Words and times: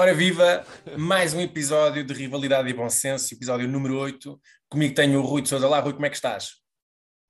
Ora 0.00 0.14
viva, 0.14 0.64
mais 0.96 1.34
um 1.34 1.40
episódio 1.42 2.02
de 2.02 2.14
Rivalidade 2.14 2.70
e 2.70 2.72
Bom 2.72 2.88
Senso, 2.88 3.34
episódio 3.34 3.68
número 3.68 3.98
8. 3.98 4.40
Comigo 4.66 4.94
tenho 4.94 5.20
o 5.20 5.26
Rui 5.26 5.42
de 5.42 5.50
Sousa. 5.50 5.68
Lá, 5.68 5.78
Rui, 5.78 5.92
como 5.92 6.06
é 6.06 6.08
que 6.08 6.16
estás? 6.16 6.52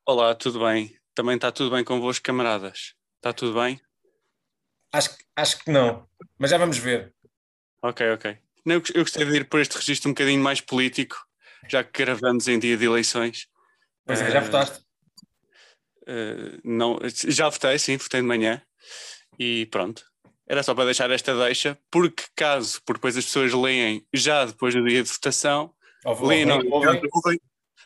Olá, 0.07 0.33
tudo 0.37 0.61
bem? 0.61 0.97
Também 1.13 1.35
está 1.35 1.51
tudo 1.51 1.75
bem 1.75 1.83
convosco, 1.83 2.23
camaradas? 2.25 2.95
Está 3.17 3.33
tudo 3.33 3.59
bem? 3.61 3.81
Acho, 4.93 5.17
que- 5.19 5.25
acho 5.35 5.59
que 5.65 5.69
não, 5.73 6.09
mas 6.39 6.53
já 6.53 6.59
vamos 6.59 6.79
ver. 6.79 7.13
Ok, 7.83 8.09
ok. 8.13 8.39
Não, 8.65 8.77
Eu, 8.77 8.83
eu 8.95 9.03
gostei 9.03 9.25
de 9.25 9.37
ir 9.39 9.49
por 9.49 9.59
este 9.59 9.77
registro 9.77 10.09
um 10.09 10.15
bocadinho 10.15 10.41
mais 10.41 10.61
político, 10.61 11.17
já 11.69 11.83
que 11.83 12.05
gravamos 12.05 12.47
em 12.47 12.57
dia 12.61 12.77
de 12.77 12.85
eleições. 12.85 13.49
Pois 14.07 14.23
é, 14.23 14.31
já 14.31 14.39
Eh, 14.39 14.45
votaste? 14.45 14.85
eh, 16.07 16.61
não, 16.63 17.01
já 17.27 17.49
votei, 17.49 17.81
sim, 17.81 17.97
votei 17.97 18.21
de 18.21 18.27
manhã. 18.29 18.63
E 19.41 19.67
pronto. 19.67 20.09
Era 20.51 20.65
só 20.65 20.75
para 20.75 20.87
deixar 20.87 21.09
esta 21.13 21.33
deixa, 21.45 21.79
porque 21.93 22.25
caso, 22.35 22.83
porque 22.85 22.99
depois 22.99 23.17
as 23.17 23.25
pessoas 23.25 23.53
leem 23.53 24.05
já 24.13 24.45
depois 24.45 24.75
do 24.75 24.83
dia 24.85 25.01
de 25.01 25.09
votação, 25.09 25.73
Ouve- 26.05 26.27
leem, 26.27 26.45
não, 26.45 26.57
ouvem- 26.69 27.09
ouvem? 27.13 27.41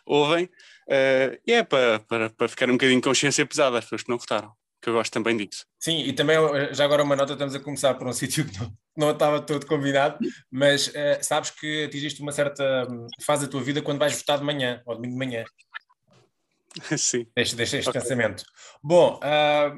ouvem, 0.06 0.50
eh, 0.88 1.38
e 1.46 1.52
é 1.52 1.62
para, 1.62 2.00
para, 2.00 2.30
para 2.30 2.48
ficar 2.48 2.70
um 2.70 2.72
bocadinho 2.72 2.98
de 3.02 3.06
consciência 3.06 3.44
pesada 3.44 3.76
às 3.76 3.84
pessoas 3.84 4.02
que 4.02 4.08
não 4.08 4.16
votaram, 4.16 4.50
que 4.80 4.88
eu 4.88 4.94
gosto 4.94 5.12
também 5.12 5.36
disso. 5.36 5.66
Sim, 5.78 5.98
e 6.04 6.14
também 6.14 6.38
eh, 6.38 6.72
já 6.72 6.86
agora 6.86 7.02
uma 7.02 7.14
nota, 7.14 7.34
estamos 7.34 7.54
a 7.54 7.60
começar 7.60 7.92
por 7.96 8.06
um 8.06 8.12
sítio 8.14 8.46
que 8.46 8.58
não, 8.58 8.72
não 8.96 9.10
estava 9.10 9.42
todo 9.42 9.66
combinado, 9.66 10.18
mas 10.50 10.90
eh, 10.94 11.22
sabes 11.22 11.50
que 11.50 11.84
atingiste 11.84 12.22
uma 12.22 12.32
certa 12.32 12.86
hum, 12.90 13.06
fase 13.26 13.44
da 13.44 13.50
tua 13.52 13.62
vida 13.62 13.82
quando 13.82 13.98
vais 13.98 14.16
votar 14.16 14.38
de 14.38 14.44
manhã, 14.44 14.80
ou 14.86 14.94
domingo 14.94 15.12
de 15.12 15.18
manhã. 15.18 15.44
sim. 16.96 17.26
Deixa, 17.36 17.56
deixa 17.56 17.76
este 17.76 17.90
Ok. 17.90 18.00
pensamento. 18.00 18.42
Bom, 18.82 19.20
ah, 19.22 19.76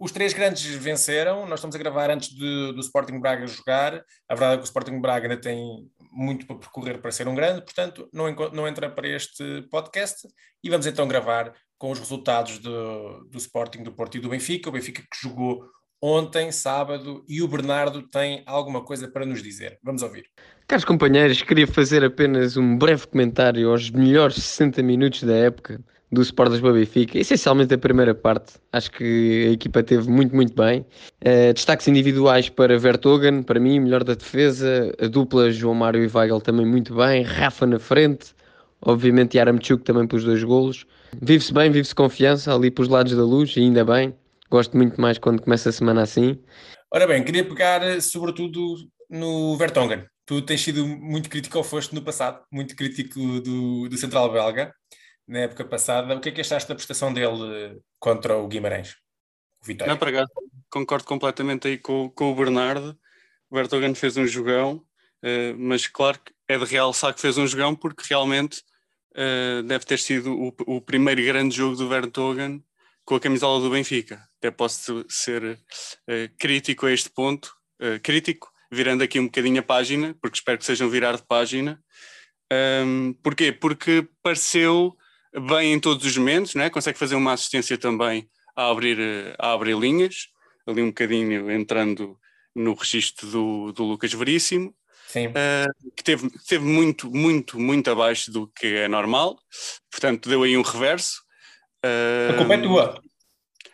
os 0.00 0.10
três 0.10 0.32
grandes 0.32 0.64
venceram. 0.64 1.46
Nós 1.46 1.60
estamos 1.60 1.76
a 1.76 1.78
gravar 1.78 2.10
antes 2.10 2.30
de- 2.30 2.72
do 2.72 2.80
Sporting 2.80 3.20
Braga 3.20 3.46
jogar. 3.46 4.02
A 4.28 4.34
verdade 4.34 4.54
é 4.54 4.56
que 4.56 4.62
o 4.62 4.64
Sporting 4.64 4.98
Braga 4.98 5.28
ainda 5.28 5.40
tem 5.40 5.86
muito 6.10 6.46
para 6.46 6.56
percorrer 6.56 6.98
para 7.00 7.12
ser 7.12 7.28
um 7.28 7.34
grande, 7.34 7.60
portanto, 7.62 8.08
não, 8.12 8.34
não 8.52 8.66
entra 8.66 8.90
para 8.90 9.06
este 9.06 9.62
podcast. 9.70 10.26
E 10.64 10.70
vamos 10.70 10.86
então 10.86 11.06
gravar 11.06 11.52
com 11.78 11.90
os 11.90 11.98
resultados 11.98 12.58
do, 12.58 13.24
do 13.30 13.38
Sporting, 13.38 13.82
do 13.82 13.92
Porto 13.92 14.16
e 14.16 14.20
do 14.20 14.30
Benfica. 14.30 14.68
O 14.70 14.72
Benfica 14.72 15.02
que 15.02 15.28
jogou 15.28 15.64
ontem, 16.02 16.50
sábado, 16.50 17.22
e 17.28 17.42
o 17.42 17.48
Bernardo 17.48 18.02
tem 18.08 18.42
alguma 18.46 18.82
coisa 18.82 19.06
para 19.06 19.26
nos 19.26 19.42
dizer. 19.42 19.78
Vamos 19.82 20.02
ouvir. 20.02 20.24
Caros 20.66 20.84
companheiros, 20.84 21.42
queria 21.42 21.66
fazer 21.66 22.02
apenas 22.02 22.56
um 22.56 22.76
breve 22.78 23.06
comentário 23.06 23.70
aos 23.70 23.90
melhores 23.90 24.36
60 24.36 24.82
minutos 24.82 25.22
da 25.22 25.34
época 25.34 25.78
do 26.12 26.22
Sport 26.22 26.50
Lisboa 26.50 26.72
Benfica, 26.72 27.18
essencialmente 27.18 27.72
a 27.72 27.78
primeira 27.78 28.14
parte. 28.14 28.54
Acho 28.72 28.90
que 28.90 29.46
a 29.48 29.52
equipa 29.52 29.82
teve 29.82 30.10
muito, 30.10 30.34
muito 30.34 30.54
bem. 30.54 30.84
Eh, 31.20 31.52
destaques 31.52 31.86
individuais 31.86 32.48
para 32.48 32.76
Vertogen, 32.78 33.42
para 33.42 33.60
mim, 33.60 33.78
melhor 33.78 34.02
da 34.02 34.14
defesa. 34.14 34.92
A 35.00 35.06
dupla 35.06 35.50
João 35.52 35.74
Mário 35.74 36.02
e 36.02 36.10
Weigl 36.12 36.40
também 36.40 36.66
muito 36.66 36.94
bem. 36.94 37.22
Rafa 37.22 37.66
na 37.66 37.78
frente. 37.78 38.34
Obviamente 38.82 39.36
Yaramchuk 39.36 39.84
também 39.84 40.06
pelos 40.06 40.24
dois 40.24 40.42
golos. 40.42 40.86
Vive-se 41.20 41.52
bem, 41.52 41.70
vive-se 41.70 41.94
confiança 41.94 42.54
ali 42.54 42.70
pelos 42.70 42.88
lados 42.88 43.14
da 43.14 43.22
luz, 43.22 43.56
e 43.56 43.60
ainda 43.60 43.84
bem. 43.84 44.14
Gosto 44.50 44.76
muito 44.76 45.00
mais 45.00 45.18
quando 45.18 45.42
começa 45.42 45.68
a 45.68 45.72
semana 45.72 46.02
assim. 46.02 46.38
Ora 46.92 47.06
bem, 47.06 47.22
queria 47.22 47.44
pegar 47.44 47.82
eh, 47.82 48.00
sobretudo 48.00 48.76
no 49.08 49.56
Vertonghen. 49.56 50.04
Tu 50.26 50.42
tens 50.42 50.60
sido 50.60 50.86
muito 50.86 51.28
crítico, 51.28 51.58
ou 51.58 51.64
foste 51.64 51.94
no 51.94 52.02
passado, 52.02 52.40
muito 52.50 52.74
crítico 52.74 53.18
do, 53.40 53.88
do 53.88 53.96
Central 53.96 54.32
Belga, 54.32 54.72
na 55.30 55.38
época 55.40 55.64
passada. 55.64 56.16
O 56.16 56.20
que 56.20 56.28
é 56.28 56.32
que 56.32 56.40
achaste 56.40 56.68
da 56.68 56.74
prestação 56.74 57.14
dele 57.14 57.54
eh, 57.54 57.76
contra 58.00 58.36
o 58.36 58.48
Guimarães? 58.48 58.96
O 59.62 59.66
Vitória. 59.66 59.92
Não, 59.92 59.98
para 59.98 60.12
cá, 60.12 60.26
concordo 60.68 61.04
completamente 61.04 61.68
aí 61.68 61.78
com, 61.78 62.10
com 62.10 62.32
o 62.32 62.34
Bernardo. 62.34 62.98
O 63.48 63.54
Vertogen 63.54 63.94
fez 63.94 64.16
um 64.16 64.26
jogão, 64.26 64.84
eh, 65.22 65.52
mas 65.56 65.86
claro 65.86 66.18
que 66.18 66.32
é 66.48 66.58
de 66.58 66.64
realçar 66.64 67.14
que 67.14 67.20
fez 67.20 67.38
um 67.38 67.46
jogão 67.46 67.76
porque 67.76 68.02
realmente 68.08 68.64
eh, 69.14 69.62
deve 69.64 69.84
ter 69.84 70.00
sido 70.00 70.32
o, 70.32 70.54
o 70.66 70.80
primeiro 70.80 71.22
grande 71.22 71.54
jogo 71.54 71.76
do 71.76 71.88
Vertogen 71.88 72.60
com 73.04 73.14
a 73.14 73.20
camisola 73.20 73.60
do 73.60 73.70
Benfica. 73.70 74.28
Até 74.38 74.50
posso 74.50 75.04
ser 75.08 75.60
eh, 76.08 76.28
crítico 76.38 76.86
a 76.86 76.92
este 76.92 77.08
ponto, 77.08 77.54
crítico, 78.02 78.52
virando 78.70 79.02
aqui 79.02 79.18
um 79.18 79.24
bocadinho 79.24 79.60
a 79.60 79.62
página, 79.62 80.14
porque 80.20 80.36
espero 80.36 80.58
que 80.58 80.66
sejam 80.66 80.90
virar 80.90 81.16
de 81.16 81.22
página. 81.22 81.82
Ahm, 82.52 83.14
porquê? 83.22 83.52
Porque 83.52 84.06
pareceu 84.22 84.98
bem 85.48 85.72
em 85.72 85.80
todos 85.80 86.04
os 86.04 86.16
momentos, 86.16 86.54
né? 86.54 86.70
consegue 86.70 86.98
fazer 86.98 87.14
uma 87.14 87.32
assistência 87.32 87.78
também 87.78 88.28
a 88.56 88.70
abrir, 88.70 88.98
eh, 88.98 89.34
a 89.38 89.52
abrir 89.52 89.76
linhas, 89.76 90.28
ali 90.66 90.82
um 90.82 90.88
bocadinho 90.88 91.50
entrando 91.50 92.18
no 92.54 92.74
registro 92.74 93.28
do, 93.28 93.72
do 93.72 93.84
Lucas 93.84 94.12
Veríssimo, 94.12 94.74
Sim. 95.06 95.32
que 95.96 96.04
teve, 96.04 96.28
teve 96.46 96.64
muito, 96.64 97.10
muito, 97.10 97.58
muito 97.58 97.90
abaixo 97.90 98.30
do 98.30 98.48
que 98.48 98.66
é 98.66 98.88
normal, 98.88 99.38
portanto 99.90 100.28
deu 100.28 100.42
aí 100.42 100.56
um 100.56 100.62
reverso. 100.62 101.22
A 102.30 102.36
culpa 102.36 102.54
é 102.54 102.58
tua. 102.58 103.02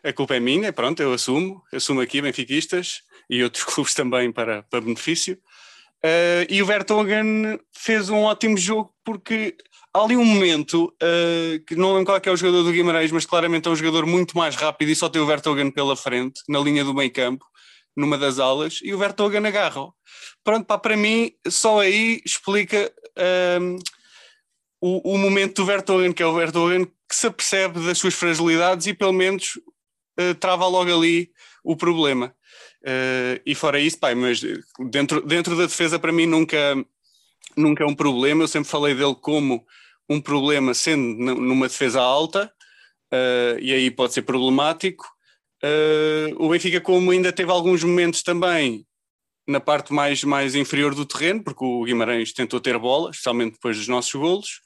A 0.04 0.12
culpa 0.12 0.36
é 0.36 0.40
minha, 0.40 0.72
pronto, 0.72 1.02
eu 1.02 1.12
assumo, 1.12 1.62
assumo 1.72 2.00
aqui, 2.00 2.22
benfiquistas 2.22 3.00
e 3.28 3.42
outros 3.42 3.64
clubes 3.74 3.92
também 3.92 4.30
para, 4.30 4.62
para 4.64 4.80
benefício. 4.80 5.38
Eh, 6.02 6.46
e 6.48 6.62
o 6.62 6.66
Vertonghen 6.66 7.58
fez 7.72 8.08
um 8.08 8.22
ótimo 8.22 8.56
jogo 8.56 8.94
porque 9.04 9.56
há 9.96 10.04
ali 10.04 10.16
um 10.16 10.24
momento 10.24 10.94
eh, 11.02 11.60
que 11.66 11.74
não 11.74 11.94
lembro 11.94 12.06
qual 12.06 12.18
é, 12.18 12.28
é 12.28 12.30
o 12.30 12.36
jogador 12.36 12.62
do 12.62 12.72
Guimarães, 12.72 13.10
mas 13.10 13.24
claramente 13.24 13.66
é 13.66 13.70
um 13.70 13.76
jogador 13.76 14.04
muito 14.06 14.36
mais 14.36 14.54
rápido 14.54 14.90
e 14.90 14.96
só 14.96 15.08
tem 15.08 15.22
o 15.22 15.26
Vertonghen 15.26 15.70
pela 15.70 15.96
frente, 15.96 16.42
na 16.48 16.58
linha 16.60 16.84
do 16.84 16.94
meio 16.94 17.12
campo, 17.12 17.44
numa 17.96 18.18
das 18.18 18.38
alas, 18.38 18.80
e 18.82 18.92
o 18.92 18.98
Vertonghen 18.98 19.46
agarra-o. 19.46 19.94
Pronto, 20.44 20.66
pá, 20.66 20.78
para 20.78 20.96
mim, 20.96 21.32
só 21.48 21.80
aí 21.80 22.20
explica 22.24 22.92
ehm, 23.16 23.78
o, 24.80 25.14
o 25.14 25.18
momento 25.18 25.56
do 25.56 25.66
Vertonghen, 25.66 26.12
que 26.12 26.22
é 26.22 26.26
o 26.26 26.34
Vertonghen 26.34 26.84
que 26.84 27.14
se 27.14 27.28
apercebe 27.28 27.80
das 27.80 27.98
suas 27.98 28.14
fragilidades 28.14 28.86
e 28.86 28.94
pelo 28.94 29.12
menos 29.12 29.58
eh, 30.18 30.34
trava 30.34 30.66
logo 30.66 30.94
ali 30.94 31.30
o 31.64 31.74
problema. 31.74 32.34
Eh, 32.84 33.40
e 33.46 33.54
fora 33.54 33.80
isso, 33.80 33.98
pai, 33.98 34.14
mas 34.14 34.42
dentro, 34.90 35.22
dentro 35.22 35.56
da 35.56 35.64
defesa 35.64 35.98
para 35.98 36.12
mim 36.12 36.26
nunca, 36.26 36.76
nunca 37.56 37.82
é 37.82 37.86
um 37.86 37.94
problema. 37.94 38.42
Eu 38.42 38.48
sempre 38.48 38.68
falei 38.68 38.94
dele 38.94 39.14
como 39.14 39.64
um 40.08 40.20
problema 40.20 40.74
sendo 40.74 41.18
nu- 41.18 41.40
numa 41.40 41.68
defesa 41.68 42.00
alta, 42.00 42.50
eh, 43.12 43.58
e 43.60 43.72
aí 43.72 43.90
pode 43.90 44.12
ser 44.14 44.22
problemático. 44.22 45.04
Eh, 45.62 46.32
o 46.38 46.48
Benfica, 46.48 46.80
como 46.80 47.10
ainda 47.10 47.32
teve 47.32 47.50
alguns 47.50 47.82
momentos 47.82 48.22
também 48.22 48.86
na 49.46 49.60
parte 49.60 49.92
mais, 49.92 50.24
mais 50.24 50.54
inferior 50.54 50.94
do 50.94 51.06
terreno, 51.06 51.42
porque 51.42 51.64
o 51.64 51.84
Guimarães 51.84 52.32
tentou 52.32 52.60
ter 52.60 52.78
bola, 52.78 53.10
especialmente 53.10 53.52
depois 53.54 53.76
dos 53.76 53.88
nossos 53.88 54.12
golos, 54.12 54.60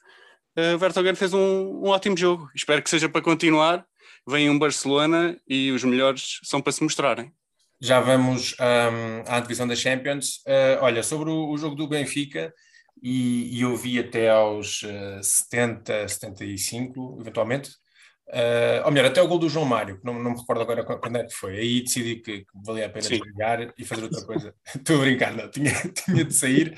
o 0.75 0.77
Vertonghen 0.77 1.15
fez 1.15 1.33
um, 1.33 1.39
um 1.83 1.87
ótimo 1.87 2.17
jogo. 2.17 2.49
Espero 2.55 2.81
que 2.81 2.89
seja 2.89 3.07
para 3.07 3.21
continuar. 3.21 3.85
Vem 4.27 4.49
um 4.49 4.59
Barcelona 4.59 5.39
e 5.47 5.71
os 5.71 5.83
melhores 5.83 6.39
são 6.43 6.61
para 6.61 6.71
se 6.73 6.83
mostrarem. 6.83 7.31
Já 7.79 7.99
vamos 7.99 8.53
hum, 8.59 9.23
à 9.27 9.39
divisão 9.39 9.67
da 9.67 9.75
Champions. 9.75 10.41
Eh, 10.45 10.77
olha, 10.81 11.01
sobre 11.01 11.29
o, 11.29 11.49
o 11.49 11.57
jogo 11.57 11.75
do 11.75 11.87
Benfica, 11.87 12.53
e, 13.01 13.57
e 13.57 13.61
eu 13.61 13.75
vi 13.75 13.99
até 13.99 14.29
aos 14.29 14.83
eh, 14.83 15.19
70, 15.23 16.07
75, 16.07 17.17
eventualmente. 17.19 17.71
Eh, 18.33 18.81
ou 18.85 18.91
melhor, 18.91 19.07
até 19.11 19.21
o 19.21 19.27
gol 19.27 19.39
do 19.39 19.49
João 19.49 19.65
Mário, 19.65 19.99
que 19.99 20.05
não, 20.05 20.13
não 20.21 20.31
me 20.31 20.37
recordo 20.39 20.61
agora 20.61 20.85
qu- 20.85 20.99
quando 20.99 21.17
é 21.17 21.23
que 21.25 21.33
foi. 21.33 21.57
Aí 21.57 21.81
decidi 21.83 22.17
que, 22.17 22.39
que 22.41 22.45
valia 22.65 22.85
a 22.85 22.89
pena 22.89 23.09
Sim. 23.09 23.17
desligar 23.17 23.73
e 23.77 23.85
fazer 23.85 24.03
outra 24.03 24.21
coisa. 24.25 24.55
Estou 24.75 24.97
a 24.97 24.99
brincar, 25.01 25.33
não, 25.35 25.49
tinha, 25.49 25.71
tinha 26.05 26.23
de 26.25 26.33
sair. 26.33 26.77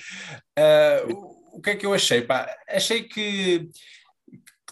Eh, 0.57 1.03
o, 1.07 1.57
o 1.57 1.61
que 1.61 1.71
é 1.71 1.75
que 1.75 1.85
eu 1.85 1.93
achei? 1.93 2.21
Pá, 2.21 2.49
achei 2.67 3.03
que, 3.03 3.69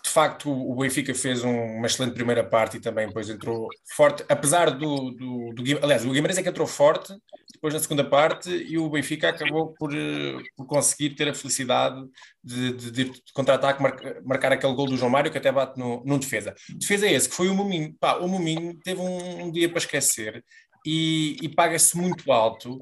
de 0.03 0.09
facto 0.09 0.49
o 0.51 0.75
Benfica 0.75 1.13
fez 1.13 1.43
um- 1.43 1.77
uma 1.77 1.85
excelente 1.87 2.13
primeira 2.13 2.43
parte 2.43 2.77
e 2.77 2.81
também 2.81 3.07
depois 3.07 3.29
entrou 3.29 3.67
forte, 3.95 4.23
apesar 4.29 4.71
do, 4.71 5.11
do, 5.11 5.53
do 5.53 5.63
aliás, 5.83 6.05
o 6.05 6.11
Guimarães 6.11 6.37
é 6.37 6.43
que 6.43 6.49
entrou 6.49 6.67
forte 6.67 7.13
depois 7.53 7.73
na 7.73 7.79
segunda 7.79 8.03
parte 8.03 8.49
e 8.49 8.77
o 8.77 8.89
Benfica 8.89 9.29
acabou 9.29 9.73
por, 9.73 9.93
eh, 9.95 10.37
por 10.57 10.65
conseguir 10.65 11.11
ter 11.11 11.29
a 11.29 11.33
felicidade 11.33 12.01
de, 12.43 12.73
de, 12.73 12.91
de, 12.91 13.21
contra-ataque 13.33 13.81
mar- 13.83 13.97
marcar 14.25 14.51
aquele 14.51 14.73
gol 14.73 14.87
do 14.87 14.97
João 14.97 15.11
Mário 15.11 15.31
que 15.31 15.37
até 15.37 15.51
bate 15.51 15.77
no, 15.79 16.03
num 16.03 16.17
defesa. 16.17 16.55
Defesa 16.69 17.05
é 17.07 17.13
esse, 17.13 17.29
que 17.29 17.35
foi 17.35 17.49
o 17.49 17.53
Muminho. 17.55 17.93
Pá, 17.99 18.15
o 18.17 18.27
Muminho 18.27 18.77
teve 18.83 18.99
um, 18.99 19.43
um 19.45 19.51
dia 19.51 19.69
para 19.69 19.77
esquecer 19.77 20.43
e, 20.85 21.37
e 21.41 21.49
paga-se 21.49 21.95
muito 21.97 22.31
alto. 22.31 22.79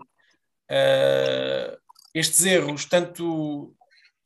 eh, 0.69 1.77
estes 2.13 2.45
erros, 2.45 2.85
tanto, 2.85 3.75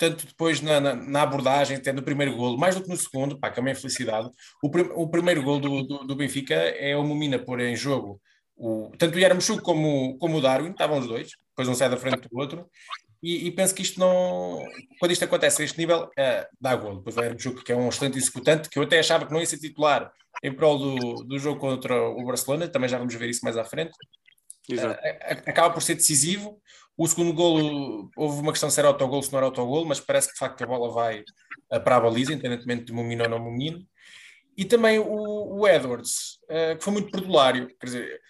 tanto 0.04 0.28
depois 0.28 0.60
na, 0.60 0.82
na, 0.82 0.96
na 0.96 1.22
abordagem, 1.22 1.78
até 1.78 1.94
no 1.94 2.04
primeiro 2.04 2.36
golo, 2.36 2.58
mais 2.58 2.76
do 2.76 2.84
que 2.84 2.90
no 2.90 2.98
segundo, 2.98 3.40
pá, 3.40 3.50
que 3.50 3.58
é 3.58 3.62
uma 3.62 3.72
infelicidade. 3.72 4.30
O, 4.62 4.70
prim, 4.70 4.90
o 4.94 5.08
primeiro 5.08 5.42
golo 5.42 5.60
do, 5.60 5.84
do, 5.84 5.98
do, 6.08 6.16
Benfica 6.16 6.56
é 6.56 6.98
o 6.98 7.04
Momina 7.06 7.40
pôr 7.40 7.62
em 7.62 7.74
jogo 7.74 8.20
o, 8.58 8.92
tanto 8.98 9.16
o 9.16 9.20
Yarmouk 9.20 9.62
como, 9.62 10.18
como 10.18 10.38
o 10.38 10.42
Darwin, 10.42 10.72
estavam 10.72 11.00
os 11.00 11.08
dois, 11.08 11.30
depois 11.50 11.70
um 11.70 11.74
sai 11.74 11.90
da 11.90 11.96
frente 11.96 12.28
do 12.28 12.38
outro, 12.38 12.70
e, 13.22 13.48
e, 13.48 13.52
penso 13.52 13.74
que 13.74 13.82
isto 13.82 13.98
não. 13.98 14.62
Quando 15.00 15.12
isto 15.14 15.24
acontece 15.24 15.62
a 15.62 15.66
este 15.66 15.78
nível, 15.78 16.10
é, 16.20 16.46
dá 16.60 16.76
golo. 16.76 16.98
Depois 16.98 17.16
o 17.16 17.22
Yarmouk, 17.22 17.64
que 17.64 17.72
é 17.72 17.76
um 17.76 17.88
excelente 17.88 18.18
executante, 18.18 18.70
que 18.70 18.78
eu 18.78 18.84
até 18.84 19.00
achava 19.00 19.26
que 19.26 19.32
não 19.32 19.40
ia 19.40 19.46
ser 19.46 19.60
titular 19.60 20.12
em 20.44 20.52
prol 20.54 20.78
do, 20.78 21.24
do 21.24 21.40
jogo 21.40 21.58
contra 21.58 22.10
o 22.10 22.26
Barcelona, 22.26 22.68
também 22.68 22.90
já 22.90 22.98
vamos 22.98 23.16
ver 23.16 23.30
isso 23.30 23.46
mais 23.46 23.56
à 23.56 23.64
frente. 23.64 23.94
Exato. 24.70 25.00
acaba 25.46 25.74
por 25.74 25.82
ser 25.82 25.96
decisivo. 25.96 26.62
O 26.96 27.08
segundo 27.08 27.34
golo, 27.34 28.10
houve 28.16 28.42
uma 28.42 28.52
questão 28.52 28.70
se 28.70 28.80
era 28.80 28.88
autogol, 28.88 29.24
se 29.24 29.32
não 29.32 29.40
era 29.40 29.48
autogol, 29.48 29.86
mas 29.86 30.00
parece 30.00 30.28
que 30.28 30.34
de 30.34 30.40
facto 30.40 30.64
a 30.64 30.68
bola 30.68 30.92
vai 30.92 31.24
para 31.84 31.98
a 31.98 32.00
baliza, 32.00 32.34
independentemente 32.34 32.86
de 32.86 32.94
Mumino 32.94 33.24
ou 33.24 33.30
não 33.30 33.40
Mumino. 33.40 33.86
E 34.56 34.64
também 34.64 35.00
o, 35.00 35.60
o 35.60 35.68
Edwards, 35.68 36.40
uh, 36.44 36.78
que 36.78 36.84
foi 36.84 36.94
muito 36.94 37.12
perdulário. 37.12 37.68
Quer 37.80 37.86
dizer, 37.86 38.22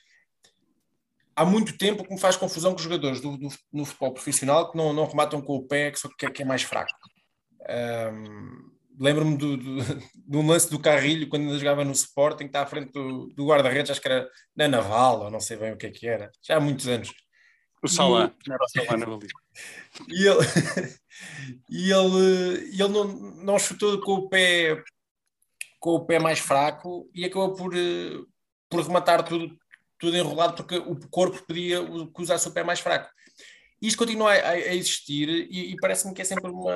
há 1.36 1.46
muito 1.46 1.78
tempo 1.78 2.04
que 2.04 2.14
me 2.14 2.20
faz 2.20 2.38
confusão 2.38 2.72
com 2.72 2.78
os 2.78 2.84
jogadores 2.84 3.20
do, 3.20 3.38
do, 3.38 3.50
no 3.74 3.86
futebol 3.86 4.14
profissional 4.14 4.72
que 4.72 4.78
não, 4.78 4.94
não 4.94 5.06
rematam 5.06 5.42
com 5.42 5.56
o 5.56 5.68
pé, 5.68 5.92
que, 5.92 6.30
que 6.30 6.42
é 6.42 6.46
mais 6.46 6.64
fraco. 6.64 6.94
Um, 7.70 8.74
Lembro-me 9.00 9.38
do, 9.38 9.58
do, 9.58 9.78
de 10.16 10.38
um 10.38 10.46
lance 10.48 10.70
do 10.70 10.80
Carrilho 10.80 11.28
quando 11.28 11.44
ainda 11.44 11.58
jogava 11.58 11.84
no 11.84 11.92
Sporting, 11.92 12.44
que 12.44 12.50
está 12.50 12.62
à 12.62 12.66
frente 12.66 12.92
do, 12.92 13.28
do 13.36 13.48
guarda-redes, 13.48 13.92
acho 13.92 14.02
que 14.02 14.08
era 14.08 14.30
na 14.56 14.68
Naval, 14.68 15.24
ou 15.24 15.32
não 15.32 15.40
sei 15.40 15.58
bem 15.58 15.74
o 15.74 15.78
que 15.78 15.88
é 15.88 15.92
que 15.92 16.08
era, 16.08 16.32
já 16.42 16.58
há 16.58 16.60
muitos 16.60 16.88
anos. 16.88 17.12
O 17.84 17.88
Salá, 17.88 18.32
não 18.48 18.56
era 18.56 18.64
o 18.64 18.70
Salá 18.70 18.98
na 18.98 19.06
E 20.08 20.28
ele, 20.28 20.40
e 21.70 21.92
ele, 21.92 22.70
e 22.72 22.82
ele 22.82 22.94
não, 22.94 23.06
não 23.06 23.60
chutou 23.60 24.00
com 24.00 24.14
o 24.14 24.30
pé 24.30 24.82
com 25.80 25.96
o 25.96 26.06
pé 26.06 26.18
mais 26.18 26.40
fraco 26.40 27.10
e 27.14 27.26
acabou 27.26 27.54
por, 27.56 27.74
por 28.70 28.82
rematar 28.82 29.22
tudo, 29.28 29.54
tudo 30.00 30.16
enrolado 30.16 30.56
porque 30.56 30.78
o 30.78 30.96
corpo 31.10 31.44
pedia 31.46 31.80
que 31.86 32.22
usasse 32.22 32.48
o 32.48 32.54
pé 32.54 32.64
mais 32.64 32.80
fraco. 32.80 33.10
Isto 33.82 33.98
continua 33.98 34.32
a, 34.32 34.52
a 34.52 34.74
existir 34.74 35.28
e, 35.28 35.74
e 35.74 35.76
parece-me 35.76 36.14
que 36.14 36.22
é 36.22 36.26
sempre 36.26 36.50
uma, 36.50 36.74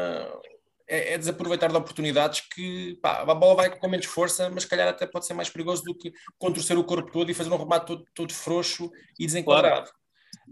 é, 0.86 1.14
é, 1.14 1.18
desaproveitar 1.18 1.70
de 1.70 1.78
oportunidades 1.78 2.42
que 2.54 2.98
pá, 3.02 3.22
a 3.22 3.34
bola 3.34 3.56
vai 3.56 3.78
com 3.78 3.88
menos 3.88 4.06
força, 4.06 4.50
mas 4.50 4.64
se 4.64 4.70
calhar 4.70 4.90
até 4.90 5.08
pode 5.08 5.26
ser 5.26 5.34
mais 5.34 5.50
perigoso 5.50 5.84
do 5.84 5.96
que 5.96 6.12
contorcer 6.38 6.78
o 6.78 6.84
corpo 6.84 7.10
todo 7.10 7.32
e 7.32 7.34
fazer 7.34 7.50
um 7.50 7.58
remate 7.58 7.86
todo, 7.86 8.06
todo 8.14 8.34
frouxo 8.34 8.92
e 9.18 9.26
desenquadrado. 9.26 9.86
Claro. 9.86 9.98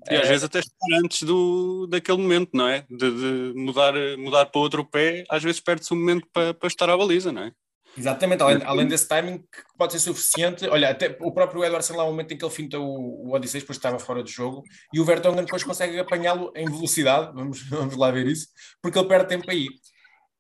E 0.10 0.16
às 0.16 0.26
é... 0.26 0.30
vezes 0.30 0.44
até 0.44 0.60
estar 0.60 1.00
antes 1.04 1.24
do, 1.24 1.88
daquele 1.88 2.18
momento, 2.18 2.52
não 2.54 2.68
é? 2.68 2.86
De, 2.90 3.12
de, 3.12 3.54
mudar, 3.56 3.94
mudar 4.18 4.46
para 4.46 4.62
outro 4.62 4.86
pé, 4.86 5.24
às 5.30 5.44
vezes 5.44 5.60
perde-se 5.60 5.94
um 5.94 5.98
momento 5.98 6.28
para, 6.32 6.54
para 6.54 6.68
estar 6.68 6.90
à 6.90 6.98
baliza, 6.98 7.32
não 7.32 7.44
é? 7.44 7.52
Exatamente, 7.98 8.44
além, 8.44 8.62
além 8.64 8.88
desse 8.88 9.08
timing 9.08 9.38
que 9.38 9.62
pode 9.78 9.94
ser 9.94 10.00
suficiente. 10.00 10.68
Olha, 10.68 10.90
até 10.90 11.18
o 11.22 11.32
próprio 11.32 11.64
Edward 11.64 11.90
lá, 11.94 12.04
um 12.04 12.08
momento 12.08 12.34
em 12.34 12.38
que 12.38 12.44
ele 12.44 12.54
finta 12.54 12.78
o, 12.78 13.28
o 13.28 13.34
Odisseus, 13.34 13.64
depois 13.64 13.78
estava 13.78 13.98
fora 13.98 14.22
de 14.22 14.32
jogo, 14.32 14.64
e 14.94 15.00
o 15.00 15.06
Vertonghen 15.06 15.46
depois 15.46 15.64
consegue 15.64 15.98
apanhá-lo 15.98 16.52
em 16.56 16.66
velocidade, 16.66 17.34
vamos, 17.34 17.62
vamos 17.70 17.96
lá 17.96 18.12
ver 18.12 18.28
isso, 18.28 18.48
porque 18.82 19.00
ele 19.00 19.08
perde 19.08 19.30
tempo 19.30 19.50
aí. 19.50 19.68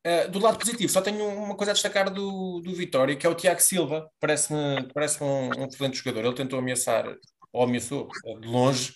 Uh, 0.05 0.29
do 0.29 0.37
lado 0.37 0.59
positivo, 0.59 0.91
só 0.91 1.01
tenho 1.01 1.25
uma 1.27 1.55
coisa 1.55 1.71
a 1.71 1.73
destacar 1.73 2.11
do, 2.13 2.59
do 2.59 2.75
Vitória, 2.75 3.15
que 3.15 3.25
é 3.25 3.29
o 3.29 3.33
Tiago 3.33 3.59
Silva. 3.59 4.07
Parece-me 4.19 4.87
parece 4.93 5.23
um, 5.23 5.49
um 5.57 5.65
excelente 5.65 5.97
jogador. 5.97 6.25
Ele 6.25 6.35
tentou 6.35 6.59
ameaçar, 6.59 7.07
ou 7.51 7.63
ameaçou, 7.63 8.07
de 8.39 8.47
longe. 8.47 8.93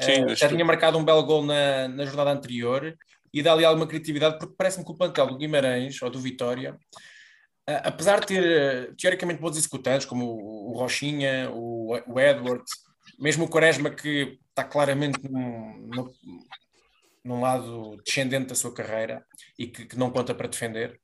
Sim, 0.00 0.24
uh, 0.24 0.34
já 0.34 0.48
tinha 0.48 0.64
marcado 0.64 0.98
um 0.98 1.04
belo 1.04 1.22
gol 1.24 1.44
na, 1.44 1.88
na 1.88 2.04
jornada 2.04 2.30
anterior 2.30 2.96
e 3.32 3.42
dá 3.42 3.52
ali 3.52 3.64
alguma 3.64 3.86
criatividade, 3.86 4.38
porque 4.38 4.54
parece-me 4.56 4.84
que 4.84 4.90
o 4.90 4.96
plantel 4.96 5.26
do 5.26 5.38
Guimarães 5.38 6.00
ou 6.02 6.10
do 6.10 6.20
Vitória, 6.20 6.74
uh, 7.68 7.82
apesar 7.84 8.20
de 8.20 8.26
ter 8.26 8.94
teoricamente 8.96 9.40
bons 9.40 9.56
executantes, 9.56 10.06
como 10.06 10.24
o, 10.24 10.72
o 10.72 10.78
Rochinha, 10.78 11.50
o, 11.52 11.92
o 12.06 12.20
Edward, 12.20 12.64
mesmo 13.18 13.44
o 13.44 13.48
Quaresma, 13.48 13.90
que 13.90 14.38
está 14.50 14.64
claramente 14.64 15.18
num, 15.28 15.88
num, 15.92 16.10
num 17.24 17.40
lado 17.40 17.96
descendente 18.04 18.48
da 18.48 18.54
sua 18.54 18.74
carreira 18.74 19.24
e 19.58 19.66
que, 19.66 19.86
que 19.86 19.98
não 19.98 20.10
conta 20.10 20.34
para 20.34 20.48
defender. 20.48 21.00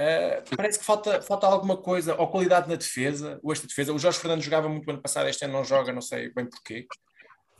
Uh, 0.00 0.56
parece 0.56 0.78
que 0.78 0.84
falta, 0.84 1.20
falta 1.20 1.46
alguma 1.46 1.76
coisa, 1.76 2.14
ou 2.14 2.28
qualidade 2.28 2.68
na 2.68 2.76
defesa, 2.76 3.40
ou 3.42 3.52
esta 3.52 3.66
defesa. 3.66 3.92
O 3.92 3.98
Jorge 3.98 4.20
Fernandes 4.20 4.44
jogava 4.44 4.68
muito 4.68 4.88
ano 4.88 5.02
passado, 5.02 5.28
este 5.28 5.44
ano 5.44 5.54
não 5.54 5.64
joga, 5.64 5.92
não 5.92 6.00
sei 6.00 6.32
bem 6.32 6.46
porquê. 6.48 6.86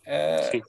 Uh, 0.08 0.62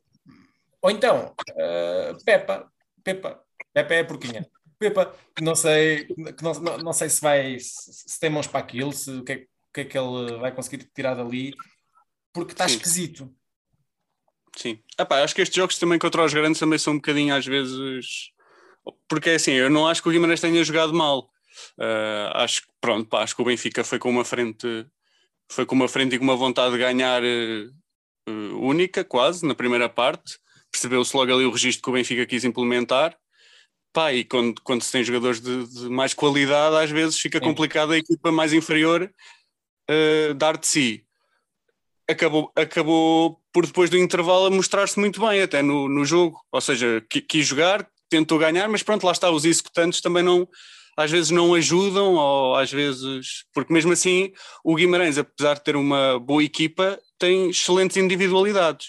ou 0.81 0.91
então, 0.91 1.33
uh, 1.51 2.23
Pepa, 2.25 2.69
Pepa, 3.03 3.41
Pepa 3.73 3.93
é 3.93 3.99
a 4.01 4.05
porquinha. 4.05 4.47
Pepa, 4.77 5.13
não 5.41 5.55
sei, 5.55 6.05
que 6.05 6.43
não, 6.43 6.53
não, 6.53 6.77
não, 6.77 6.93
sei 6.93 7.09
se 7.09 7.21
vai, 7.21 7.59
se, 7.59 7.93
se 7.93 8.19
tem 8.19 8.29
mãos 8.29 8.47
para 8.47 8.59
aquilo, 8.59 8.93
se, 8.93 9.11
o, 9.11 9.23
que 9.23 9.31
é, 9.33 9.35
o 9.35 9.73
que 9.73 9.81
é 9.81 9.85
que 9.85 9.97
ele 9.97 10.37
vai 10.37 10.53
conseguir 10.53 10.89
tirar 10.93 11.15
dali, 11.15 11.53
porque 12.33 12.53
está 12.53 12.67
Sim. 12.67 12.75
esquisito. 12.75 13.35
Sim. 14.55 14.81
Epá, 14.97 15.21
acho 15.23 15.35
que 15.35 15.41
estes 15.41 15.55
jogos 15.55 15.77
também 15.77 15.99
contra 15.99 16.23
os 16.23 16.33
grandes 16.33 16.59
também 16.59 16.79
são 16.79 16.93
um 16.93 16.97
bocadinho 16.97 17.35
às 17.35 17.45
vezes. 17.45 18.31
Porque 19.07 19.31
é 19.31 19.35
assim, 19.35 19.51
eu 19.51 19.69
não 19.69 19.87
acho 19.87 20.01
que 20.01 20.09
o 20.09 20.11
Guimarães 20.11 20.41
tenha 20.41 20.63
jogado 20.63 20.93
mal. 20.93 21.29
Uh, 21.77 22.31
acho 22.35 22.61
que 22.61 22.67
pronto, 22.79 23.07
pá, 23.09 23.23
acho 23.23 23.35
que 23.35 23.41
o 23.41 23.45
Benfica 23.45 23.83
foi 23.83 23.99
com 23.99 24.09
uma 24.09 24.23
frente, 24.23 24.87
foi 25.51 25.65
com 25.65 25.75
uma 25.75 25.87
frente 25.87 26.15
e 26.15 26.17
com 26.17 26.23
uma 26.23 26.35
vontade 26.35 26.71
de 26.71 26.77
ganhar 26.77 27.21
uh, 27.21 27.73
única, 28.55 29.03
quase, 29.03 29.45
na 29.45 29.55
primeira 29.55 29.89
parte. 29.89 30.37
Percebeu-se 30.71 31.15
logo 31.15 31.33
ali 31.33 31.45
o 31.45 31.51
registro 31.51 31.83
que 31.83 31.89
o 31.89 31.93
Benfica 31.93 32.25
quis 32.25 32.43
implementar. 32.43 33.17
Pá, 33.91 34.13
e 34.13 34.23
quando, 34.23 34.61
quando 34.61 34.83
se 34.83 34.91
tem 34.91 35.03
jogadores 35.03 35.41
de, 35.41 35.65
de 35.65 35.89
mais 35.89 36.13
qualidade, 36.13 36.75
às 36.75 36.91
vezes 36.91 37.19
fica 37.19 37.39
Sim. 37.39 37.45
complicado 37.45 37.91
a 37.91 37.97
equipa 37.97 38.31
mais 38.31 38.53
inferior 38.53 39.11
uh, 39.89 40.33
dar 40.35 40.57
de 40.57 40.67
si 40.67 41.05
acabou, 42.09 42.51
acabou 42.55 43.39
por 43.53 43.65
depois 43.65 43.89
do 43.89 43.97
intervalo 43.97 44.49
mostrar-se 44.51 44.99
muito 44.99 45.21
bem 45.21 45.41
até 45.41 45.61
no, 45.61 45.87
no 45.87 46.03
jogo, 46.03 46.39
ou 46.51 46.59
seja, 46.59 47.03
quis 47.27 47.45
jogar, 47.45 47.87
tentou 48.09 48.39
ganhar, 48.39 48.67
mas 48.67 48.81
pronto, 48.81 49.05
lá 49.05 49.11
está, 49.11 49.29
os 49.29 49.45
executantes 49.45 50.01
também 50.01 50.23
não, 50.23 50.47
às 50.97 51.11
vezes 51.11 51.29
não 51.29 51.53
ajudam, 51.53 52.15
ou 52.15 52.55
às 52.55 52.71
vezes, 52.71 53.45
porque 53.53 53.71
mesmo 53.71 53.91
assim 53.91 54.31
o 54.63 54.75
Guimarães, 54.75 55.17
apesar 55.17 55.55
de 55.55 55.63
ter 55.63 55.75
uma 55.75 56.19
boa 56.19 56.43
equipa, 56.43 56.99
tem 57.19 57.49
excelentes 57.49 57.97
individualidades, 57.97 58.87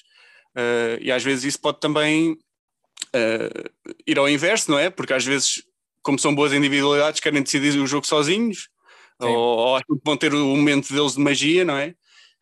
uh, 0.56 0.98
e 1.00 1.10
às 1.10 1.22
vezes 1.22 1.44
isso 1.44 1.60
pode 1.60 1.80
também 1.80 2.32
uh, 2.32 3.94
ir 4.06 4.18
ao 4.18 4.28
inverso, 4.28 4.70
não 4.70 4.78
é? 4.78 4.88
Porque 4.88 5.12
às 5.12 5.24
vezes, 5.24 5.62
como 6.02 6.18
são 6.18 6.34
boas 6.34 6.52
individualidades, 6.52 7.20
querem 7.20 7.42
decidir 7.42 7.78
o 7.78 7.86
jogo 7.86 8.06
sozinhos, 8.06 8.68
ou, 9.18 9.28
ou 9.36 9.80
vão 10.02 10.16
ter 10.16 10.32
o 10.32 10.56
momento 10.56 10.94
deles 10.94 11.14
de 11.14 11.20
magia, 11.20 11.62
não 11.62 11.76
é? 11.76 11.94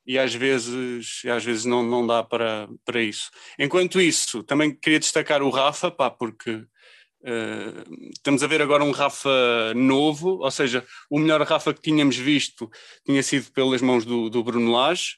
e 0.09 0.19
às 0.19 0.35
vezes, 0.35 1.23
às 1.27 1.45
vezes 1.45 1.67
não, 1.67 1.83
não 1.83 2.07
dá 2.07 2.25
para, 2.25 2.67
para 2.83 3.03
isso. 3.03 3.31
Enquanto 3.59 4.01
isso, 4.01 4.43
também 4.43 4.75
queria 4.75 4.99
destacar 4.99 5.43
o 5.43 5.51
Rafa, 5.51 5.91
pá, 5.91 6.11
porque 6.11 6.51
uh, 6.51 8.11
estamos 8.11 8.43
a 8.43 8.47
ver 8.47 8.63
agora 8.63 8.83
um 8.83 8.91
Rafa 8.91 9.29
novo, 9.77 10.39
ou 10.39 10.51
seja, 10.51 10.83
o 11.11 11.19
melhor 11.19 11.43
Rafa 11.43 11.75
que 11.75 11.83
tínhamos 11.83 12.17
visto 12.17 12.71
tinha 13.05 13.23
sido 13.23 13.53
pelas 13.53 13.83
mãos 13.83 14.07
do, 14.07 14.31
do 14.31 14.43
Bruno 14.43 14.73
Lage, 14.73 15.17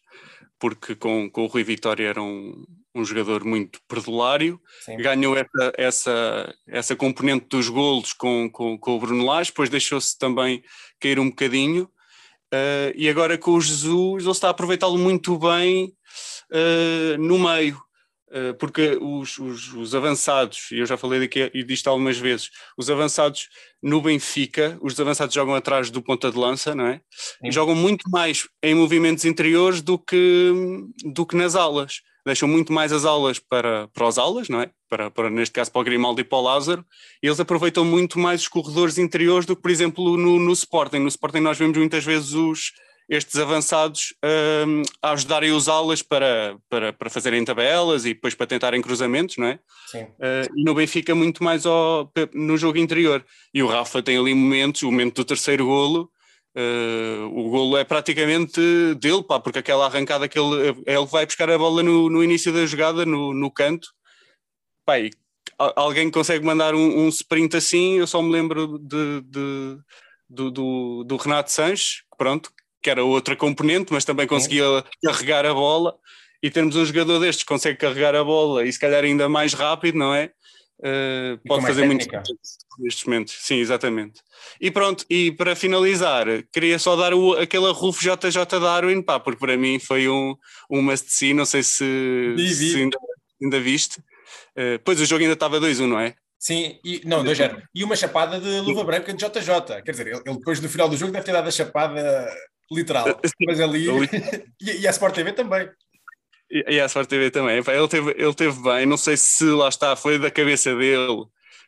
porque 0.61 0.95
com, 0.95 1.29
com 1.29 1.45
o 1.45 1.47
Rui 1.47 1.65
Vitória 1.65 2.07
era 2.07 2.23
um, 2.23 2.65
um 2.95 3.05
jogador 3.05 3.45
muito 3.45 3.81
perdulário, 3.89 4.61
Sim. 4.85 4.99
ganhou 4.99 5.37
essa, 5.37 5.73
essa, 5.77 6.55
essa 6.69 6.97
componente 6.97 7.47
dos 7.49 7.69
golos 7.69 8.13
com, 8.13 8.49
com, 8.51 8.79
com 8.79 8.97
o 8.97 9.01
Bruno 9.01 9.25
Lage, 9.25 9.51
depois 9.51 9.71
deixou-se 9.71 10.17
também 10.19 10.63
cair 11.01 11.19
um 11.19 11.31
bocadinho, 11.31 11.91
Uh, 12.53 12.91
e 12.97 13.09
agora 13.09 13.39
com 13.39 13.53
o 13.53 13.61
Jesus 13.61 14.25
ele 14.25 14.33
está 14.33 14.49
a 14.49 14.51
aproveitá-lo 14.51 14.99
muito 14.99 15.39
bem 15.39 15.95
uh, 16.51 17.17
no 17.17 17.39
meio, 17.39 17.81
porque 18.59 18.97
os, 19.01 19.39
os, 19.39 19.73
os, 19.75 19.95
avançados, 19.95 20.69
e 20.71 20.79
eu 20.79 20.87
já 20.87 20.97
falei 20.97 21.21
daqui 21.21 21.51
e 21.53 21.65
disto 21.65 21.89
algumas 21.89 22.17
vezes, 22.17 22.51
os 22.77 22.89
avançados 22.89 23.49
no 23.83 24.01
Benfica, 24.01 24.79
os 24.81 24.99
avançados 24.99 25.35
jogam 25.35 25.55
atrás 25.55 25.91
do 25.91 26.01
ponta 26.03 26.31
de 26.31 26.39
lança, 26.39 26.75
não 26.75 26.87
é? 26.87 27.01
E 27.43 27.51
jogam 27.51 27.75
muito 27.75 28.09
mais 28.09 28.49
em 28.63 28.75
movimentos 28.75 29.25
interiores 29.25 29.83
do 29.83 29.99
que, 29.99 30.53
do 31.13 31.27
que 31.27 31.37
nas 31.37 31.55
alas 31.57 32.03
deixam 32.25 32.49
muito 32.49 32.73
mais 32.73 32.93
as 32.93 33.05
aulas 33.05 33.39
para, 33.39 33.89
para 33.89 34.07
os 34.07 34.19
aulas, 34.19 34.49
não 34.49 34.61
é? 34.61 34.71
Para, 34.89 35.11
para, 35.11 35.31
neste 35.31 35.53
caso 35.53 35.71
para 35.71 35.81
o 35.81 35.85
Grimaldo 35.85 36.21
e 36.21 36.25
para 36.25 36.39
o 36.39 36.43
Lázaro, 36.43 36.85
e 37.23 37.27
eles 37.27 37.41
aproveitam 37.41 37.85
muito 37.85 38.19
mais 38.19 38.43
os 38.43 38.49
corredores 38.49 38.99
interiores 38.99 39.47
do 39.47 39.57
que, 39.57 39.63
por 39.63 39.71
exemplo, 39.71 40.17
no, 40.17 40.39
no 40.39 40.53
Sporting. 40.53 40.99
No 40.99 41.09
Sporting 41.09 41.41
nós 41.41 41.59
vemos 41.59 41.77
muitas 41.77 42.05
vezes 42.05 42.33
os, 42.33 42.73
estes 43.11 43.37
avançados 43.37 44.15
um, 44.67 44.83
a 45.03 45.11
ajudarem 45.11 45.51
os 45.51 45.69
aulas 45.69 46.01
para, 46.01 46.57
para, 46.69 46.93
para 46.93 47.11
fazerem 47.11 47.45
tabelas 47.45 48.05
e 48.05 48.15
depois 48.15 48.37
para 48.37 48.47
tentarem 48.47 48.81
cruzamentos, 48.81 49.37
não 49.37 49.49
é? 49.49 49.59
Sim. 49.89 50.05
Uh, 50.05 50.57
e 50.57 50.63
no 50.63 50.75
Benfica 50.75 51.13
muito 51.13 51.43
mais 51.43 51.67
ao, 51.67 52.11
no 52.33 52.57
jogo 52.57 52.79
interior. 52.79 53.27
E 53.53 53.65
o 53.65 53.67
Rafa 53.67 54.01
tem 54.01 54.17
ali 54.17 54.33
momentos, 54.33 54.83
o 54.83 54.91
momento 54.93 55.17
do 55.17 55.25
terceiro 55.25 55.67
golo, 55.67 56.11
Uh, 56.53 57.27
o 57.27 57.49
golo 57.49 57.77
é 57.77 57.85
praticamente 57.85 58.61
dele, 58.97 59.23
pá, 59.23 59.39
porque 59.39 59.61
aquela 59.61 59.87
arrancada 59.87 60.29
que 60.29 60.37
ele, 60.37 60.83
ele 60.85 61.07
vai 61.07 61.25
buscar 61.25 61.49
a 61.49 61.57
bola 61.57 61.81
no, 61.81 62.11
no 62.11 62.25
início 62.25 62.53
da 62.53 62.67
jogada, 62.67 63.07
no, 63.07 63.33
no 63.33 63.53
canto, 63.53 63.89
pá, 64.85 64.99
e 64.99 65.11
alguém 65.77 66.11
consegue 66.11 66.45
mandar 66.45 66.75
um, 66.75 67.05
um, 67.05 67.09
sprint 67.09 67.57
assim, 67.57 67.99
eu 67.99 68.07
só 68.07 68.21
me 68.21 68.33
lembro 68.33 68.81
de, 68.81 69.21
de 69.21 69.79
do, 70.29 70.51
do, 70.51 71.05
do, 71.05 71.17
Renato 71.17 71.53
Sanches, 71.53 72.03
pronto, 72.19 72.51
que 72.83 72.91
era 72.91 73.05
outra 73.05 73.37
componente, 73.37 73.93
mas 73.93 74.05
também 74.05 74.27
conseguia 74.27 74.65
carregar 75.05 75.45
a 75.47 75.55
bola. 75.55 75.95
E 76.43 76.51
termos 76.51 76.75
um 76.75 76.85
jogador 76.85 77.19
destes 77.19 77.45
que 77.45 77.49
consegue 77.49 77.79
carregar 77.79 78.15
a 78.15 78.25
bola 78.25 78.65
e 78.65 78.73
se 78.73 78.79
calhar 78.79 79.05
ainda 79.05 79.29
mais 79.29 79.53
rápido, 79.53 79.99
não 79.99 80.15
é? 80.15 80.33
Uh, 80.79 81.37
pode 81.47 81.67
fazer 81.67 81.85
muito 81.85 82.07
nestes 82.79 83.05
momentos. 83.05 83.37
Sim, 83.39 83.57
exatamente. 83.57 84.23
E 84.59 84.71
pronto, 84.71 85.05
e 85.11 85.31
para 85.31 85.55
finalizar, 85.55 86.27
queria 86.51 86.79
só 86.79 86.97
dar 86.97 87.13
o, 87.13 87.35
aquele 87.35 87.71
Rufo 87.71 88.01
JJ 88.01 88.59
Darwin, 88.59 89.03
pá, 89.03 89.21
porque 89.21 89.39
para 89.39 89.57
mim 89.59 89.79
foi 89.79 90.09
um, 90.09 90.35
um 90.71 90.81
must 90.81 91.13
see, 91.13 91.35
não 91.35 91.45
sei 91.45 91.63
se, 91.63 91.85
se 92.49 92.77
ainda, 92.77 92.99
ainda, 93.43 93.61
viste. 93.61 93.99
Uh, 94.57 94.81
pois 94.83 94.99
o 94.99 95.05
jogo 95.05 95.23
ainda 95.23 95.35
estava 95.35 95.61
2-1, 95.61 95.87
não 95.87 96.01
é? 96.01 96.15
Sim, 96.39 96.79
e, 96.83 97.03
não, 97.05 97.23
2-0. 97.23 97.63
E 97.75 97.85
uma 97.85 97.95
chapada 97.95 98.41
de 98.41 98.61
luva 98.61 98.83
branca 98.83 99.13
de 99.13 99.19
JJ. 99.19 99.83
Quer 99.85 99.91
dizer, 99.91 100.07
ele, 100.07 100.23
ele, 100.25 100.39
depois 100.39 100.59
no 100.61 100.71
final 100.71 100.89
do 100.89 100.97
jogo 100.97 101.13
deve 101.13 101.27
ter 101.27 101.33
dado 101.33 101.49
a 101.49 101.53
chapada 101.53 102.35
literal. 102.71 103.21
Mas 103.47 103.61
ali. 103.61 103.87
e, 104.61 104.83
e 104.83 104.87
a 104.87 104.91
Sport 104.91 105.15
TV 105.15 105.33
também. 105.33 105.69
E, 106.51 106.75
e 106.75 106.81
a 106.81 106.87
Sport 106.87 107.09
TV 107.09 107.31
também. 107.31 107.57
Ele 107.59 107.89
teve, 107.89 108.11
ele 108.17 108.35
teve 108.35 108.63
bem, 108.63 108.87
não 108.87 108.97
sei 108.97 109.17
se 109.17 109.45
lá 109.45 109.69
está, 109.69 109.95
foi 109.97 110.19
da 110.19 110.31
cabeça 110.31 110.75
dele 110.75 111.25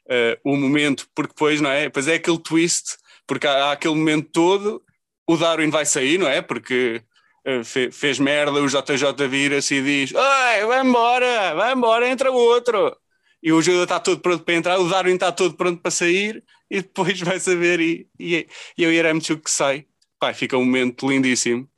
uh, 0.06 0.38
o 0.44 0.56
momento, 0.56 1.06
porque 1.14 1.32
depois, 1.32 1.60
não 1.60 1.70
é? 1.70 1.84
Depois 1.84 2.08
é 2.08 2.14
aquele 2.14 2.38
twist, 2.38 2.96
porque 3.26 3.46
há, 3.46 3.66
há 3.66 3.72
aquele 3.72 3.94
momento 3.94 4.28
todo, 4.32 4.82
o 5.26 5.36
Darwin 5.36 5.70
vai 5.70 5.86
sair, 5.86 6.18
não 6.18 6.28
é? 6.28 6.42
Porque 6.42 7.02
uh, 7.46 7.64
fe, 7.64 7.90
fez 7.90 8.18
merda, 8.18 8.60
o 8.60 8.66
JJ 8.66 9.28
vira-se 9.28 9.76
e 9.76 9.82
diz: 9.82 10.14
Oi, 10.14 10.66
vai 10.66 10.80
embora, 10.80 11.54
vai 11.54 11.72
embora, 11.72 12.08
entra 12.08 12.30
o 12.30 12.34
outro. 12.36 12.96
E 13.42 13.52
o 13.52 13.60
jogador 13.60 13.84
está 13.84 13.98
todo 13.98 14.20
pronto 14.20 14.44
para 14.44 14.54
entrar, 14.54 14.78
o 14.78 14.88
Darwin 14.88 15.14
está 15.14 15.32
todo 15.32 15.56
pronto 15.56 15.80
para 15.82 15.90
sair, 15.90 16.44
e 16.70 16.80
depois 16.80 17.18
vai 17.22 17.40
saber, 17.40 17.80
e, 17.80 18.08
e, 18.18 18.46
e 18.78 18.84
é 18.84 18.88
o 18.88 18.92
Yaremchuk 18.92 19.42
que 19.42 19.50
sai. 19.50 19.86
Fica 20.34 20.56
um 20.56 20.64
momento 20.64 21.08
lindíssimo. 21.08 21.68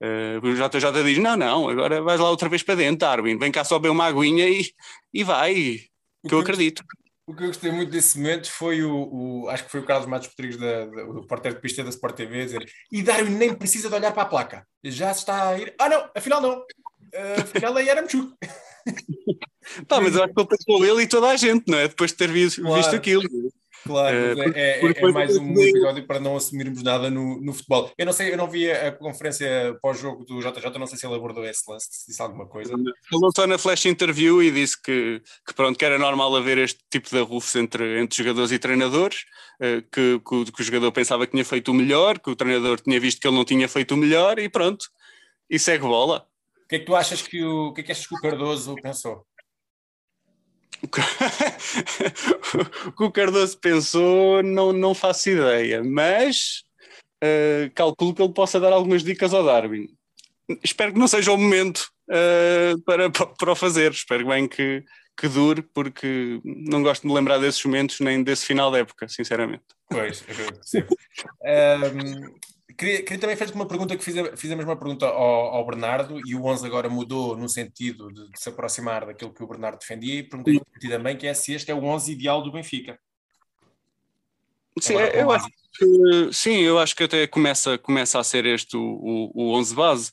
Uh, 0.00 0.46
o 0.46 0.54
JJ 0.54 1.02
diz: 1.04 1.18
Não, 1.18 1.36
não, 1.36 1.68
agora 1.68 2.00
vais 2.00 2.20
lá 2.20 2.30
outra 2.30 2.48
vez 2.48 2.62
para 2.62 2.76
dentro, 2.76 2.98
Darwin, 2.98 3.36
vem 3.36 3.50
cá 3.50 3.64
só 3.64 3.78
beber 3.78 3.90
uma 3.90 4.06
aguinha 4.06 4.48
e, 4.48 4.72
e 5.12 5.24
vai, 5.24 5.80
que, 6.26 6.34
eu 6.34 6.38
acredito. 6.38 6.84
O 7.26 7.34
que 7.34 7.42
eu 7.42 7.48
gostei 7.48 7.72
muito 7.72 7.90
desse 7.90 8.16
momento 8.16 8.50
foi 8.50 8.82
o, 8.84 8.94
o 8.94 9.48
acho 9.48 9.64
que 9.64 9.70
foi 9.70 9.80
o 9.80 9.84
Carlos 9.84 10.06
Matos 10.06 10.28
Rodrigues, 10.28 10.56
da, 10.56 10.86
da, 10.86 11.04
o 11.04 11.26
porteiro 11.26 11.56
de 11.56 11.62
pista 11.62 11.82
da 11.82 11.90
Sport 11.90 12.14
TV, 12.14 12.44
dizer: 12.44 12.70
E 12.92 13.02
Darwin 13.02 13.30
nem 13.30 13.54
precisa 13.54 13.88
de 13.88 13.94
olhar 13.96 14.12
para 14.12 14.22
a 14.22 14.26
placa, 14.26 14.66
já 14.84 15.10
está 15.10 15.48
a 15.48 15.58
ir. 15.58 15.74
Ah, 15.80 15.88
não, 15.88 16.08
afinal 16.14 16.40
não, 16.40 16.58
uh, 16.60 17.40
afinal 17.42 17.76
aí 17.76 17.88
era 17.88 18.02
Mchuk. 18.02 18.32
Pá, 19.88 20.00
mas 20.00 20.14
eu 20.14 20.24
acho 20.24 20.32
que 20.32 20.40
ele 20.40 20.48
pensou 20.48 20.84
ele 20.84 21.02
e 21.02 21.08
toda 21.08 21.28
a 21.28 21.36
gente, 21.36 21.64
não 21.68 21.78
é? 21.78 21.88
Depois 21.88 22.12
de 22.12 22.16
ter 22.16 22.30
visto, 22.30 22.62
claro. 22.62 22.76
visto 22.76 22.94
aquilo. 22.94 23.22
Claro, 23.84 24.16
é, 24.16 24.50
é, 24.50 24.86
é, 24.86 24.92
é, 24.92 25.12
mais 25.12 25.36
um 25.36 25.52
episódio 25.52 26.06
para 26.06 26.20
não 26.20 26.36
assumirmos 26.36 26.82
nada 26.82 27.10
no, 27.10 27.40
no 27.40 27.52
futebol. 27.52 27.90
Eu 27.96 28.06
não 28.06 28.12
sei, 28.12 28.32
eu 28.32 28.36
não 28.36 28.48
vi 28.48 28.70
a 28.70 28.92
conferência 28.92 29.76
pós-jogo 29.80 30.24
do 30.24 30.40
JJ, 30.40 30.78
não 30.78 30.86
sei 30.86 30.98
se 30.98 31.06
ele 31.06 31.14
abordou 31.14 31.44
esse 31.44 31.62
lance, 31.70 31.88
se 31.90 32.06
disse 32.08 32.20
alguma 32.20 32.46
coisa. 32.46 32.72
Ele 32.74 33.26
está 33.26 33.46
na 33.46 33.58
flash 33.58 33.86
interview 33.86 34.42
e 34.42 34.50
disse 34.50 34.80
que, 34.80 35.22
que, 35.46 35.54
pronto, 35.54 35.78
que 35.78 35.84
era 35.84 35.98
normal 35.98 36.34
haver 36.36 36.58
este 36.58 36.80
tipo 36.90 37.08
de 37.08 37.18
arrufos 37.18 37.54
entre, 37.56 38.00
entre 38.00 38.22
jogadores 38.22 38.52
e 38.52 38.58
treinadores, 38.58 39.24
eh, 39.60 39.82
que, 39.92 40.20
que, 40.20 40.52
que 40.52 40.62
o 40.62 40.64
jogador 40.64 40.92
pensava 40.92 41.26
que 41.26 41.32
tinha 41.32 41.44
feito 41.44 41.70
o 41.70 41.74
melhor, 41.74 42.18
que 42.18 42.30
o 42.30 42.36
treinador 42.36 42.80
tinha 42.80 42.98
visto 43.00 43.20
que 43.20 43.26
ele 43.26 43.36
não 43.36 43.44
tinha 43.44 43.68
feito 43.68 43.94
o 43.94 43.96
melhor 43.96 44.38
e 44.38 44.48
pronto, 44.48 44.86
e 45.48 45.58
segue 45.58 45.84
bola. 45.84 46.26
O 46.64 46.68
que 46.68 46.76
é 46.76 46.78
que 46.80 46.84
tu 46.84 46.94
achas 46.94 47.22
que 47.22 47.42
o, 47.42 47.68
o 47.68 47.72
que 47.72 47.80
é 47.80 47.84
que 47.84 47.92
achas 47.92 48.06
que 48.06 48.14
o 48.14 48.20
Cardoso 48.20 48.74
pensou? 48.82 49.24
o 52.86 52.92
que 52.92 53.04
o 53.04 53.10
Cardoso 53.10 53.58
pensou, 53.58 54.42
não, 54.42 54.72
não 54.72 54.94
faço 54.94 55.30
ideia, 55.30 55.82
mas 55.82 56.62
uh, 57.22 57.70
calculo 57.74 58.14
que 58.14 58.22
ele 58.22 58.32
possa 58.32 58.60
dar 58.60 58.72
algumas 58.72 59.02
dicas 59.02 59.34
ao 59.34 59.44
Darwin. 59.44 59.88
Espero 60.62 60.92
que 60.92 60.98
não 60.98 61.08
seja 61.08 61.32
o 61.32 61.36
momento 61.36 61.90
uh, 62.08 62.80
para, 62.82 63.10
para 63.10 63.52
o 63.52 63.56
fazer. 63.56 63.90
Espero 63.90 64.26
bem 64.26 64.48
que, 64.48 64.84
que 65.16 65.28
dure, 65.28 65.62
porque 65.62 66.40
não 66.44 66.82
gosto 66.82 67.02
de 67.02 67.08
me 67.08 67.14
lembrar 67.14 67.38
desses 67.38 67.62
momentos 67.64 68.00
nem 68.00 68.22
desse 68.22 68.46
final 68.46 68.70
da 68.70 68.78
época, 68.78 69.08
sinceramente. 69.08 69.64
Pois, 69.90 70.24
sim. 70.62 70.84
um, 71.44 72.34
Queria, 72.76 73.02
queria 73.02 73.18
também 73.18 73.36
fazer 73.36 73.54
uma 73.54 73.66
pergunta 73.66 73.96
que 73.96 74.04
fiz 74.04 74.16
a, 74.16 74.36
fiz 74.36 74.50
a 74.50 74.56
mesma 74.56 74.76
pergunta 74.76 75.06
ao, 75.06 75.54
ao, 75.54 75.66
Bernardo 75.66 76.20
e 76.26 76.34
o 76.34 76.44
11 76.44 76.66
agora 76.66 76.88
mudou 76.88 77.36
no 77.36 77.48
sentido 77.48 78.12
de, 78.12 78.30
de 78.30 78.40
se 78.40 78.48
aproximar 78.50 79.06
daquilo 79.06 79.32
que 79.32 79.42
o 79.42 79.46
Bernardo 79.46 79.78
defendia 79.78 80.16
e 80.16 80.22
perguntei 80.22 80.60
ti 80.78 80.88
também 80.88 81.16
que 81.16 81.26
é 81.26 81.32
se 81.32 81.54
este 81.54 81.70
é 81.70 81.74
o 81.74 81.82
11 81.82 82.12
ideal 82.12 82.42
do 82.42 82.52
Benfica. 82.52 82.98
Sim, 84.80 84.96
agora, 84.96 85.16
eu 85.16 85.30
acho 85.30 85.48
que, 85.48 86.32
sim, 86.32 86.56
eu 86.60 86.78
acho 86.78 86.94
que 86.94 87.04
até 87.04 87.26
começa, 87.26 87.78
começa 87.78 88.18
a 88.18 88.24
ser 88.24 88.44
este 88.46 88.76
o, 88.76 88.80
o, 88.80 89.32
o 89.34 89.54
11 89.54 89.74
base. 89.74 90.12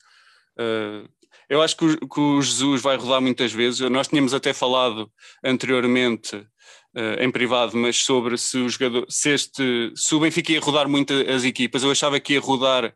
Uh, 0.58 1.08
eu 1.50 1.62
acho 1.62 1.78
que 1.78 1.86
o, 1.86 2.08
que 2.08 2.20
o 2.20 2.42
Jesus 2.42 2.82
vai 2.82 2.96
rodar 2.96 3.22
muitas 3.22 3.52
vezes. 3.52 3.80
Nós 3.90 4.08
tínhamos 4.08 4.34
até 4.34 4.54
falado 4.54 5.12
anteriormente 5.44 6.48
uh, 6.96 7.22
em 7.22 7.30
privado, 7.30 7.76
mas 7.76 7.98
sobre 7.98 8.38
se 8.38 8.58
o 8.58 8.70
jogador, 8.70 9.06
se 9.10 9.30
este, 9.30 9.92
se 9.96 10.16
o 10.16 10.20
Benfica 10.20 10.54
ia 10.54 10.60
rodar 10.60 10.88
muito 10.88 11.14
as 11.14 11.44
equipas, 11.44 11.84
eu 11.84 11.92
achava 11.92 12.20
que 12.20 12.34
ia 12.34 12.40
rodar 12.40 12.86
uh, 12.86 12.94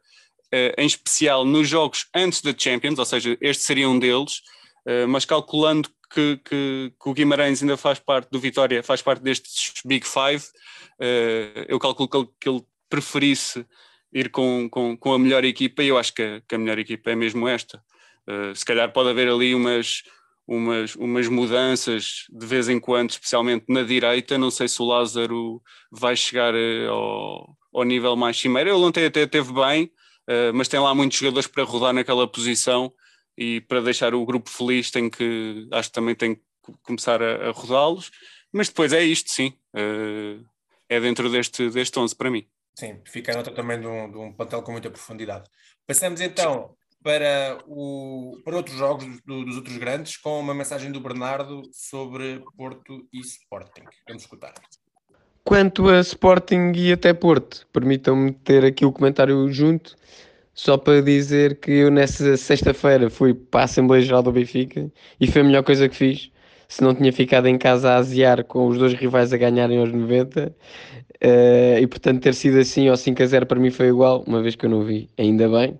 em 0.77 0.88
especial 0.88 1.44
nos 1.46 1.68
jogos 1.68 2.08
antes 2.15 2.41
da 2.41 2.53
Champions, 2.58 2.98
ou 2.98 3.06
seja, 3.06 3.38
este 3.41 3.63
seria 3.63 3.89
um 3.89 4.00
deles, 4.00 4.41
uh, 4.86 5.08
mas 5.08 5.25
calculando 5.25 5.89
que, 6.12 6.39
que, 6.44 6.94
que, 7.00 7.10
o 7.10 7.13
Guimarães 7.13 7.62
ainda 7.62 7.77
faz 7.77 8.00
parte 8.00 8.29
do 8.32 8.39
Vitória, 8.39 8.82
faz 8.82 9.01
parte 9.01 9.22
destes 9.22 9.74
Big 9.86 10.08
Five, 10.08 10.44
eu 11.68 11.79
calculo 11.79 12.10
que 12.10 12.18
ele, 12.18 12.27
que 12.41 12.50
ele, 12.50 12.63
preferisse 12.89 13.63
ir 14.12 14.32
com, 14.32 14.68
com, 14.68 14.98
com, 14.98 15.13
a 15.13 15.20
melhor 15.20 15.46
equipa 15.46 15.84
e 15.84 15.89
eu 15.89 15.98
acho 16.00 16.12
que 16.12 16.24
a, 16.24 16.41
que 16.41 16.56
a 16.56 16.58
melhor 16.58 16.79
equipa 16.79 17.12
é 17.12 17.15
mesmo 17.15 17.48
esta. 17.48 17.79
se 18.56 18.65
calhar 18.65 18.91
pode 18.91 19.10
haver 19.10 19.29
ali 19.29 19.53
umas 19.53 20.01
umas, 20.50 20.96
umas 20.96 21.27
mudanças 21.27 22.25
de 22.27 22.46
vez 22.46 22.68
em 22.68 22.79
quando, 22.79 23.12
especialmente 23.12 23.65
na 23.70 23.84
direita. 23.84 24.38
Não 24.38 24.50
sei 24.50 24.68
se 24.68 24.82
o 24.82 24.86
Lázaro 24.86 25.62
vai 25.91 26.15
chegar 26.15 26.56
eh, 26.56 26.88
ao, 26.88 27.56
ao 27.72 27.84
nível 27.84 28.15
mais 28.15 28.38
cimeiro. 28.38 28.72
Ele 28.72 28.84
ontem 28.84 29.06
até 29.06 29.27
teve 29.27 29.53
bem, 29.53 29.86
uh, 30.27 30.51
mas 30.53 30.68
tem 30.68 30.79
lá 30.79 30.94
muitos 30.96 31.20
jogadores 31.20 31.48
para 31.48 31.63
rodar 31.63 31.94
naquela 31.94 32.27
posição 32.27 32.91
e 33.38 33.62
para 33.62 33.79
deixar 33.82 34.15
o 34.15 34.25
grupo 34.25 34.50
feliz 34.50 34.89
tem 34.89 35.08
que, 35.08 35.68
acho 35.72 35.89
que 35.89 35.94
também 35.94 36.15
tem 36.15 36.36
que 36.36 36.41
começar 36.82 37.22
a, 37.22 37.50
a 37.50 37.51
rodá-los. 37.51 38.10
Mas 38.51 38.70
depois 38.70 38.91
é 38.91 39.03
isto, 39.03 39.29
sim. 39.29 39.53
Uh, 39.75 40.44
é 40.89 41.00
dentro 41.00 41.29
deste, 41.29 41.70
deste 41.70 42.00
11 42.00 42.15
para 42.15 42.32
mim. 42.32 42.48
Sim, 42.74 43.00
fica 43.06 43.34
a 43.34 43.36
nota 43.36 43.51
também 43.51 43.79
de 43.79 43.86
um, 43.86 44.12
de 44.12 44.18
um 44.18 44.34
plantel 44.34 44.63
com 44.63 44.72
muita 44.72 44.89
profundidade. 44.89 45.48
Passamos 45.86 46.22
então 46.22 46.75
para, 47.03 47.58
o, 47.68 48.38
para 48.44 48.58
outros 48.58 48.77
jogos 48.77 49.06
do, 49.25 49.46
dos 49.46 49.56
outros 49.56 49.77
grandes, 49.77 50.18
com 50.18 50.39
uma 50.39 50.53
mensagem 50.53 50.91
do 50.91 51.00
Bernardo 51.00 51.62
sobre 51.72 52.44
Porto 52.58 53.06
e 53.13 53.20
Sporting. 53.22 53.84
Vamos 54.08 54.24
escutar. 54.24 54.53
Quanto 55.44 55.89
a 55.89 56.00
Sporting 56.01 56.74
e 56.75 56.91
até 56.91 57.13
Porto, 57.13 57.65
permitam-me 57.72 58.32
ter 58.32 58.63
aqui 58.63 58.86
o 58.86 58.91
comentário 58.91 59.50
junto, 59.51 59.96
só 60.53 60.77
para 60.77 61.01
dizer 61.01 61.60
que 61.60 61.72
eu 61.72 61.89
nessa 61.89 62.36
sexta-feira 62.38 63.10
fui 63.10 63.34
para 63.34 63.62
a 63.62 63.63
Assembleia 63.63 64.03
Geral 64.03 64.22
do 64.22 64.32
Benfica 64.32 64.91
e 65.20 65.25
foi 65.25 65.41
a 65.41 65.46
melhor 65.46 65.63
coisa 65.63 65.88
que 65.88 65.96
fiz. 65.96 66.29
Se 66.68 66.84
não 66.84 66.94
tinha 66.94 67.12
ficado 67.12 67.48
em 67.48 67.58
casa 67.58 67.94
a 67.94 67.96
aziar 67.96 68.44
com 68.44 68.68
os 68.68 68.77
dois 68.77 68.94
rivais 68.94 69.34
a 69.34 69.38
ganharem 69.38 69.79
aos 69.79 69.91
90, 69.91 70.50
uh, 70.50 70.53
eh, 71.20 71.79
e 71.82 71.88
portanto 71.88 72.22
ter 72.22 72.36
sido 72.36 72.60
assim 72.60 72.88
ao 72.88 72.96
5 72.96 73.24
a 73.24 73.25
0 73.25 73.46
para 73.48 73.60
mim 73.60 73.72
foi 73.72 73.88
igual, 73.88 74.24
uma 74.27 74.44
vez 74.44 74.56
que 74.56 74.68
eu 74.68 74.70
não 74.70 74.84
vi, 74.84 75.10
ainda 75.18 75.50
bem. 75.50 75.79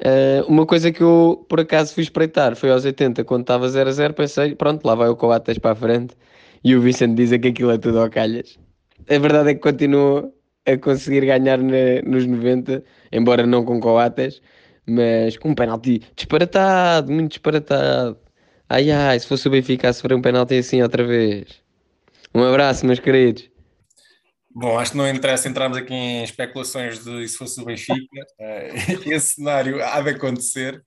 Uh, 0.00 0.42
uma 0.48 0.64
coisa 0.64 0.90
que 0.90 1.02
eu 1.02 1.44
por 1.46 1.60
acaso 1.60 1.92
fui 1.92 2.02
espreitar 2.02 2.56
foi 2.56 2.70
aos 2.70 2.86
80, 2.86 3.22
quando 3.24 3.42
estava 3.42 3.68
0 3.68 3.90
a 3.90 3.92
0, 3.92 4.14
pensei, 4.14 4.54
pronto, 4.54 4.84
lá 4.86 4.94
vai 4.94 5.08
o 5.08 5.16
Coates 5.16 5.58
para 5.58 5.72
a 5.72 5.74
frente 5.74 6.16
e 6.64 6.74
o 6.74 6.80
Vicente 6.80 7.14
diz 7.14 7.30
que 7.38 7.48
aquilo 7.48 7.70
é 7.70 7.78
tudo 7.78 8.00
ao 8.00 8.08
calhas. 8.08 8.58
A 9.08 9.18
verdade 9.18 9.50
é 9.50 9.54
que 9.54 9.60
continuou 9.60 10.32
a 10.66 10.76
conseguir 10.78 11.26
ganhar 11.26 11.58
na, 11.58 12.00
nos 12.06 12.26
90, 12.26 12.82
embora 13.12 13.46
não 13.46 13.64
com 13.64 13.78
Coates, 13.78 14.40
mas 14.86 15.36
com 15.36 15.50
um 15.50 15.54
penalti 15.54 16.00
disparatado, 16.16 17.12
muito 17.12 17.32
disparatado. 17.32 18.18
Ai 18.68 18.90
ai, 18.90 19.18
se 19.20 19.26
fosse 19.26 19.48
o 19.48 19.50
Benfica 19.50 19.90
a 19.90 19.92
sofrer 19.92 20.16
um 20.16 20.22
penalti 20.22 20.54
assim 20.54 20.80
outra 20.82 21.04
vez. 21.04 21.60
Um 22.34 22.42
abraço, 22.42 22.86
meus 22.86 23.00
queridos. 23.00 23.50
Bom, 24.52 24.78
acho 24.78 24.92
que 24.92 24.98
não 24.98 25.08
interessa 25.08 25.48
entrarmos 25.48 25.78
aqui 25.78 25.94
em 25.94 26.24
especulações 26.24 27.04
de 27.04 27.28
se 27.28 27.36
fosse 27.36 27.60
o 27.60 27.64
Benfica, 27.64 28.20
uh, 28.40 29.06
esse 29.08 29.34
cenário 29.34 29.82
há 29.82 30.00
de 30.00 30.10
acontecer. 30.10 30.84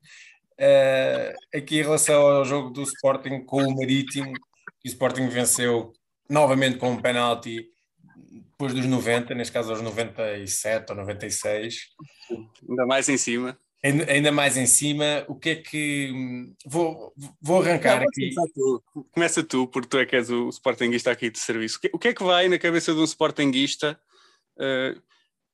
Uh, 0.53 1.57
aqui 1.57 1.79
em 1.79 1.83
relação 1.83 2.21
ao 2.21 2.45
jogo 2.45 2.69
do 2.69 2.83
Sporting 2.83 3.43
com 3.45 3.63
o 3.63 3.75
Marítimo, 3.75 4.33
o 4.33 4.87
Sporting 4.87 5.27
venceu 5.29 5.93
novamente 6.29 6.77
com 6.77 6.91
um 6.91 7.01
penalti 7.01 7.69
depois 8.51 8.73
dos 8.73 8.85
90, 8.85 9.33
neste 9.33 9.53
caso 9.53 9.71
aos 9.71 9.81
97 9.81 10.91
ou 10.91 10.97
96. 10.97 11.75
Ainda 12.69 12.85
mais 12.85 13.07
em 13.07 13.17
cima. 13.17 13.57
Ainda, 13.83 14.31
mais 14.31 14.55
em 14.57 14.65
cima, 14.65 15.25
o 15.27 15.35
que 15.35 15.49
é 15.49 15.55
que. 15.55 16.11
hum, 16.13 16.53
Vou, 16.65 17.13
vou 17.41 17.61
arrancar 17.61 17.99
Não, 17.99 18.07
aqui. 18.07 18.33
começa 18.33 18.51
tu. 18.55 18.83
Começa 19.11 19.43
tu, 19.43 19.67
porque 19.67 19.87
tu 19.89 19.97
é 19.97 20.05
que 20.05 20.15
és 20.15 20.29
o 20.29 20.49
Sportingista 20.49 21.11
aqui 21.11 21.29
de 21.29 21.39
serviço. 21.39 21.79
O 21.91 21.99
que, 21.99 22.07
é 22.07 22.13
que 22.13 22.23
vai 22.23 22.47
na 22.47 22.57
cabeça 22.57 22.93
de 22.93 22.99
um 22.99 23.03
Sportingista? 23.03 23.99
Eh, 24.59 24.95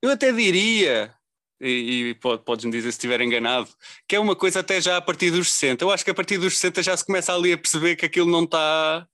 eu 0.01 0.11
até 0.11 0.31
diria, 0.31 1.13
e, 1.59 2.09
e 2.09 2.13
pode- 2.15 2.43
podes-me 2.43 2.71
dizer 2.71 2.91
se 2.91 2.97
estiver 2.97 3.19
enganado, 3.21 3.67
que 4.07 4.15
é 4.15 4.19
uma 4.19 4.35
coisa 4.35 4.59
até 4.59 4.79
já 4.79 4.97
a 4.97 5.01
partir 5.01 5.31
dos 5.31 5.51
60. 5.51 5.83
Eu 5.83 5.91
acho 5.91 6.05
que 6.05 6.11
a 6.11 6.15
partir 6.15 6.37
dos 6.37 6.53
60 6.55 6.83
já 6.83 6.95
se 6.95 7.05
começa 7.05 7.33
ali 7.33 7.51
a 7.53 7.57
perceber 7.57 7.95
que 7.95 8.05
aquilo 8.05 8.29
não 8.29 8.43
está 8.43 9.07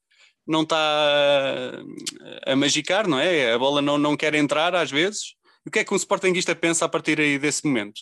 não 0.47 0.61
está 0.61 0.77
a, 2.45 2.51
a 2.51 2.55
magicar, 2.55 3.07
não 3.07 3.19
é? 3.19 3.51
A 3.53 3.57
bola 3.57 3.81
não, 3.81 3.97
não 3.97 4.15
quer 4.15 4.35
entrar 4.35 4.75
às 4.75 4.91
vezes. 4.91 5.33
O 5.65 5.71
que 5.71 5.79
é 5.79 5.83
que 5.83 5.91
um 5.93 5.97
Sportingista 5.97 6.55
pensa 6.55 6.85
a 6.85 6.89
partir 6.89 7.19
aí 7.19 7.39
desse 7.39 7.65
momento? 7.65 8.01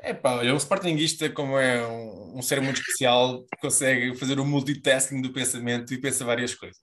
É 0.00 0.12
pá, 0.12 0.34
olha, 0.36 0.52
um 0.52 0.56
Sportingista, 0.58 1.30
como 1.30 1.58
é 1.58 1.86
um, 1.86 2.38
um 2.38 2.42
ser 2.42 2.60
muito 2.60 2.80
especial, 2.80 3.44
consegue 3.60 4.14
fazer 4.16 4.38
o 4.38 4.44
multitasking 4.44 5.22
do 5.22 5.32
pensamento 5.32 5.94
e 5.94 6.00
pensa 6.00 6.24
várias 6.24 6.54
coisas. 6.54 6.78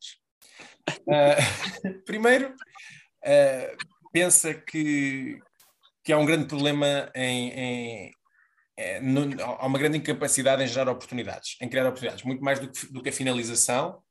Ah, 1.10 1.36
primeiro, 2.06 2.56
ah, 3.24 3.76
pensa 4.12 4.54
que, 4.54 5.38
que 6.04 6.14
há 6.14 6.18
um 6.18 6.26
grande 6.26 6.46
problema 6.48 7.12
em. 7.16 7.50
em 7.52 8.12
é, 8.78 9.00
no- 9.02 9.44
há 9.44 9.68
uma 9.68 9.78
grande 9.78 9.98
incapacidade 9.98 10.64
em 10.64 10.68
gerar 10.68 10.90
oportunidades, 10.90 11.58
em 11.62 11.70
criar 11.70 11.84
oportunidades, 11.86 12.24
muito 12.24 12.44
mais 12.44 12.60
do 12.60 12.72
que, 12.72 12.92
do 12.92 13.04
que 13.04 13.10
a 13.10 13.14
finalização. 13.14 14.02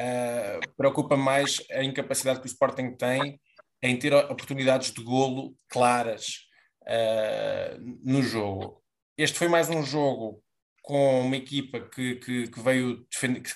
ah, 0.00 0.60
preocupa 0.76 1.16
mais 1.16 1.62
a 1.72 1.84
incapacidade 1.84 2.40
que 2.40 2.46
o 2.46 2.48
Sporting 2.52 2.96
tem 2.96 3.40
em 3.82 3.96
ter 3.98 4.12
oportunidades 4.14 4.92
de 4.92 5.02
golo 5.04 5.54
claras 5.68 6.47
uh, 6.88 8.00
no 8.04 8.22
jogo. 8.22 8.82
Este 9.16 9.38
foi 9.38 9.48
mais 9.48 9.68
um 9.68 9.82
jogo 9.84 10.42
com 10.82 11.20
uma 11.22 11.36
equipa 11.36 11.80
que, 11.80 12.16
que, 12.16 12.48
que 12.48 12.60
veio 12.60 13.06
defender. 13.10 13.40
que- 13.42 13.50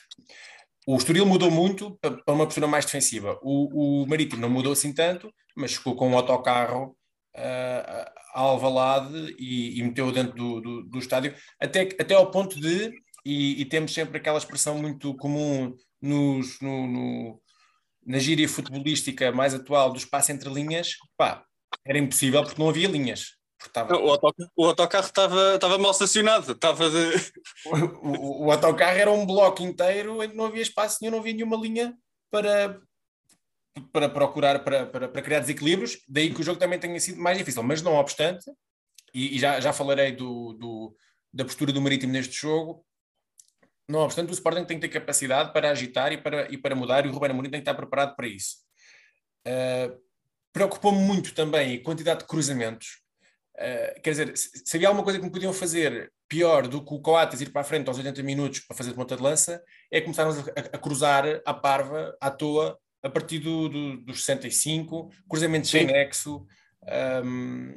O 0.87 0.97
Estoril 0.97 1.25
mudou 1.27 1.51
muito 1.51 1.97
pa- 2.01 2.11
para 2.11 2.35
uma 2.35 2.45
postura 2.47 2.67
mais 2.67 2.85
defensiva. 2.85 3.39
O, 3.43 4.03
o 4.03 4.07
Marítimo 4.07 4.41
não 4.43 4.51
mudou 4.51 4.73
assim 4.73 4.93
tanto, 4.93 5.33
mas 5.57 5.75
ficou 5.75 5.95
com 5.97 6.09
um 6.11 6.17
autocarro 6.17 6.97
uh, 7.37 8.11
a 8.35 8.41
Alvalade 8.41 9.35
e, 9.39 9.79
e 9.79 9.83
meteu 9.83 10.11
dentro 10.13 10.35
do, 10.35 10.61
do, 10.61 10.83
do 10.85 10.99
estádio, 10.99 11.35
até, 11.61 11.83
até 11.83 12.15
ao 12.15 12.31
ponto 12.31 12.59
de, 12.61 12.91
e, 13.25 13.61
e 13.61 13.65
temos 13.67 13.93
sempre 13.95 14.19
aquela 14.19 14.39
expressão 14.39 14.79
muito 14.79 15.15
comum 15.17 15.75
nos, 16.01 16.61
no, 16.61 16.87
no- 16.87 17.43
na 18.05 18.19
gíria 18.19 18.49
futebolística 18.49 19.31
mais 19.31 19.55
atual 19.55 19.93
do 19.93 19.99
espaço 19.99 20.33
entre 20.33 20.51
linhas, 20.53 20.95
pá, 21.17 21.45
era 21.85 21.99
impossível 21.99 22.43
porque 22.45 22.61
não 22.61 22.69
havia 22.69 22.89
linhas. 22.89 23.37
Estava- 23.65 23.97
O 23.97 24.11
autocarro, 24.11 24.51
o 24.57 24.65
autocarro 24.67 25.07
estava, 25.07 25.55
estava 25.55 25.79
mal 25.79 25.93
estacionado, 25.93 26.53
estava 26.53 26.91
de. 26.91 27.33
o, 27.67 27.77
o- 28.09 28.47
o 28.47 28.53
autocarro 28.53 28.99
era 28.99 29.11
um 29.11 29.25
bloco 29.25 29.63
inteiro 29.63 30.23
em 30.23 30.31
que 30.31 30.37
não 30.37 30.47
havia 30.47 30.63
espaço 30.63 30.99
nenhum, 31.01 31.13
não 31.13 31.19
havia 31.21 31.33
nenhuma 31.33 31.57
linha 31.57 31.97
para, 32.31 32.81
para 33.93 34.09
procurar, 34.09 34.59
para, 34.65 34.87
para, 34.87 35.09
para 35.09 35.23
criar 35.23 35.41
desequilíbrios, 35.41 35.99
daí 36.09 36.35
que 36.35 36.41
o 36.41 36.45
jogo 36.45 36.59
também 36.59 36.79
tenha 36.79 36.99
sido 36.99 37.21
mais 37.21 37.39
difícil. 37.39 37.63
Mas 37.63 37.83
não 37.83 37.95
obstante, 37.95 38.45
e, 39.15 39.37
e 39.37 39.39
já, 39.39 39.61
já 39.61 39.73
falarei 39.73 40.11
do, 40.13 40.55
do- 40.55 40.97
da 41.33 41.45
postura 41.45 41.73
do 41.73 41.81
Marítimo 41.81 42.13
neste 42.13 42.35
jogo, 42.35 42.85
não 43.89 44.01
obstante, 44.01 44.31
o 44.31 44.33
Sporting 44.33 44.65
tem 44.65 44.79
que 44.81 44.89
ter 44.89 45.01
capacidade 45.01 45.53
para 45.53 45.71
agitar 45.71 46.13
e 46.13 46.17
para, 46.19 46.51
e 46.53 46.57
para 46.59 46.75
mudar, 46.75 47.05
e 47.05 47.09
o 47.09 47.13
Ruben 47.13 47.31
Amorim 47.31 47.51
tem 47.51 47.61
que 47.61 47.69
estar 47.69 47.75
preparado 47.75 48.17
para 48.17 48.27
isso. 48.27 48.57
Uh, 49.47 50.01
Preocupou-me 50.53 50.99
muito 50.99 51.35
também 51.35 51.77
a 51.77 51.83
quantidade 51.83 52.21
de 52.21 52.27
cruzamentos. 52.27 53.01
Uh, 53.55 54.01
quer 54.03 54.11
dizer, 54.11 54.37
se 54.37 54.51
se 54.65 54.77
havia 54.77 54.89
alguma 54.89 55.05
coisa 55.05 55.19
que 55.19 55.25
me 55.25 55.31
podiam 55.31 55.53
fazer 55.53 56.11
pior 56.29 56.67
do 56.67 56.83
que 56.85 56.95
o 56.95 57.01
Coates 57.01 57.41
ir 57.43 57.51
para 57.53 57.61
a 57.61 57.65
frente 57.65 57.87
aos 57.89 57.99
80 57.99 58.23
minutos 58.23 58.61
para 58.61 58.77
fazer 58.77 58.91
de 58.91 58.97
ponta 58.97 59.15
de 59.17 59.23
lança, 59.23 59.63
é 59.91 60.01
começarmos 60.01 60.39
a, 60.39 60.43
a- 60.43 60.61
a 60.73 60.79
cruzar 60.79 61.25
à 61.45 61.53
parva, 61.55 62.17
à 62.21 62.31
toa, 62.31 62.79
a 63.03 63.11
partir 63.11 63.39
do, 63.41 63.69
do- 63.69 63.97
dos 64.05 64.25
65, 64.25 65.11
cruzamentos 65.29 65.69
sem 65.71 65.85
nexo. 65.87 66.47
Um, 67.25 67.73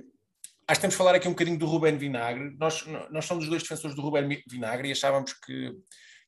acho 0.68 0.80
que 0.80 0.82
temos 0.82 0.94
de 0.94 0.98
falar 0.98 1.16
aqui 1.16 1.28
um 1.28 1.32
bocadinho 1.32 1.58
do 1.60 1.66
Ruben 1.66 1.98
Vinagre. 1.98 2.56
Nós, 2.58 2.86
nós 3.12 3.26
somos 3.26 3.44
os 3.44 3.50
dois 3.50 3.62
defensores 3.62 3.96
do 3.96 4.02
Ruben 4.02 4.42
Vinagre 4.50 4.88
e 4.88 4.92
achávamos 4.94 5.34
que, 5.34 5.72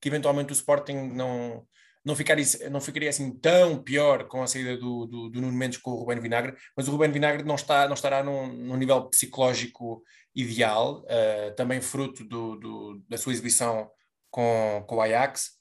que 0.02 0.10
eventualmente 0.10 0.52
o 0.52 0.54
Sporting 0.54 1.12
não, 1.14 1.66
não, 2.08 2.15
ficaria, 2.15 2.46
não 2.72 2.80
ficaria 2.80 3.10
assim 3.10 3.38
tão 3.38 3.84
pior 3.84 4.30
com 4.30 4.41
a 4.41 4.48
saída 4.48 4.78
do, 4.78 5.06
do, 5.06 5.30
do 5.30 5.41
Nuno 5.41 5.52
Mendes 5.52 5.78
com 5.78 5.91
o 5.91 5.96
Ruben 5.96 6.22
Vinagre, 6.22 6.56
mas 6.76 6.88
o 6.88 6.91
Ruben 6.91 7.12
Vinagre 7.12 7.43
não, 7.43 7.56
está, 7.56 7.86
não 7.86 7.96
estará 7.96 8.24
num, 8.24 8.48
num 8.48 8.78
nível 8.78 9.10
psicológico 9.10 10.02
ideal, 10.34 11.04
uh, 11.04 11.54
também 11.58 11.82
fruto 11.82 12.24
do, 12.24 12.56
do, 12.56 13.04
da 13.10 13.17
sua 13.17 13.34
exibição 13.34 13.89
com, 14.32 14.86
com 14.88 14.96
o 14.96 15.02
Ajax. 15.02 15.58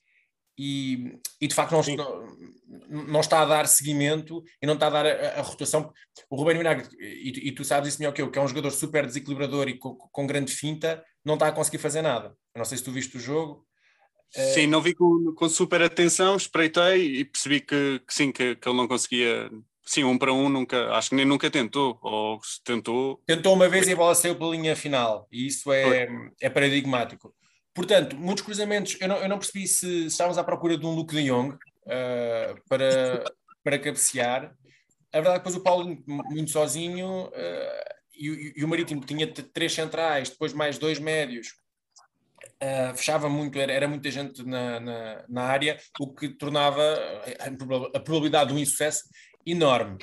E, 0.57 1.19
e 1.41 1.49
de 1.49 1.55
facto 1.55 1.73
não, 1.73 1.83
não, 1.83 3.05
não 3.09 3.21
está 3.21 3.41
a 3.41 3.45
dar 3.45 3.67
seguimento 3.67 4.43
e 4.63 4.67
não 4.67 4.75
está 4.75 4.87
a 4.87 4.91
dar 4.91 5.07
a, 5.07 5.41
a 5.41 5.43
rotação. 5.43 5.93
O 6.31 6.37
Ruben 6.37 6.59
Vinagre, 6.59 6.89
e, 7.01 7.49
e, 7.49 7.53
tu 7.53 7.65
sabes 7.65 7.89
isso 7.89 7.99
melhor 7.99 8.13
que 8.13 8.23
eu, 8.23 8.31
que 8.31 8.39
é 8.39 8.43
um 8.43 8.49
jogador 8.49 8.71
super 8.71 9.05
desequilibrador 9.05 9.69
e 9.69 9.77
com, 9.77 9.97
com 9.97 10.27
grande 10.27 10.53
finta, 10.53 11.05
não 11.25 11.35
está 11.35 11.49
a 11.49 11.53
conseguir 11.53 11.79
fazer 11.79 12.03
nada. 12.03 12.29
Eu 12.55 12.59
não 12.59 12.65
sei 12.65 12.79
se 12.79 12.85
tu 12.85 12.93
viste 12.93 13.17
o 13.17 13.21
jogo. 13.21 13.66
Sim, 14.31 14.67
não 14.67 14.83
vi 14.83 14.95
com, 14.95 15.33
com 15.35 15.49
super 15.49 15.81
atenção, 15.83 16.37
espreitei 16.37 17.21
e 17.21 17.25
percebi 17.25 17.61
que, 17.61 18.01
que 18.07 18.15
sim, 18.15 18.31
que, 18.31 18.57
que 18.57 18.69
ele 18.69 18.77
não 18.77 18.89
conseguia. 18.89 19.51
Sim, 19.85 20.05
um 20.05 20.19
para 20.19 20.33
um 20.33 20.49
nunca, 20.49 20.91
acho 20.93 21.11
que 21.11 21.15
nem 21.15 21.25
nunca 21.25 21.51
tentou, 21.51 21.99
ou 22.03 22.41
se 22.43 22.63
tentou. 22.63 23.23
Tentou 23.25 23.55
uma 23.55 23.69
vez 23.69 23.87
e 23.87 23.93
a 23.93 23.97
bola 23.97 24.15
saiu 24.15 24.35
pela 24.35 24.51
linha 24.51 24.75
final, 24.75 25.29
e 25.31 25.47
isso 25.47 25.73
é, 25.73 26.09
é 26.41 26.51
paradigmático. 26.51 27.33
Portanto, 27.73 28.17
muitos 28.17 28.43
cruzamentos, 28.43 28.97
eu 29.01 29.07
não, 29.07 29.17
eu 29.19 29.29
não 29.29 29.39
percebi 29.39 29.67
se, 29.67 29.79
se 29.87 30.07
estávamos 30.07 30.39
à 30.39 30.45
procura 30.45 30.79
de 30.79 30.87
um 30.87 30.95
Luke 30.95 31.15
de 31.15 31.25
Jong 31.25 31.55
uh, 31.55 32.61
para, 32.69 33.25
para 33.63 33.79
cabecear. 33.79 34.57
A 35.13 35.21
verdade 35.21 35.37
é 35.37 35.39
que 35.39 35.45
depois 35.45 35.57
o 35.57 35.63
Paulo 35.63 36.03
muito 36.07 36.51
sozinho 36.51 37.27
uh, 37.27 37.95
e, 38.19 38.55
e, 38.57 38.65
o 38.65 38.69
Marítimo 38.69 39.05
tinha 39.05 39.31
três 39.31 39.75
centrais, 39.75 40.31
depois 40.31 40.53
mais 40.53 40.79
dois 40.79 40.99
médios, 40.99 41.49
uh, 42.63 42.97
fechava 42.97 43.29
muito, 43.29 43.59
era, 43.59 43.73
era 43.73 43.89
muita 43.89 44.11
gente 44.11 44.43
na, 44.45 44.81
na, 44.81 45.25
na, 45.29 45.43
área, 45.43 45.79
o 46.01 46.13
que 46.13 46.29
tornava 46.29 46.83
a, 47.41 47.97
a 47.97 48.01
probabilidade 48.01 48.51
de 48.51 48.57
um 48.57 48.59
insucesso 48.59 49.05
enorme. 49.45 49.99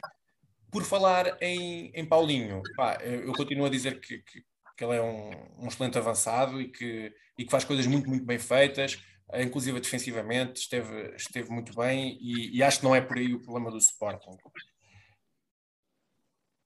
Por 0.72 0.84
falar 0.84 1.38
em, 1.42 1.92
em 1.94 2.06
Paulinho, 2.06 2.62
pá, 2.76 2.98
eu, 3.02 3.28
eu, 3.28 3.34
continuo 3.34 3.66
a 3.66 3.70
dizer 3.70 4.00
que, 4.00 4.20
que, 4.20 4.44
que 4.78 4.84
ele 4.84 4.96
é 4.96 5.02
um, 5.02 5.64
um, 5.64 5.68
excelente 5.68 5.98
avançado 5.98 6.60
e 6.60 6.72
que, 6.72 7.14
e 7.38 7.46
que 7.46 7.52
faz 7.52 7.64
coisas 7.64 7.86
muito, 7.86 8.10
muito 8.10 8.26
bem 8.26 8.40
feitas, 8.40 9.00
inclusive 9.36 9.80
defensivamente, 9.80 10.62
esteve, 10.62 11.16
esteve 11.16 11.50
muito 11.50 11.76
bem 11.76 12.18
e, 12.20 12.58
e 12.58 12.64
acho 12.64 12.80
que 12.80 12.86
não 12.86 12.96
é 12.96 13.02
por 13.02 13.18
aí 13.18 13.34
o 13.34 13.42
problema 13.42 13.70
do 13.70 13.78
Sporting. 13.78 14.38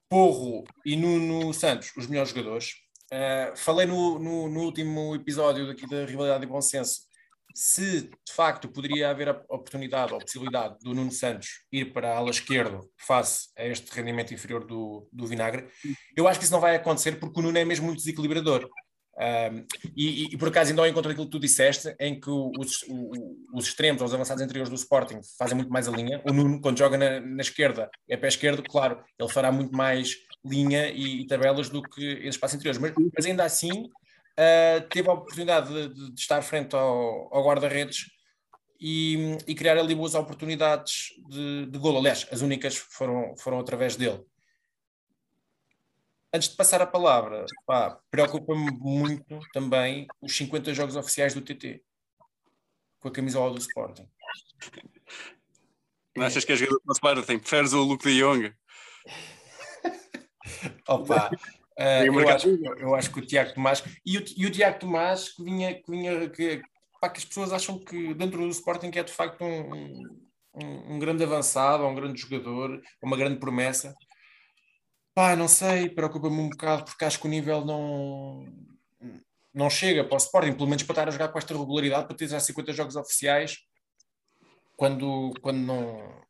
Porro 0.10 0.64
e 0.86 0.96
Nuno 0.96 1.54
Santos, 1.54 1.92
os 1.98 2.08
melhores 2.08 2.30
jogadores. 2.30 2.76
Uh, 3.12 3.56
falei 3.56 3.86
no, 3.86 4.20
no, 4.20 4.50
no, 4.50 4.62
último 4.62 5.16
episódio 5.16 5.66
daqui 5.66 5.88
da 5.88 6.06
Rivalidade 6.06 6.44
e 6.44 6.48
Bom 6.48 6.62
Senso 6.62 7.08
se 7.56 8.02
de 8.02 8.34
facto 8.34 8.70
poderia 8.70 9.10
haver 9.10 9.30
a 9.30 9.44
oportunidade 9.50 10.14
ou 10.14 10.20
possibilidade 10.20 10.78
do 10.80 10.94
Nuno 10.94 11.12
Santos 11.12 11.66
ir 11.72 11.92
para 11.92 12.14
a 12.14 12.18
ala 12.18 12.30
esquerda 12.30 12.80
face 12.98 13.48
a 13.58 13.66
este 13.66 13.90
rendimento 13.92 14.32
inferior 14.32 14.64
do, 14.64 15.10
do 15.12 15.26
Vinagre, 15.26 15.68
eu 16.16 16.28
acho 16.28 16.38
que 16.38 16.46
isso 16.46 16.54
não 16.54 16.60
vai 16.60 16.76
acontecer 16.76 17.14
porque 17.14 17.40
o 17.40 17.42
Nuno 17.42 17.58
é 17.58 17.66
mesmo 17.66 17.88
muito 17.88 17.98
desequilibrador. 17.98 18.70
Um, 19.20 19.66
e, 19.96 20.26
e, 20.26 20.38
por 20.38 20.50
acaso 20.50 20.70
ainda 20.70 20.84
ao 20.84 20.88
encontro 20.88 21.10
daquilo 21.10 21.26
que 21.26 21.32
tu 21.32 21.40
disseste, 21.40 21.96
em 22.00 22.20
que 22.20 22.30
os, 22.30 22.86
os 23.52 23.66
extremos, 23.66 24.04
os 24.04 24.14
avançados 24.14 24.44
anteriores 24.44 24.70
do 24.70 24.76
Sporting 24.76 25.20
fazem 25.40 25.56
muito 25.56 25.72
mais 25.72 25.88
a 25.88 25.92
linha. 25.92 26.22
O 26.24 26.32
Nuno, 26.32 26.62
quando 26.62 26.78
joga 26.78 26.96
na, 26.96 27.20
na 27.20 27.42
esquerda, 27.42 27.90
é 28.08 28.16
pé 28.16 28.28
esquerdo, 28.28 28.62
claro, 28.62 29.04
ele 29.18 29.30
fará 29.30 29.52
muito 29.52 29.76
mais 29.76 30.16
linha 30.46 30.90
e, 30.90 31.22
e 31.22 31.28
tabelas 31.28 31.70
do 31.70 31.82
que 31.82 32.04
esses 32.04 32.36
espaços 32.36 32.56
interiores. 32.56 32.80
Mas, 32.80 32.94
mas 33.16 33.26
ainda 33.26 33.44
assim, 33.44 33.84
uh, 33.84 34.88
teve 34.90 35.10
a 35.10 35.14
oportunidade 35.14 35.90
de, 35.94 36.12
de 36.12 36.20
estar 36.20 36.42
frente 36.42 36.76
ao, 36.76 37.34
ao 37.34 37.46
guarda-redes 37.46 38.12
e, 38.80 39.38
e, 39.48 39.56
criar 39.56 39.78
ali 39.78 39.96
boas 39.96 40.16
oportunidades 40.16 41.10
de, 41.28 41.66
de 41.66 41.80
golo. 41.80 41.98
Aliás, 41.98 42.28
as 42.32 42.42
únicas 42.42 42.76
foram, 42.78 43.36
foram 43.38 43.60
através 43.60 43.96
dele. 43.96 44.24
Antes 46.34 46.50
de 46.50 46.56
passar 46.56 46.82
a 46.82 46.86
palavra, 46.86 47.46
preocupa-me 48.12 48.70
muito 48.72 49.40
também 49.54 50.06
os 50.22 50.36
50 50.36 50.74
jogos 50.74 50.96
oficiais 50.96 51.34
do 51.34 51.42
TT 51.42 51.82
com 53.00 53.08
a 53.08 53.12
camisola 53.12 53.54
do 53.54 53.60
Sporting. 53.60 54.08
Não 56.16 56.26
achas 56.26 56.44
que 56.44 56.52
é 56.52 56.56
jogador 56.56 56.82
do 56.84 56.92
Sporting? 56.94 57.40
Preferes 57.40 57.74
o 57.74 57.82
Luke 57.82 58.04
de 58.04 58.20
Jong? 58.20 58.54
Opa, 60.88 61.30
uh, 61.80 62.06
eu, 62.06 62.30
acho, 62.30 62.50
eu, 62.78 62.96
acho, 62.96 63.12
que 63.12 63.20
o 63.20 63.26
Tiago 63.26 63.54
Tomás 63.54 63.84
e 64.06 64.18
o, 64.18 64.26
e 64.36 64.46
o 64.46 64.52
Tiago 64.52 64.80
Tomás 64.80 65.30
que 65.30 65.44
vinha, 65.44 65.74
que 65.74 65.90
vinha 65.90 66.30
que, 66.30 66.62
pá, 67.00 67.10
que 67.10 67.20
as 67.20 67.26
pessoas 67.26 67.54
acham 67.54 67.80
que 67.80 68.14
dentro 68.14 68.40
do 68.40 68.50
Sporting 68.50 68.92
é 68.96 69.04
de 69.04 69.12
facto 69.12 69.44
um, 69.44 70.04
um, 70.54 70.96
um 70.96 71.00
grande 71.00 71.24
avançado, 71.24 71.86
um 71.86 71.96
grande 71.96 72.20
jogador, 72.20 72.82
uma 73.02 73.18
grande 73.18 73.40
promessa. 73.40 73.94
Pá, 75.14 75.36
não 75.36 75.48
sei, 75.48 75.90
preocupa-me 75.90 76.40
um 76.40 76.50
bocado 76.50 76.86
porque 76.86 77.04
acho 77.04 77.20
que 77.20 77.26
o 77.26 77.30
nível 77.30 77.66
não, 77.66 78.46
não 79.58 79.70
chega 79.70 80.04
para 80.04 80.14
o 80.14 80.18
Sporting, 80.18 80.54
pelo 80.54 80.68
menos 80.68 80.84
para 80.84 80.94
estar 80.94 81.08
a 81.08 81.12
jogar 81.12 81.30
com 81.30 81.40
esta 81.40 81.58
regularidade, 81.58 82.06
para 82.06 82.16
ter 82.16 82.28
já 82.28 82.40
50 82.40 82.74
jogos 82.74 82.96
oficiais, 82.96 83.58
quando, 84.76 85.34
quando 85.42 85.58
não, 85.58 86.22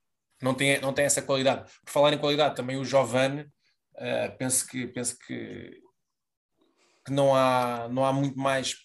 não, 0.42 0.54
tem, 0.54 0.80
não 0.80 0.94
tem 0.94 1.04
essa 1.04 1.22
qualidade. 1.22 1.70
Por 1.84 1.92
falar 1.92 2.14
em 2.14 2.18
qualidade, 2.18 2.56
também 2.56 2.78
o 2.78 2.86
Giovanni, 2.86 3.46
uh, 3.98 4.38
penso 4.38 4.68
que, 4.68 4.88
penso 4.88 5.18
que, 5.20 5.82
que 7.06 7.12
não, 7.12 7.36
há, 7.36 7.88
não 7.90 8.06
há 8.06 8.14
muito 8.14 8.38
mais. 8.38 8.76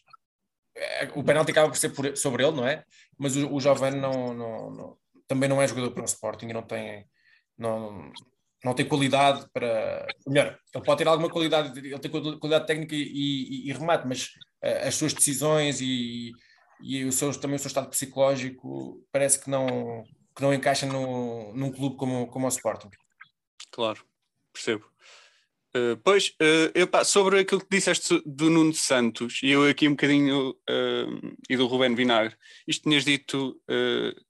Eh, 0.76 1.10
o 1.14 1.24
penalti 1.24 1.50
acaba 1.50 1.68
por 1.68 1.76
ser 1.76 1.90
por, 1.90 2.16
sobre 2.16 2.44
ele, 2.44 2.56
não 2.56 2.66
é? 2.66 2.84
Mas 3.18 3.36
o, 3.36 3.48
o 3.48 3.60
não, 3.90 4.34
não, 4.34 4.70
não, 4.70 4.98
também 5.26 5.48
não 5.48 5.60
é 5.60 5.68
jogador 5.68 5.92
para 5.92 6.02
o 6.02 6.06
Sporting 6.06 6.46
e 6.46 6.52
não 6.52 6.62
tem. 6.62 7.06
Não, 7.58 8.10
não 8.64 8.74
tem 8.74 8.86
qualidade 8.86 9.46
para. 9.52 10.06
Melhor, 10.26 10.58
ele 10.74 10.84
pode 10.84 10.98
ter 10.98 11.08
alguma 11.08 11.28
qualidade, 11.28 11.78
ele 11.78 11.98
tem 11.98 12.10
qualidade 12.10 12.66
técnica 12.66 12.94
e, 12.94 13.02
e, 13.02 13.68
e 13.68 13.72
remate, 13.72 14.06
mas 14.06 14.28
uh, 14.64 14.86
as 14.86 14.94
suas 14.94 15.12
decisões 15.12 15.80
e, 15.80 16.32
e 16.80 17.04
o 17.04 17.12
seu, 17.12 17.32
também 17.38 17.56
o 17.56 17.58
seu 17.58 17.68
estado 17.68 17.88
psicológico 17.90 19.04
parece 19.10 19.42
que 19.42 19.50
não, 19.50 20.04
que 20.34 20.42
não 20.42 20.54
encaixa 20.54 20.86
no, 20.86 21.52
num 21.54 21.72
clube 21.72 21.96
como, 21.96 22.26
como 22.28 22.46
o 22.46 22.48
Sporting. 22.48 22.90
Claro, 23.70 24.04
percebo. 24.52 24.91
Uh, 25.74 25.96
pois, 26.04 26.28
uh, 26.28 26.70
eu, 26.74 26.86
pá, 26.86 27.02
sobre 27.02 27.40
aquilo 27.40 27.62
que 27.62 27.74
disseste 27.74 28.22
do 28.26 28.50
Nuno 28.50 28.74
Santos, 28.74 29.40
e 29.42 29.50
eu 29.50 29.66
aqui 29.66 29.88
um 29.88 29.92
bocadinho, 29.92 30.50
uh, 30.50 31.36
e 31.48 31.56
do 31.56 31.66
Rubén 31.66 31.94
Vinagre, 31.94 32.36
isto 32.68 32.82
tinhas 32.82 33.04
dito 33.04 33.58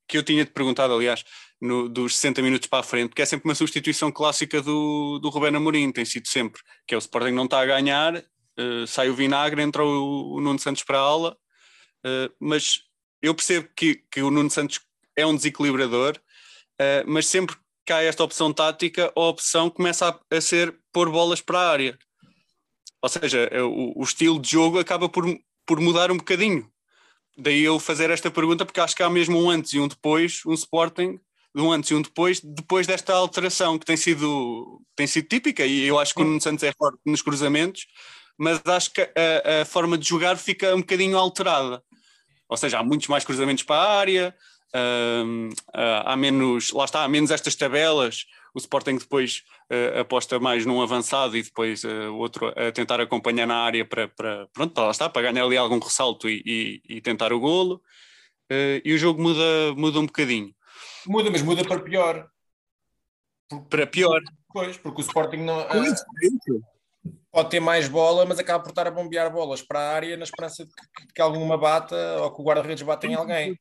que 0.06 0.18
eu 0.18 0.22
tinha-te 0.22 0.52
perguntado, 0.52 0.94
aliás, 0.94 1.24
no, 1.60 1.88
dos 1.88 2.16
60 2.16 2.42
minutos 2.42 2.68
para 2.68 2.78
a 2.78 2.82
frente, 2.84 3.14
que 3.14 3.22
é 3.22 3.24
sempre 3.24 3.48
uma 3.48 3.56
substituição 3.56 4.12
clássica 4.12 4.62
do, 4.62 5.18
do 5.18 5.30
Rubén 5.30 5.56
Amorim, 5.56 5.90
tem 5.90 6.04
sido 6.04 6.28
sempre, 6.28 6.62
que 6.86 6.94
é 6.94 6.96
o 6.96 7.00
Sporting 7.00 7.32
não 7.32 7.44
está 7.44 7.60
a 7.60 7.66
ganhar, 7.66 8.22
sai 8.86 9.08
o 9.08 9.14
vinagre, 9.14 9.62
entra 9.62 9.84
o, 9.84 10.34
o, 10.34 10.40
Nuno 10.40 10.58
Santos 10.58 10.84
para 10.84 10.98
a 10.98 11.00
aula, 11.00 11.36
mas 12.38 12.82
eu 13.20 13.34
percebo 13.34 13.68
que, 13.76 14.02
que 14.10 14.22
o 14.22 14.30
Nuno 14.30 14.50
Santos 14.50 14.80
é 15.16 15.24
um 15.26 15.34
desequilibrador, 15.34 16.20
mas 17.06 17.26
sempre 17.26 17.56
há 17.90 18.02
esta 18.02 18.22
opção 18.22 18.52
tática, 18.52 19.12
a 19.16 19.20
opção 19.20 19.70
começa 19.70 20.08
a, 20.08 20.36
a 20.36 20.40
ser 20.40 20.76
pôr 20.92 21.10
bolas 21.10 21.40
para 21.40 21.58
a 21.58 21.70
área. 21.70 21.98
Ou 23.00 23.08
seja, 23.08 23.50
o, 23.64 24.00
o 24.00 24.02
estilo 24.04 24.38
de 24.38 24.50
jogo 24.50 24.78
acaba 24.78 25.08
por, 25.08 25.24
por 25.66 25.80
mudar 25.80 26.10
um 26.10 26.16
bocadinho. 26.16 26.70
Daí 27.36 27.62
eu 27.62 27.80
fazer 27.80 28.10
esta 28.10 28.30
pergunta, 28.30 28.64
porque 28.64 28.80
acho 28.80 28.94
que 28.94 29.02
há 29.02 29.08
mesmo 29.08 29.42
um 29.42 29.50
antes 29.50 29.72
e 29.72 29.80
um 29.80 29.88
depois, 29.88 30.42
um 30.46 30.52
Sporting 30.52 31.18
de 31.54 31.60
um 31.60 31.70
antes 31.70 31.90
e 31.90 31.94
um 31.94 32.02
depois, 32.02 32.40
depois 32.40 32.86
desta 32.86 33.12
alteração 33.12 33.78
que 33.78 33.84
tem 33.84 33.96
sido, 33.96 34.80
tem 34.96 35.06
sido 35.06 35.28
típica, 35.28 35.66
e 35.66 35.84
eu 35.84 35.98
acho 35.98 36.14
que 36.14 36.22
o 36.22 36.24
Nuno 36.24 36.40
Santos 36.40 36.64
é 36.64 36.72
forte 36.72 36.98
nos 37.04 37.20
cruzamentos, 37.20 37.86
mas 38.38 38.60
acho 38.64 38.90
que 38.90 39.02
a, 39.02 39.62
a, 39.62 39.64
forma 39.64 39.98
de 39.98 40.08
jogar 40.08 40.36
fica 40.36 40.74
um 40.74 40.80
bocadinho 40.80 41.18
alterada. 41.18 41.82
Ou 42.48 42.56
seja, 42.56 42.78
há 42.78 42.82
muitos 42.82 43.08
mais 43.08 43.24
cruzamentos 43.24 43.64
para 43.64 43.76
a 43.76 43.98
área, 43.98 44.34
uh, 44.74 45.48
uh, 45.48 46.02
há 46.04 46.16
menos, 46.16 46.72
lá 46.72 46.84
está, 46.84 47.04
há 47.04 47.08
menos 47.08 47.30
estas 47.30 47.54
tabelas. 47.54 48.26
O 48.54 48.58
Sporting 48.58 48.96
depois 48.96 49.44
uh, 49.70 50.00
aposta 50.00 50.38
mais 50.38 50.66
num 50.66 50.82
avançado 50.82 51.36
e 51.36 51.42
depois 51.42 51.84
o 51.84 52.16
outro 52.16 52.48
a 52.48 52.70
tentar 52.70 53.00
acompanhar 53.00 53.46
na 53.46 53.56
área 53.56 53.84
para, 53.84 54.08
para, 54.08 54.46
pronto, 54.52 54.78
lá 54.78 54.90
está, 54.90 55.08
para 55.08 55.30
ganhar 55.30 55.44
ali 55.44 55.56
algum 55.56 55.78
ressalto 55.78 56.28
e, 56.28 56.42
e, 56.44 56.96
e 56.96 57.00
tentar 57.00 57.32
o 57.32 57.40
golo. 57.40 57.82
e 58.84 58.92
o 58.92 58.98
jogo 58.98 59.22
muda, 59.22 59.74
muda 59.76 60.00
um 60.00 60.06
bocadinho. 60.06 60.54
Muda, 61.06 61.30
mas 61.30 61.42
muda 61.42 61.64
para 61.64 61.80
pior. 61.80 62.28
Porque, 63.48 63.66
para 63.68 63.86
pior. 63.86 64.20
Pois, 64.52 64.76
porque 64.76 65.00
o 65.00 65.04
Sporting 65.04 65.38
não, 65.38 65.60
uh, 65.60 66.62
pode 67.30 67.50
ter 67.50 67.60
mais 67.60 67.88
bola, 67.88 68.24
mas 68.26 68.38
acaba 68.38 68.62
por 68.62 68.70
estar 68.70 68.86
a 68.86 68.90
bombear 68.90 69.32
bolas 69.32 69.62
para 69.62 69.80
a 69.80 69.92
área 69.94 70.16
na 70.16 70.24
esperança 70.24 70.64
de 70.64 70.72
que, 70.72 71.14
que 71.14 71.22
alguma 71.22 71.56
bata 71.56 71.96
ou 72.20 72.34
que 72.34 72.40
o 72.40 72.44
guarda-redes 72.44 72.82
bata 72.82 73.06
em 73.06 73.14
alguém. 73.14 73.58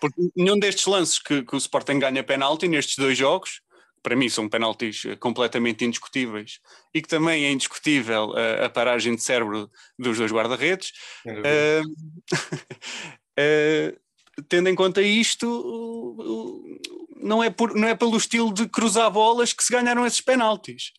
Porque 0.00 0.20
nenhum 0.36 0.58
destes 0.58 0.86
lances 0.86 1.18
que, 1.18 1.42
que 1.42 1.54
o 1.54 1.58
Sporting 1.58 1.98
ganha 1.98 2.22
penalti 2.22 2.68
nestes 2.68 2.96
dois 2.96 3.16
jogos, 3.16 3.60
para 4.02 4.16
mim 4.16 4.28
são 4.28 4.48
penaltis 4.48 5.04
eh, 5.04 5.16
completamente 5.16 5.84
indiscutíveis 5.84 6.58
e 6.92 7.00
que 7.00 7.08
também 7.08 7.44
é 7.44 7.52
indiscutível 7.52 8.34
a, 8.36 8.66
a 8.66 8.70
paragem 8.70 9.14
de 9.14 9.22
cérebro 9.22 9.70
dos 9.98 10.18
dois 10.18 10.32
guarda-redes. 10.32 10.92
Uh, 11.24 11.86
uh, 13.38 13.96
tendo 14.48 14.68
em 14.68 14.74
conta 14.74 15.00
isto, 15.00 16.16
não 17.20 17.42
é, 17.42 17.50
por, 17.50 17.74
não 17.74 17.86
é 17.86 17.94
pelo 17.94 18.16
estilo 18.16 18.52
de 18.52 18.68
cruzar 18.68 19.10
bolas 19.10 19.52
que 19.52 19.62
se 19.62 19.72
ganharam 19.72 20.04
esses 20.04 20.20
penaltis. 20.20 20.92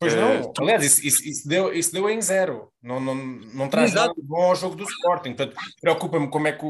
Pois 0.00 0.14
não, 0.14 0.28
é, 0.28 0.52
aliás, 0.60 0.84
isso, 0.84 1.06
isso, 1.06 1.28
isso, 1.28 1.48
deu, 1.48 1.74
isso 1.74 1.92
deu 1.92 2.08
em 2.08 2.22
zero, 2.22 2.70
não, 2.80 3.00
não, 3.00 3.16
não 3.16 3.68
traz 3.68 3.90
Exato. 3.90 4.08
nada 4.08 4.20
bom 4.22 4.42
ao 4.42 4.54
jogo 4.54 4.76
do 4.76 4.84
Sporting. 4.84 5.34
Portanto, 5.34 5.56
preocupa-me 5.80 6.30
como 6.30 6.46
é 6.46 6.52
que 6.52 6.64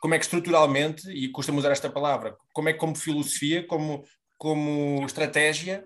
como 0.00 0.14
é 0.14 0.18
que 0.18 0.24
estruturalmente, 0.24 1.08
e 1.10 1.30
costumo 1.30 1.58
usar 1.58 1.70
esta 1.70 1.90
palavra, 1.90 2.34
como 2.52 2.68
é 2.68 2.72
que 2.72 2.78
como 2.78 2.96
filosofia, 2.96 3.66
como, 3.66 4.02
como 4.36 5.04
estratégia, 5.04 5.84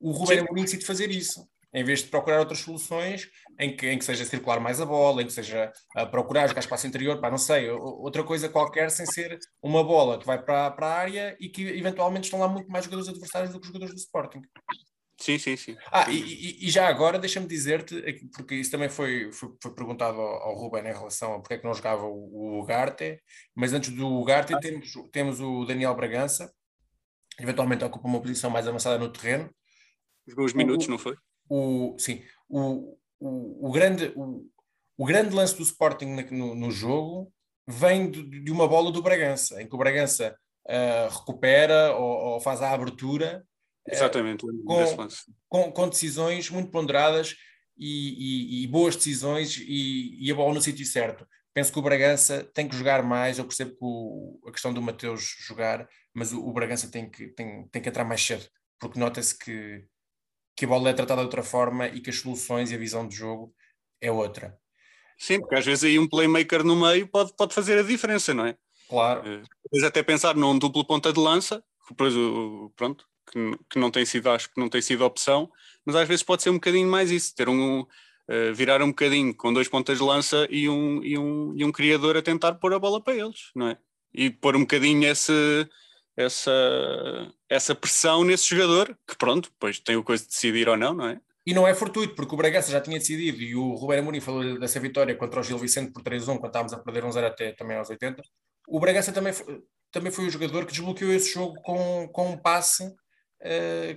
o 0.00 0.12
Ruben 0.12 0.40
Amorim 0.40 0.62
decide 0.62 0.86
fazer 0.86 1.10
isso 1.10 1.46
em 1.74 1.84
vez 1.84 2.00
de 2.02 2.08
procurar 2.08 2.40
outras 2.40 2.60
soluções 2.60 3.28
em 3.58 3.74
que, 3.74 3.88
em 3.88 3.98
que 3.98 4.04
seja 4.04 4.24
circular 4.24 4.60
mais 4.60 4.80
a 4.80 4.86
bola, 4.86 5.22
em 5.22 5.26
que 5.26 5.32
seja 5.32 5.72
uh, 5.96 6.06
procurar 6.10 6.46
jogar 6.46 6.60
espaço 6.60 6.86
interior, 6.86 7.20
pá, 7.20 7.30
não 7.30 7.38
sei, 7.38 7.70
outra 7.70 8.22
coisa 8.22 8.48
qualquer 8.48 8.90
sem 8.90 9.06
ser 9.06 9.38
uma 9.62 9.82
bola 9.82 10.18
que 10.18 10.26
vai 10.26 10.42
para, 10.42 10.70
para 10.70 10.86
a 10.86 10.94
área 10.94 11.36
e 11.40 11.48
que 11.48 11.62
eventualmente 11.62 12.24
estão 12.24 12.40
lá 12.40 12.48
muito 12.48 12.70
mais 12.70 12.84
jogadores 12.84 13.08
adversários 13.08 13.52
do 13.52 13.58
que 13.58 13.66
os 13.66 13.68
jogadores 13.68 13.94
do 13.94 13.98
Sporting. 13.98 14.42
Sim, 15.18 15.38
sim, 15.38 15.56
sim. 15.56 15.76
Ah, 15.90 16.10
e, 16.10 16.66
e 16.66 16.70
já 16.70 16.88
agora 16.88 17.18
deixa-me 17.18 17.46
dizer-te, 17.46 18.02
porque 18.34 18.56
isso 18.56 18.70
também 18.70 18.88
foi, 18.88 19.30
foi, 19.32 19.50
foi 19.62 19.74
perguntado 19.74 20.20
ao, 20.20 20.42
ao, 20.42 20.54
Ruben 20.54 20.82
em 20.82 20.92
relação 20.92 21.34
a 21.34 21.40
porque 21.40 21.54
é 21.54 21.58
que 21.58 21.64
não 21.64 21.74
jogava 21.74 22.04
o, 22.04 22.56
o 22.56 22.60
Ugarte, 22.60 23.20
mas 23.54 23.72
antes 23.72 23.90
do 23.90 24.08
Ugarte 24.08 24.54
ah, 24.54 24.58
temos, 24.58 24.92
temos 25.12 25.40
o 25.40 25.64
Daniel 25.64 25.94
Bragança, 25.94 26.52
eventualmente 27.38 27.84
ocupa 27.84 28.08
uma 28.08 28.20
posição 28.20 28.50
mais 28.50 28.66
avançada 28.66 28.98
no 28.98 29.12
terreno. 29.12 29.48
Jogou 30.26 30.44
os 30.44 30.54
minutos, 30.54 30.88
o, 30.88 30.90
não 30.90 30.98
foi? 30.98 31.16
o, 31.48 31.96
sim, 31.98 32.22
o, 32.48 32.96
o, 33.20 33.68
o 33.68 33.72
grande, 33.72 34.12
o, 34.16 34.44
o, 34.96 35.04
grande 35.04 35.34
lance 35.34 35.56
do 35.56 35.62
Sporting 35.62 36.06
no, 36.30 36.54
no 36.54 36.70
jogo 36.70 37.32
vem 37.66 38.10
de, 38.10 38.40
de, 38.40 38.50
uma 38.50 38.66
bola 38.66 38.90
do 38.90 39.02
Bragança, 39.02 39.62
em 39.62 39.68
que 39.68 39.74
o 39.74 39.78
Bragança 39.78 40.36
uh, 40.66 41.18
recupera 41.18 41.94
ou, 41.96 42.34
ou, 42.34 42.40
faz 42.40 42.62
a 42.62 42.72
abertura 42.72 43.44
Exatamente, 43.88 44.46
uh, 44.46 44.64
com, 44.64 45.08
com, 45.48 45.72
com, 45.72 45.88
decisões 45.88 46.48
muito 46.50 46.70
ponderadas 46.70 47.36
e, 47.76 48.60
e, 48.60 48.64
e 48.64 48.66
boas 48.68 48.94
decisões 48.94 49.56
e, 49.56 50.16
e, 50.20 50.30
a 50.30 50.34
bola 50.34 50.54
no 50.54 50.62
sítio 50.62 50.86
certo. 50.86 51.26
Penso 51.52 51.72
que 51.72 51.78
o 51.78 51.82
Bragança 51.82 52.48
tem 52.54 52.68
que 52.68 52.76
jogar 52.76 53.02
mais. 53.02 53.38
Eu 53.38 53.44
percebo 53.44 53.72
que 53.72 53.78
o, 53.80 54.40
a 54.46 54.52
questão 54.52 54.72
do 54.72 54.80
Mateus 54.80 55.36
jogar, 55.46 55.88
mas 56.14 56.32
o, 56.32 56.46
o 56.46 56.52
Bragança 56.52 56.88
tem 56.90 57.10
que, 57.10 57.28
tem, 57.28 57.66
tem 57.68 57.82
que 57.82 57.88
entrar 57.88 58.04
mais 58.04 58.24
cedo, 58.24 58.46
porque 58.78 58.98
nota-se 58.98 59.36
que 59.36 59.84
que 60.54 60.64
a 60.64 60.68
bola 60.68 60.90
é 60.90 60.92
tratada 60.92 61.20
de 61.20 61.26
outra 61.26 61.42
forma 61.42 61.88
e 61.88 62.00
que 62.00 62.10
as 62.10 62.18
soluções 62.18 62.70
e 62.70 62.74
a 62.74 62.78
visão 62.78 63.06
de 63.06 63.16
jogo 63.16 63.54
é 64.00 64.10
outra. 64.10 64.58
Sim, 65.18 65.40
porque 65.40 65.54
às 65.54 65.64
vezes 65.64 65.84
aí 65.84 65.98
um 65.98 66.08
playmaker 66.08 66.64
no 66.64 66.76
meio 66.76 67.06
pode, 67.06 67.34
pode 67.34 67.54
fazer 67.54 67.78
a 67.78 67.82
diferença, 67.82 68.34
não 68.34 68.46
é? 68.46 68.56
Claro. 68.88 69.22
Depois 69.64 69.84
até 69.84 70.02
pensar 70.02 70.34
num 70.34 70.58
duplo 70.58 70.84
ponta 70.84 71.12
de 71.12 71.20
lança, 71.20 71.64
depois, 71.88 72.12
pronto, 72.76 73.06
que, 73.32 73.58
que, 73.70 73.78
não 73.78 73.90
tem 73.90 74.04
sido, 74.04 74.30
acho 74.30 74.52
que 74.52 74.60
não 74.60 74.68
tem 74.68 74.82
sido 74.82 75.04
opção, 75.04 75.50
mas 75.84 75.96
às 75.96 76.06
vezes 76.06 76.22
pode 76.22 76.42
ser 76.42 76.50
um 76.50 76.54
bocadinho 76.54 76.88
mais 76.88 77.10
isso, 77.10 77.34
ter 77.34 77.48
um, 77.48 77.80
uh, 77.80 78.54
virar 78.54 78.82
um 78.82 78.88
bocadinho 78.88 79.34
com 79.34 79.52
dois 79.52 79.68
pontas 79.68 79.98
de 79.98 80.04
lança 80.04 80.46
e 80.50 80.68
um, 80.68 81.02
e, 81.02 81.16
um, 81.18 81.54
e 81.56 81.64
um 81.64 81.72
criador 81.72 82.16
a 82.16 82.22
tentar 82.22 82.54
pôr 82.54 82.74
a 82.74 82.78
bola 82.78 83.02
para 83.02 83.16
eles, 83.16 83.50
não 83.56 83.68
é? 83.68 83.78
E 84.14 84.30
pôr 84.30 84.54
um 84.54 84.60
bocadinho 84.60 85.08
esse, 85.08 85.66
essa, 86.16 86.52
essa 87.48 87.74
pressão 87.74 88.22
nesse 88.22 88.54
jogador, 88.54 88.96
que 89.08 89.16
pronto, 89.16 89.48
depois 89.50 89.80
tem 89.80 89.96
o 89.96 90.04
coisa 90.04 90.22
de 90.22 90.28
decidir 90.28 90.68
ou 90.68 90.76
não, 90.76 90.92
não 90.94 91.08
é? 91.08 91.20
E 91.44 91.52
não 91.52 91.66
é 91.66 91.74
fortuito, 91.74 92.14
porque 92.14 92.34
o 92.34 92.38
Bragança 92.38 92.70
já 92.70 92.80
tinha 92.80 92.98
decidido 92.98 93.42
e 93.42 93.56
o 93.56 93.74
Ruben 93.74 93.98
Amorim 93.98 94.20
falou 94.20 94.60
dessa 94.60 94.78
vitória 94.78 95.16
contra 95.16 95.40
o 95.40 95.42
Gil 95.42 95.58
Vicente 95.58 95.90
por 95.90 96.02
3-1, 96.02 96.24
quando 96.38 96.46
estávamos 96.46 96.72
a 96.72 96.78
perder 96.78 97.04
um 97.04 97.10
0 97.10 97.26
até 97.26 97.52
também 97.52 97.76
aos 97.76 97.90
80. 97.90 98.22
O 98.68 98.78
Bragança 98.78 99.10
também 99.10 99.32
foi, 99.32 99.60
também 99.90 100.12
foi 100.12 100.26
o 100.26 100.30
jogador 100.30 100.64
que 100.64 100.72
desbloqueou 100.72 101.12
esse 101.12 101.32
jogo 101.34 101.60
com, 101.62 102.08
com 102.12 102.30
um 102.30 102.38
passe 102.38 102.94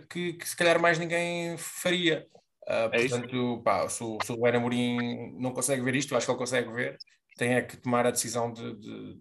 que, 0.10 0.34
que, 0.34 0.50
se 0.50 0.56
calhar 0.56 0.80
mais 0.82 0.98
ninguém 0.98 1.56
faria. 1.58 2.28
Uh, 2.68 2.90
é 2.92 3.08
portanto, 3.08 3.62
pá, 3.64 3.88
se, 3.88 4.04
o, 4.04 4.18
se 4.24 4.32
o 4.32 4.36
Ruben 4.36 4.56
Amorim 4.56 5.38
não 5.40 5.54
consegue 5.54 5.84
ver 5.84 5.96
isto, 5.96 6.14
eu 6.14 6.18
acho 6.18 6.26
que 6.26 6.32
ele 6.32 6.40
consegue 6.40 6.72
ver, 6.72 6.98
tem 7.38 7.54
é 7.54 7.62
que 7.62 7.78
tomar 7.78 8.08
a 8.08 8.12
decisão 8.12 8.52
de, 8.52 8.76
de, 8.76 9.20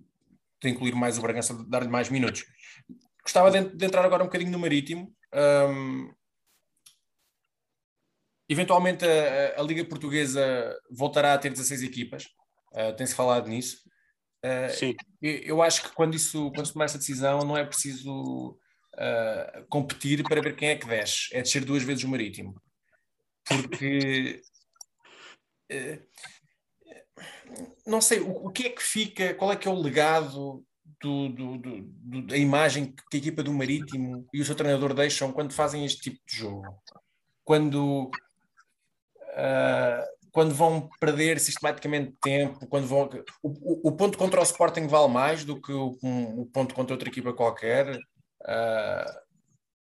de 0.62 0.68
incluir 0.68 0.94
mais 0.94 1.18
o 1.18 1.22
Bragança, 1.22 1.54
de 1.54 1.68
dar-lhe 1.68 1.88
mais 1.88 2.08
minutos. 2.08 2.46
Gostava 3.22 3.50
de, 3.50 3.76
de, 3.76 3.84
entrar 3.84 4.04
agora 4.04 4.22
um 4.22 4.26
bocadinho 4.26 4.50
no 4.50 4.58
Marítimo. 4.58 5.14
Um, 5.34 6.12
eventualmente 8.48 9.04
a, 9.04 9.60
a, 9.60 9.62
Liga 9.62 9.84
Portuguesa 9.84 10.74
voltará 10.90 11.34
a 11.34 11.38
ter 11.38 11.50
16 11.50 11.82
equipas, 11.82 12.24
uh, 12.72 12.94
tem-se 12.96 13.14
falado 13.14 13.48
nisso. 13.48 13.82
Uh, 14.44 14.70
Sim. 14.70 14.94
Eu, 15.20 15.32
eu, 15.32 15.62
acho 15.62 15.82
que 15.82 15.94
quando 15.94 16.14
isso 16.14 16.50
quando 16.52 16.66
se 16.66 16.72
toma 16.72 16.84
essa 16.84 16.98
decisão 16.98 17.40
não 17.40 17.56
é 17.56 17.64
preciso 17.64 18.58
uh, 18.94 19.66
competir 19.68 20.22
para 20.22 20.40
ver 20.40 20.56
quem 20.56 20.70
é 20.70 20.76
que 20.76 20.86
desce. 20.86 21.28
É 21.32 21.42
descer 21.42 21.64
duas 21.64 21.82
vezes 21.82 22.04
o 22.04 22.08
Marítimo. 22.08 22.60
Porque. 23.46 24.42
Uh, 25.70 26.02
não 27.86 28.00
sei, 28.00 28.20
o, 28.20 28.46
o, 28.46 28.50
que 28.50 28.66
é 28.66 28.70
que 28.70 28.82
fica, 28.82 29.34
qual 29.34 29.52
é 29.52 29.56
que 29.56 29.68
é 29.68 29.70
o 29.70 29.80
legado 29.80 30.64
do, 31.00 31.28
do, 31.28 31.58
do, 31.58 32.26
da 32.26 32.36
imagem 32.36 32.94
que 33.10 33.16
a 33.16 33.20
equipa 33.20 33.42
do 33.42 33.52
Marítimo 33.52 34.26
e 34.32 34.40
o 34.40 34.44
seu 34.44 34.54
treinador 34.54 34.94
deixam 34.94 35.32
quando 35.32 35.52
fazem 35.52 35.84
este 35.84 36.10
tipo 36.10 36.20
de 36.26 36.36
jogo? 36.36 36.76
Quando, 37.44 38.10
uh, 39.20 40.04
quando 40.32 40.54
vão 40.54 40.88
perder 40.98 41.38
sistematicamente 41.38 42.14
tempo, 42.22 42.66
quando 42.66 42.86
vão. 42.86 43.08
O, 43.42 43.88
o, 43.88 43.92
ponto 43.92 44.16
contra 44.16 44.40
o 44.40 44.44
Sporting 44.44 44.86
vale 44.86 45.12
mais 45.12 45.44
do 45.44 45.60
que 45.60 45.72
o, 45.72 45.96
um, 46.02 46.40
o 46.40 46.46
ponto 46.46 46.74
contra 46.74 46.94
outra 46.94 47.08
equipa 47.08 47.32
qualquer. 47.32 47.98
Uh, 48.44 49.24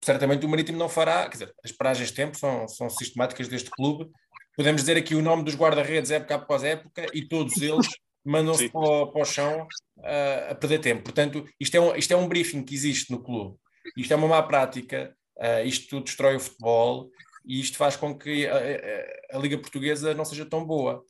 certamente 0.04 0.44
o 0.44 0.48
Marítimo 0.48 0.78
não 0.78 0.88
fará, 0.88 1.24
quer 1.24 1.32
dizer, 1.32 1.54
as 1.64 1.72
paragens 1.72 2.08
de 2.08 2.14
tempo 2.14 2.36
são, 2.38 2.66
são 2.68 2.88
sistemáticas 2.88 3.48
deste 3.48 3.70
clube. 3.70 4.10
Podemos 4.56 4.82
dizer 4.82 4.96
aqui 4.96 5.14
o 5.14 5.22
nome 5.22 5.44
dos 5.44 5.54
guarda-redes 5.54 6.10
época 6.10 6.34
após 6.34 6.64
época 6.64 7.06
e 7.14 7.26
todos 7.26 7.56
eles 7.60 7.86
mandam-se 8.24 8.68
para, 8.68 9.06
para, 9.06 9.22
o 9.22 9.24
chão 9.24 9.66
uh, 9.98 10.50
a 10.50 10.54
perder 10.54 10.78
tempo. 10.80 11.02
Portanto, 11.02 11.46
isto 11.58 11.74
é, 11.76 11.80
um, 11.80 11.96
isto 11.96 12.12
é 12.12 12.16
um 12.16 12.28
briefing 12.28 12.62
que 12.62 12.74
existe 12.74 13.10
no 13.10 13.22
clube. 13.22 13.56
Isto 13.96 14.12
é 14.12 14.16
uma 14.16 14.28
má 14.28 14.42
prática, 14.42 15.14
uh, 15.38 15.66
isto 15.66 16.00
destrói 16.00 16.36
o 16.36 16.40
futebol 16.40 17.08
e 17.44 17.60
isto 17.60 17.76
faz 17.76 17.96
com 17.96 18.16
que 18.16 18.46
a, 18.46 18.56
a, 18.56 19.36
a 19.36 19.40
Liga 19.40 19.58
Portuguesa 19.58 20.14
não 20.14 20.24
seja 20.24 20.44
tão 20.44 20.64
boa. 20.64 21.02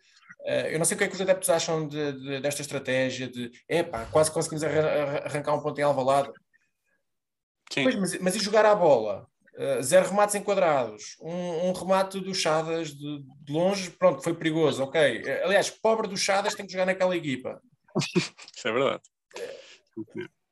Uh, 0.43 0.69
eu 0.71 0.79
não 0.79 0.85
sei 0.85 0.95
o 0.95 0.99
que 0.99 1.05
é 1.05 1.09
que 1.09 1.15
os 1.15 1.21
adeptos 1.21 1.51
acham 1.51 1.87
de, 1.87 2.13
de, 2.13 2.41
desta 2.41 2.63
estratégia 2.63 3.29
de 3.29 3.51
epá, 3.69 4.07
quase 4.07 4.31
conseguimos 4.31 4.63
arrancar 4.63 5.55
um 5.55 5.61
ponto 5.61 5.79
em 5.79 5.83
Alvalade. 5.83 6.31
Pois, 7.74 7.94
mas, 7.96 8.18
mas 8.18 8.37
e 8.37 8.38
jogar 8.38 8.66
à 8.66 8.74
bola? 8.74 9.26
Uh, 9.54 9.83
zero 9.83 10.09
remates 10.09 10.35
enquadrados, 10.35 11.16
um, 11.20 11.68
um 11.68 11.72
remate 11.72 12.18
do 12.18 12.35
Chadas 12.35 12.94
de, 12.94 13.22
de, 13.22 13.52
longe, 13.52 13.90
pronto, 13.90 14.22
foi 14.22 14.33
perigoso, 14.33 14.83
ok. 14.83 15.22
Aliás, 15.42 15.68
pobre 15.68 16.09
do 16.09 16.16
Chadas 16.16 16.54
tem 16.54 16.64
que 16.64 16.72
jogar 16.72 16.87
naquela 16.87 17.16
equipa. 17.16 17.61
Isso 18.56 18.68
é 18.68 18.72
verdade. 18.72 19.02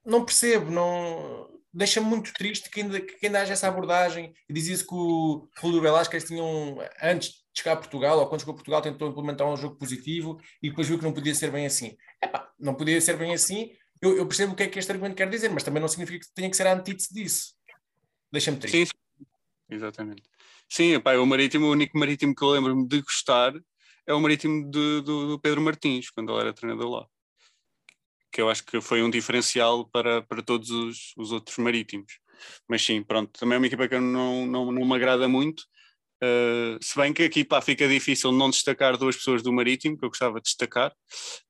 Não 0.04 0.24
percebo, 0.24 0.70
não 0.70 1.48
deixa-me 1.72 2.06
muito 2.06 2.32
triste 2.32 2.70
que 2.70 2.80
ainda, 2.80 3.00
que 3.00 3.26
ainda 3.26 3.40
haja 3.40 3.52
essa 3.52 3.68
abordagem. 3.68 4.34
E 4.48 4.52
dizia-se 4.52 4.86
que 4.86 4.94
o 4.94 5.48
Rúlio 5.58 5.80
Velasquez 5.80 6.24
tinha 6.24 6.42
um, 6.42 6.78
antes 7.02 7.30
de 7.30 7.36
chegar 7.54 7.74
a 7.74 7.76
Portugal, 7.76 8.18
ou 8.18 8.26
quando 8.26 8.40
chegou 8.40 8.52
a 8.52 8.56
Portugal, 8.56 8.82
tentou 8.82 9.08
implementar 9.08 9.46
um 9.46 9.56
jogo 9.56 9.76
positivo 9.76 10.40
e 10.62 10.70
depois 10.70 10.88
viu 10.88 10.98
que 10.98 11.04
não 11.04 11.12
podia 11.12 11.34
ser 11.34 11.50
bem 11.50 11.66
assim. 11.66 11.96
Epá, 12.22 12.50
não 12.58 12.74
podia 12.74 13.00
ser 13.00 13.16
bem 13.16 13.32
assim. 13.32 13.70
Eu, 14.00 14.16
eu, 14.16 14.26
percebo 14.26 14.52
o 14.52 14.56
que 14.56 14.62
é 14.64 14.68
que 14.68 14.78
este 14.78 14.90
argumento 14.92 15.16
quer 15.16 15.28
dizer, 15.28 15.50
mas 15.50 15.62
também 15.62 15.80
não 15.80 15.88
significa 15.88 16.26
que 16.26 16.34
tenha 16.34 16.50
que 16.50 16.56
ser 16.56 16.66
a 16.66 16.74
antítese 16.74 17.12
disso. 17.12 17.54
Deixa-me 18.30 18.58
triste. 18.58 18.86
Sim, 18.86 19.24
exatamente. 19.70 20.22
Sim, 20.68 20.94
epá, 20.94 21.16
o 21.16 21.26
marítimo, 21.26 21.66
o 21.66 21.72
único 21.72 21.98
marítimo 21.98 22.34
que 22.34 22.44
eu 22.44 22.50
lembro-me 22.50 22.86
de 22.86 23.00
gostar 23.00 23.52
é 24.06 24.14
o 24.14 24.20
marítimo 24.20 24.70
de, 24.70 25.00
do, 25.02 25.28
do 25.28 25.40
Pedro 25.40 25.60
Martins, 25.60 26.10
quando 26.10 26.32
ele 26.32 26.40
era 26.40 26.52
treinador 26.52 26.90
lá 26.90 27.06
que 28.30 28.40
eu 28.40 28.48
acho 28.48 28.64
que 28.64 28.80
foi 28.80 29.02
um 29.02 29.10
diferencial 29.10 29.88
para, 29.88 30.22
para 30.22 30.42
todos 30.42 30.70
os, 30.70 31.12
os 31.16 31.32
outros 31.32 31.56
marítimos. 31.58 32.20
Mas 32.68 32.82
sim, 32.82 33.02
pronto, 33.02 33.32
também 33.38 33.56
é 33.56 33.58
uma 33.58 33.66
equipa 33.66 33.88
que 33.88 33.98
não, 33.98 34.46
não, 34.46 34.70
não 34.70 34.84
me 34.86 34.94
agrada 34.94 35.28
muito. 35.28 35.64
Uh, 36.22 36.78
se 36.82 36.96
bem 36.96 37.12
que 37.12 37.22
aqui 37.22 37.44
pá, 37.44 37.60
fica 37.60 37.88
difícil 37.88 38.32
não 38.32 38.50
destacar 38.50 38.96
duas 38.96 39.16
pessoas 39.16 39.42
do 39.42 39.52
Marítimo, 39.52 39.96
que 39.96 40.04
eu 40.04 40.08
gostava 40.08 40.36
de 40.36 40.44
destacar. 40.44 40.92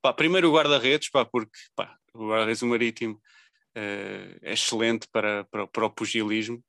Pá, 0.00 0.12
primeiro 0.12 0.48
o 0.48 0.54
guarda-redes, 0.54 1.10
porque 1.10 1.50
pá, 1.74 1.96
o 2.18 2.28
guarda-redes 2.28 2.62
Marítimo 2.62 3.14
uh, 3.14 4.38
é 4.42 4.52
excelente 4.52 5.06
para, 5.12 5.44
para, 5.44 5.66
para 5.66 5.86
o 5.86 5.90
pugilismo. 5.90 6.62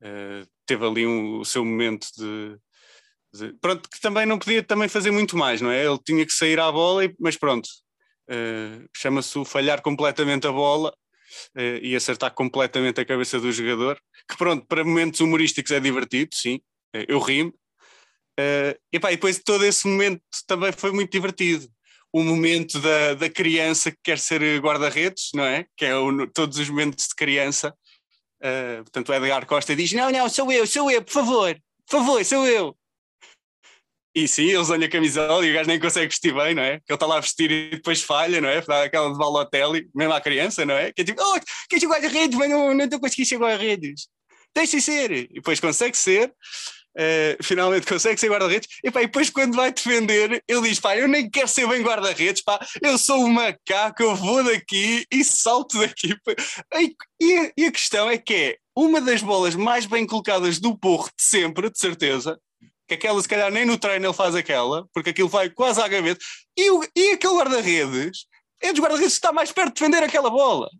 Uh, 0.00 0.46
teve 0.66 0.84
ali 0.86 1.06
um, 1.06 1.40
o 1.40 1.44
seu 1.44 1.64
momento 1.64 2.08
de, 2.16 2.56
de, 3.34 3.52
Pronto, 3.60 3.88
que 3.88 4.00
também 4.00 4.26
não 4.26 4.38
podia 4.38 4.62
também 4.62 4.88
fazer 4.88 5.10
muito 5.10 5.36
mais, 5.36 5.60
não 5.60 5.70
é? 5.70 5.84
Ele 5.84 5.98
tinha 6.04 6.24
que 6.24 6.32
sair 6.32 6.58
à 6.58 6.70
bola, 6.70 7.04
e, 7.04 7.14
mas 7.18 7.36
pronto, 7.36 7.66
uh, 8.28 8.88
chama-se 8.96 9.38
o 9.38 9.44
falhar 9.44 9.82
completamente 9.82 10.46
a 10.46 10.52
bola 10.52 10.94
e 11.80 11.94
acertar 11.94 12.34
completamente 12.34 13.00
a 13.00 13.04
cabeça 13.04 13.38
do 13.38 13.52
jogador, 13.52 13.96
que 14.28 14.36
pronto, 14.36 14.66
para 14.66 14.84
momentos 14.84 15.20
humorísticos 15.20 15.70
é 15.70 15.78
divertido, 15.78 16.34
sim, 16.34 16.60
eu 17.06 17.20
rimo. 17.20 17.54
Uh, 18.40 18.72
e, 18.92 18.98
pá, 18.98 19.12
e 19.12 19.16
depois 19.16 19.38
todo 19.38 19.64
esse 19.66 19.86
momento 19.86 20.22
também 20.46 20.72
foi 20.72 20.92
muito 20.92 21.12
divertido. 21.12 21.68
O 22.12 22.22
momento 22.24 22.80
da, 22.80 23.14
da 23.14 23.30
criança 23.30 23.90
que 23.90 23.98
quer 24.02 24.18
ser 24.18 24.42
guarda-redes, 24.60 25.30
não 25.34 25.44
é? 25.44 25.64
Que 25.76 25.86
é 25.86 25.96
o, 25.96 26.26
todos 26.26 26.58
os 26.58 26.68
momentos 26.68 27.06
de 27.06 27.14
criança. 27.14 27.74
Uh, 28.42 28.82
portanto, 28.82 29.10
o 29.10 29.14
Edgar 29.14 29.46
Costa 29.46 29.76
diz: 29.76 29.92
Não, 29.92 30.10
não, 30.10 30.28
sou 30.28 30.50
eu, 30.50 30.66
sou 30.66 30.90
eu, 30.90 31.02
por 31.02 31.12
favor, 31.12 31.56
por 31.88 31.98
favor, 31.98 32.24
sou 32.24 32.46
eu. 32.46 32.76
E 34.14 34.26
sim, 34.26 34.50
eles 34.50 34.68
olham 34.70 34.86
a 34.86 34.90
camisola 34.90 35.46
e 35.46 35.50
o 35.50 35.54
gajo 35.54 35.68
nem 35.68 35.78
consegue 35.78 36.08
vestir 36.08 36.34
bem, 36.34 36.52
não 36.52 36.62
é? 36.62 36.80
Que 36.80 36.92
ele 36.92 36.96
está 36.96 37.06
lá 37.06 37.18
a 37.18 37.20
vestir 37.20 37.50
e 37.50 37.70
depois 37.70 38.02
falha, 38.02 38.40
não 38.40 38.48
é? 38.48 38.60
Dá 38.60 38.82
aquela 38.84 39.12
de 39.12 39.16
Balotelli, 39.16 39.88
mesmo 39.94 40.12
à 40.12 40.20
criança, 40.20 40.64
não 40.64 40.74
é? 40.74 40.92
Que 40.92 41.02
é 41.02 41.04
tipo, 41.04 41.22
oh, 41.22 41.38
quer 41.68 41.80
jogar 41.80 42.04
a 42.04 42.08
redes, 42.08 42.36
mas 42.36 42.50
não, 42.50 42.76
estou 42.80 42.96
a 42.96 43.00
conseguir 43.00 43.24
chegar 43.24 43.52
a 43.52 43.56
redes. 43.56 44.08
Deixa 44.54 44.80
ser. 44.80 45.12
E 45.12 45.28
depois 45.34 45.60
consegue 45.60 45.96
ser, 45.96 46.34
uh, 46.96 47.42
finalmente 47.42 47.86
consegue 47.86 48.20
ser 48.20 48.28
guarda-redes. 48.28 48.68
E, 48.84 48.88
e 48.88 48.90
depois 48.90 49.30
quando 49.30 49.56
vai 49.56 49.72
defender, 49.72 50.42
ele 50.46 50.68
diz, 50.68 50.80
pá, 50.80 50.96
eu 50.96 51.08
nem 51.08 51.28
quero 51.28 51.48
ser 51.48 51.66
bem 51.68 51.82
guarda-redes, 51.82 52.42
pá, 52.42 52.58
eu 52.82 52.96
sou 52.98 53.24
um 53.24 53.32
macaco, 53.32 54.02
eu 54.02 54.14
vou 54.14 54.42
daqui 54.44 55.06
e 55.10 55.24
salto 55.24 55.78
daqui. 55.78 56.14
E, 57.22 57.36
a, 57.36 57.52
e 57.54 57.64
a 57.66 57.72
questão 57.72 58.08
é 58.08 58.16
que 58.16 58.34
é 58.34 58.56
uma 58.74 58.98
das 58.98 59.20
bolas 59.20 59.54
mais 59.54 59.84
bem 59.84 60.06
colocadas 60.06 60.58
do 60.58 60.74
Porro 60.74 61.10
de 61.14 61.22
sempre, 61.22 61.68
de 61.68 61.78
certeza, 61.78 62.40
que 62.88 62.94
aquela 62.94 63.20
se 63.20 63.28
calhar 63.28 63.50
nem 63.50 63.66
no 63.66 63.76
treino 63.76 64.06
ele 64.06 64.14
faz 64.14 64.34
aquela, 64.34 64.86
porque 64.94 65.10
aquilo 65.10 65.28
vai 65.28 65.50
quase 65.50 65.82
à 65.82 65.86
gaveta, 65.86 66.18
e, 66.56 66.70
o, 66.70 66.82
e 66.96 67.10
aquele 67.10 67.34
guarda-redes 67.34 68.26
é 68.62 68.72
dos 68.72 68.80
guarda-redes 68.80 69.12
que 69.12 69.18
está 69.18 69.32
mais 69.32 69.52
perto 69.52 69.74
de 69.74 69.80
defender 69.80 70.02
aquela 70.02 70.30
bola. 70.30 70.70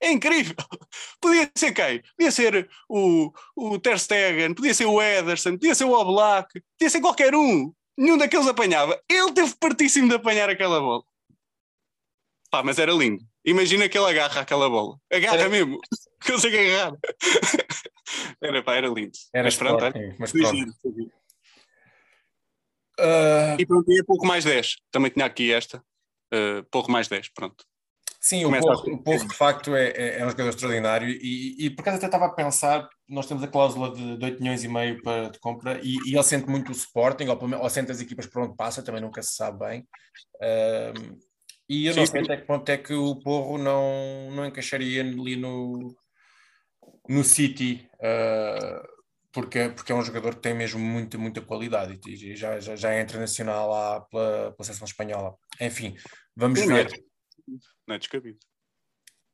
É 0.00 0.12
incrível. 0.12 0.54
Podia 1.20 1.50
ser 1.56 1.72
quem? 1.72 2.02
Podia 2.16 2.30
ser 2.30 2.68
o, 2.88 3.32
o 3.56 3.78
Ter 3.78 3.98
Stegen, 3.98 4.54
podia 4.54 4.72
ser 4.74 4.86
o 4.86 5.02
Ederson, 5.02 5.52
podia 5.52 5.74
ser 5.74 5.84
o 5.84 5.92
Oblak, 5.92 6.62
podia 6.78 6.90
ser 6.90 7.00
qualquer 7.00 7.34
um. 7.34 7.72
Nenhum 7.96 8.16
daqueles 8.16 8.46
apanhava. 8.46 9.00
Ele 9.08 9.32
teve 9.32 9.54
partíssimo 9.56 10.08
de 10.08 10.14
apanhar 10.14 10.48
aquela 10.48 10.80
bola. 10.80 11.02
Pá, 12.50 12.62
mas 12.62 12.78
era 12.78 12.92
lindo. 12.92 13.22
Imagina 13.44 13.88
que 13.88 13.98
ele 13.98 14.10
agarra 14.10 14.40
aquela 14.40 14.68
bola. 14.70 14.98
Agarra 15.12 15.40
era... 15.40 15.48
mesmo. 15.48 15.80
Consegue 16.24 16.58
agarrar. 16.58 16.96
era, 18.40 18.62
pá, 18.62 18.76
era 18.76 18.88
lindo. 18.88 19.12
Era 19.32 19.44
mas 19.44 19.56
pronto, 19.56 19.84
mas 20.18 20.32
pronto. 20.32 20.70
Uh... 23.00 23.54
E 23.58 23.66
pronto, 23.66 23.90
é 23.90 24.02
pouco 24.04 24.26
mais 24.26 24.44
10. 24.44 24.76
Também 24.90 25.10
tinha 25.10 25.26
aqui 25.26 25.52
esta. 25.52 25.82
Uh, 26.32 26.62
pouco 26.70 26.90
mais 26.90 27.08
10, 27.08 27.30
pronto. 27.30 27.64
Sim, 28.20 28.44
o 28.44 28.50
Porro, 28.50 28.94
o 28.94 29.02
Porro, 29.02 29.28
de 29.28 29.34
facto 29.34 29.76
é, 29.76 29.90
é, 29.90 30.18
é, 30.18 30.26
um 30.26 30.30
jogador 30.30 30.48
extraordinário 30.48 31.08
e, 31.08 31.66
e 31.66 31.70
por 31.70 31.82
acaso 31.82 31.98
até 31.98 32.06
estava 32.06 32.26
a 32.26 32.34
pensar, 32.34 32.88
nós 33.08 33.26
temos 33.26 33.44
a 33.44 33.48
cláusula 33.48 33.94
de, 33.94 34.16
de 34.16 34.24
8 34.24 34.42
milhões 34.42 34.64
e 34.64 34.68
meio 34.68 35.00
para, 35.02 35.30
de 35.30 35.38
compra 35.38 35.80
e, 35.82 35.96
e 36.04 36.14
ele 36.14 36.22
sente 36.24 36.48
muito 36.48 36.70
o 36.70 36.72
Sporting, 36.72 37.26
ou, 37.28 37.38
ou 37.60 37.70
sente 37.70 37.92
as 37.92 38.00
equipas 38.00 38.26
por 38.26 38.42
onde 38.42 38.56
passa, 38.56 38.82
também 38.82 39.00
nunca 39.00 39.22
se 39.22 39.34
sabe 39.34 39.58
bem. 39.60 39.80
Uh, 40.36 41.16
e 41.68 41.86
eu 41.86 41.92
sim, 41.92 42.00
não 42.00 42.06
sei 42.06 42.20
sim. 42.20 42.26
até 42.26 42.40
que 42.40 42.46
ponto 42.46 42.68
é 42.68 42.76
que 42.76 42.92
o 42.92 43.16
Porro 43.16 43.56
não, 43.56 44.30
não 44.32 44.46
encaixaria 44.46 45.02
ali 45.02 45.36
no, 45.36 45.94
no 47.08 47.22
City. 47.22 47.88
Uh, 47.94 48.98
porque, 49.30 49.68
porque 49.68 49.92
é 49.92 49.94
um 49.94 50.02
jogador 50.02 50.34
que 50.34 50.40
tem 50.40 50.54
mesmo 50.54 50.80
muita, 50.80 51.16
muita 51.18 51.40
qualidade 51.40 52.00
e 52.08 52.34
já, 52.34 52.58
já, 52.58 52.74
já 52.74 52.92
é 52.92 53.02
internacional 53.02 53.68
lá 53.68 54.00
pela, 54.00 54.52
pela 54.52 54.64
seleção 54.64 54.86
espanhola. 54.86 55.36
Enfim, 55.60 55.94
vamos 56.34 56.60
ver. 56.60 56.88
Não 57.86 57.94
é 57.94 57.98
descabido. 57.98 58.38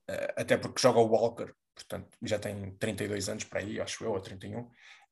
Eh, 0.09 0.35
até 0.37 0.57
porque 0.57 0.81
joga 0.81 1.01
o 1.01 1.09
Walker, 1.09 1.53
portanto 1.75 2.17
já 2.23 2.39
tem 2.39 2.73
32 2.77 3.29
anos 3.29 3.45
para 3.45 3.61
aí, 3.61 3.81
acho 3.81 4.05
eu, 4.05 4.13
ou 4.13 4.21
31. 4.21 4.61
Uh, 4.61 4.71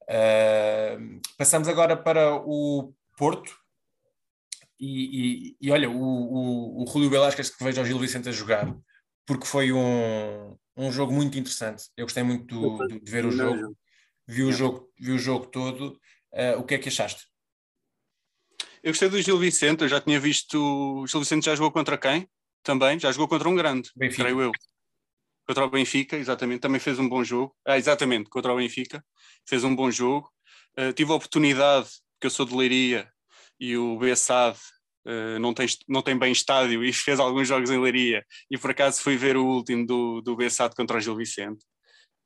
eh, 0.09 0.99
passamos 1.37 1.69
agora 1.69 1.97
para 1.97 2.37
o 2.37 2.95
Porto. 3.17 3.57
E, 4.79 5.55
e, 5.55 5.57
e 5.61 5.71
olha, 5.71 5.89
o, 5.89 5.95
o, 5.95 6.83
o 6.83 6.87
Julio 6.87 7.09
Velasquez 7.09 7.51
que 7.51 7.63
vejo 7.63 7.81
ao 7.81 7.87
Gil 7.87 7.99
Vicente 8.01 8.29
a 8.29 8.33
jogar, 8.33 8.67
porque 9.25 9.47
foi 9.47 9.73
um, 9.73 10.59
um 10.77 10.91
jogo 10.91 11.13
muito 11.13 11.39
interessante. 11.39 11.85
Eu 11.97 12.05
gostei 12.05 12.25
muito 12.25 12.47
do, 12.47 12.89
do, 12.89 13.01
de 13.01 13.11
ver 13.11 13.25
o 13.25 13.31
jogo 13.31 13.77
viu, 14.27 14.49
o 14.49 14.53
jogo, 14.53 14.91
viu 14.99 15.15
o 15.15 15.19
jogo 15.19 15.47
todo. 15.47 16.01
Uh, 16.33 16.59
o 16.59 16.65
que 16.65 16.75
é 16.75 16.79
que 16.79 16.89
achaste? 16.89 17.27
Eu 18.83 18.91
gostei 18.91 19.09
do 19.09 19.21
Gil 19.21 19.39
Vicente, 19.39 19.83
eu 19.83 19.89
já 19.89 20.01
tinha 20.01 20.19
visto. 20.19 20.59
O 20.59 21.07
Gil 21.07 21.21
Vicente 21.21 21.47
já 21.47 21.55
jogou 21.55 21.71
contra 21.71 21.99
quem? 21.99 22.29
Também, 22.63 22.99
já 22.99 23.11
jogou 23.11 23.29
contra 23.29 23.49
um 23.49 23.55
grande, 23.55 23.91
Benfica. 23.97 24.23
creio 24.23 24.41
eu. 24.41 24.53
Contra 25.47 25.65
o 25.65 25.71
Benfica, 25.71 26.17
exatamente, 26.17 26.61
também 26.61 26.81
fez 26.81 26.99
um 26.99 27.09
bom 27.09 27.25
jogo. 27.25 27.55
Ah, 27.67 27.77
exatamente, 27.77 28.31
contra 28.31 28.53
o 28.53 28.57
Benfica, 28.57 29.05
fez 29.49 29.65
um 29.65 29.75
bom 29.75 29.91
jogo. 29.91 30.31
Uh, 30.79 30.93
tive 30.93 31.11
a 31.11 31.17
oportunidade, 31.17 31.89
porque 32.15 32.27
eu 32.27 32.31
sou 32.31 32.47
de 32.47 32.55
Leiria 32.55 33.11
e 33.59 33.77
o 33.77 33.99
Bessade 33.99 34.59
uh, 35.07 35.39
não, 35.39 35.53
tem, 35.53 35.67
não 35.89 36.03
tem 36.03 36.17
bem 36.17 36.33
estádio 36.33 36.85
e 36.85 36.93
fez 36.95 37.19
alguns 37.19 37.49
jogos 37.49 37.71
em 37.71 37.81
Leiria, 37.81 38.25
e 38.51 38.57
por 38.57 38.71
acaso 38.71 39.03
fui 39.03 39.17
ver 39.17 39.37
o 39.37 39.45
último 39.45 39.87
do, 39.87 40.21
do 40.21 40.37
Bessade 40.37 40.75
contra 40.75 40.99
o 40.99 41.01
Gil 41.01 41.17
Vicente. 41.17 41.65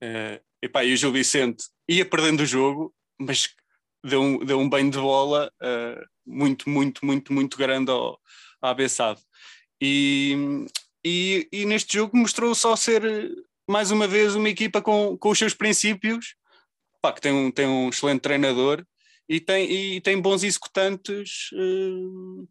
Uh, 0.02 0.38
epá, 0.60 0.84
e 0.84 0.92
o 0.92 0.96
Gil 0.96 1.12
Vicente 1.12 1.64
ia 1.88 2.04
perdendo 2.04 2.40
o 2.40 2.46
jogo, 2.46 2.94
mas 3.18 3.48
deu 4.04 4.20
um, 4.22 4.38
deu 4.44 4.60
um 4.60 4.68
banho 4.68 4.90
de 4.90 4.98
bola 4.98 5.50
uh, 5.62 6.06
muito, 6.26 6.68
muito, 6.68 7.04
muito, 7.04 7.32
muito 7.32 7.56
grande 7.56 7.90
ao, 7.90 8.20
ao 8.60 8.70
Abessado. 8.70 9.20
E, 9.80 10.66
e, 11.04 11.48
e, 11.52 11.64
neste 11.66 11.98
jogo 11.98 12.16
mostrou 12.16 12.54
só 12.54 12.74
ser 12.74 13.02
mais 13.68 13.90
uma 13.90 14.06
vez 14.06 14.34
uma 14.34 14.48
equipa 14.48 14.80
com, 14.80 15.16
com 15.18 15.30
os 15.30 15.38
seus 15.38 15.54
princípios, 15.54 16.34
pá, 17.02 17.12
que 17.12 17.20
tem 17.20 17.32
um, 17.32 17.50
tem 17.50 17.66
um 17.66 17.88
excelente 17.88 18.20
treinador 18.20 18.84
e 19.28 19.40
tem, 19.40 19.70
e 19.70 20.00
tem 20.00 20.20
bons 20.20 20.42
executantes 20.42 21.50
uh, 21.52 22.48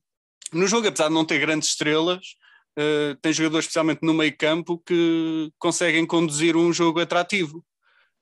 no 0.53 0.67
jogo, 0.67 0.87
apesar 0.87 1.07
de 1.07 1.13
não 1.13 1.25
ter 1.25 1.39
grandes 1.39 1.69
estrelas, 1.69 2.35
uh, 2.77 3.15
tem 3.21 3.33
jogadores 3.33 3.65
especialmente 3.65 4.03
no 4.03 4.13
meio 4.13 4.35
campo 4.37 4.77
que 4.85 5.51
conseguem 5.57 6.05
conduzir 6.05 6.55
um 6.55 6.71
jogo 6.71 6.99
atrativo, 6.99 7.65